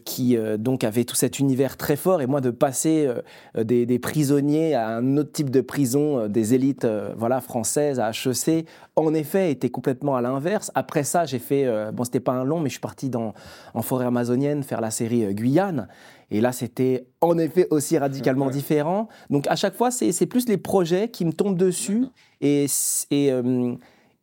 qui 0.04 0.36
donc 0.58 0.84
avait 0.84 1.04
tout 1.04 1.14
cet 1.14 1.38
univers 1.38 1.78
très 1.78 1.96
fort. 1.96 2.20
Et 2.20 2.26
moi, 2.26 2.42
de 2.42 2.50
passer 2.50 3.08
des, 3.56 3.86
des 3.86 3.98
prisonniers 3.98 4.74
à 4.74 4.88
un 4.88 5.16
autre 5.16 5.32
type 5.32 5.48
de 5.48 5.62
prison, 5.62 6.28
des 6.28 6.52
élites 6.52 6.86
voilà, 7.16 7.40
françaises 7.40 7.98
à 7.98 8.10
HEC, 8.10 8.66
en 8.96 9.14
effet, 9.14 9.50
était 9.50 9.70
complètement 9.70 10.16
à 10.16 10.20
l'inverse. 10.20 10.70
Après 10.74 11.04
ça, 11.04 11.24
j'ai 11.24 11.38
fait, 11.38 11.66
bon, 11.92 12.04
c'était 12.04 12.20
pas 12.20 12.32
un 12.32 12.44
long, 12.44 12.60
mais 12.60 12.68
je 12.68 12.74
suis 12.74 12.80
parti 12.80 13.08
dans, 13.08 13.32
en 13.72 13.80
forêt 13.80 14.04
amazonienne 14.04 14.62
faire 14.62 14.82
la 14.82 14.90
série 14.90 15.32
Guyane. 15.34 15.88
Et 16.30 16.40
là, 16.40 16.52
c'était 16.52 17.06
en 17.20 17.38
effet 17.38 17.66
aussi 17.70 17.96
radicalement 17.96 18.46
différent. 18.52 19.08
Donc, 19.30 19.46
à 19.48 19.56
chaque 19.56 19.74
fois, 19.74 19.90
c'est 19.90 20.26
plus 20.26 20.46
les 20.48 20.58
projets 20.58 21.08
qui 21.10 21.24
me 21.24 21.32
tombent 21.32 21.56
dessus 21.56 22.04
et, 22.40 22.66
c- 22.68 23.06
et, 23.10 23.32
euh, 23.32 23.74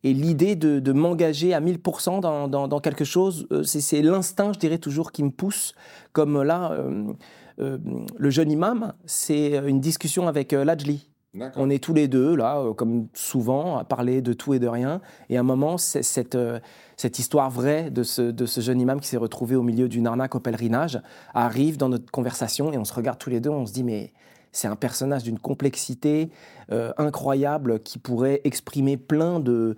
et 0.04 0.14
l'idée 0.14 0.54
de, 0.54 0.78
de 0.78 0.92
m'engager 0.92 1.52
à 1.52 1.60
1000% 1.60 2.20
dans, 2.20 2.46
dans, 2.46 2.68
dans 2.68 2.78
quelque 2.80 3.04
chose, 3.04 3.48
euh, 3.50 3.64
c'est 3.64 4.02
l'instinct, 4.02 4.52
je 4.52 4.58
dirais 4.60 4.78
toujours, 4.78 5.10
qui 5.10 5.24
me 5.24 5.30
pousse. 5.30 5.74
Comme 6.12 6.42
là, 6.44 6.72
euh, 6.72 7.12
euh, 7.58 7.78
le 8.16 8.30
jeune 8.30 8.52
imam, 8.52 8.92
c'est 9.04 9.56
une 9.66 9.80
discussion 9.80 10.28
avec 10.28 10.52
Lajli. 10.52 11.08
On 11.56 11.70
est 11.70 11.82
tous 11.82 11.92
les 11.92 12.08
deux, 12.08 12.34
là, 12.34 12.58
euh, 12.58 12.72
comme 12.72 13.08
souvent, 13.14 13.76
à 13.76 13.84
parler 13.84 14.22
de 14.22 14.32
tout 14.32 14.54
et 14.54 14.58
de 14.58 14.68
rien. 14.68 15.00
Et 15.28 15.36
à 15.36 15.40
un 15.40 15.42
moment, 15.42 15.76
euh, 15.76 16.60
cette 16.96 17.18
histoire 17.18 17.50
vraie 17.50 17.90
de 17.90 18.02
ce, 18.02 18.60
jeune 18.60 18.80
imam 18.80 19.00
qui 19.00 19.08
s'est 19.08 19.16
retrouvé 19.16 19.56
au 19.56 19.62
milieu 19.62 19.88
d'une 19.88 20.06
arnaque 20.06 20.34
au 20.34 20.40
pèlerinage 20.40 21.00
arrive 21.34 21.76
dans 21.76 21.88
notre 21.88 22.10
conversation 22.10 22.72
et 22.72 22.78
on 22.78 22.84
se 22.84 22.94
regarde 22.94 23.18
tous 23.18 23.30
les 23.30 23.40
deux, 23.40 23.50
on 23.50 23.66
se 23.66 23.72
dit, 23.72 23.84
mais 23.84 24.12
c'est 24.52 24.68
un 24.68 24.76
personnage 24.76 25.24
d'une 25.24 25.38
complexité 25.38 26.30
euh, 26.72 26.92
incroyable 26.96 27.80
qui 27.80 27.98
pourrait 27.98 28.40
exprimer 28.44 28.96
plein 28.96 29.38
de, 29.38 29.76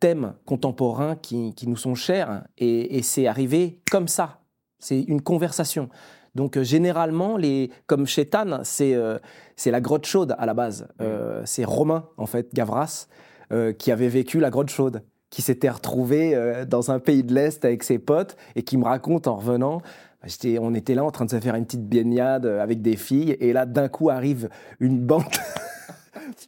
thèmes 0.00 0.32
contemporains 0.46 1.16
qui, 1.16 1.54
qui 1.54 1.68
nous 1.68 1.76
sont 1.76 1.94
chers. 1.94 2.44
Et, 2.56 2.96
et 2.96 3.02
c'est 3.02 3.26
arrivé 3.26 3.80
comme 3.90 4.08
ça. 4.08 4.40
C'est 4.78 5.02
une 5.02 5.20
conversation. 5.20 5.90
Donc 6.34 6.56
euh, 6.56 6.64
généralement, 6.64 7.36
les, 7.36 7.70
comme 7.86 8.06
chez 8.06 8.26
Tan, 8.26 8.60
c'est 8.62 8.94
euh, 8.94 9.18
c'est 9.56 9.70
la 9.70 9.80
grotte 9.80 10.06
chaude 10.06 10.34
à 10.38 10.46
la 10.46 10.54
base. 10.54 10.88
Euh, 11.00 11.42
c'est 11.44 11.64
Romain, 11.64 12.06
en 12.16 12.26
fait, 12.26 12.54
Gavras, 12.54 13.08
qui 13.78 13.90
avait 13.90 14.08
vécu 14.08 14.38
la 14.38 14.48
grotte 14.48 14.70
chaude, 14.70 15.02
qui 15.28 15.42
s'était 15.42 15.68
retrouvé 15.68 16.64
dans 16.68 16.92
un 16.92 17.00
pays 17.00 17.24
de 17.24 17.34
l'Est 17.34 17.64
avec 17.64 17.82
ses 17.82 17.98
potes 17.98 18.36
et 18.54 18.62
qui 18.62 18.76
me 18.76 18.84
raconte 18.84 19.26
en 19.26 19.34
revenant. 19.34 19.82
bah, 20.22 20.28
on 20.60 20.72
était 20.72 20.94
là 20.94 21.02
en 21.02 21.10
train 21.10 21.24
de 21.24 21.30
se 21.30 21.40
faire 21.40 21.56
une 21.56 21.64
petite 21.64 21.88
baignade 21.88 22.46
avec 22.46 22.80
des 22.80 22.94
filles 22.94 23.36
et 23.40 23.52
là 23.52 23.66
d'un 23.66 23.88
coup 23.88 24.08
arrive 24.08 24.50
une 24.78 25.00
bande 25.00 25.24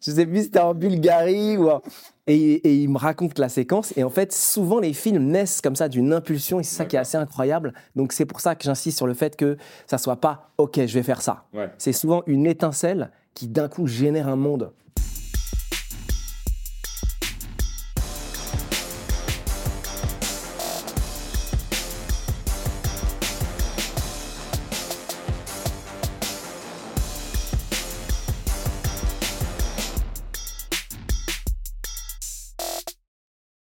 je 0.05 0.11
sais 0.11 0.27
plus 0.27 0.39
si 0.39 0.45
c'était 0.45 0.61
en 0.61 0.75
Bulgarie 0.75 1.57
ou 1.57 1.71
en- 1.71 1.81
et, 2.27 2.35
et 2.37 2.75
il 2.77 2.89
me 2.89 2.99
raconte 2.99 3.39
la 3.39 3.49
séquence. 3.49 3.93
Et 3.97 4.05
en 4.05 4.11
fait, 4.11 4.33
souvent 4.33 4.79
les 4.79 4.93
films 4.93 5.25
naissent 5.27 5.61
comme 5.61 5.75
ça 5.77 5.89
d'une 5.89 6.13
impulsion 6.13 6.61
et 6.61 6.63
c'est 6.63 6.77
ça 6.77 6.85
qui 6.85 6.97
est 6.97 6.99
assez 7.01 7.17
incroyable. 7.17 7.73
Donc 7.97 8.13
c'est 8.13 8.27
pour 8.27 8.41
ça 8.41 8.55
que 8.55 8.63
j'insiste 8.65 8.97
sur 8.97 9.07
le 9.09 9.15
fait 9.15 9.35
que 9.37 9.57
ça 9.87 9.99
soit 9.99 10.21
pas 10.21 10.51
OK, 10.59 10.75
je 10.77 10.95
vais 10.95 11.03
faire 11.03 11.21
ça. 11.23 11.45
Ouais. 11.53 11.69
C'est 11.79 11.93
souvent 11.93 12.23
une 12.27 12.47
étincelle 12.47 13.11
qui 13.35 13.49
d'un 13.49 13.69
coup 13.69 13.87
génère 13.87 14.29
un 14.29 14.37
monde. 14.37 14.73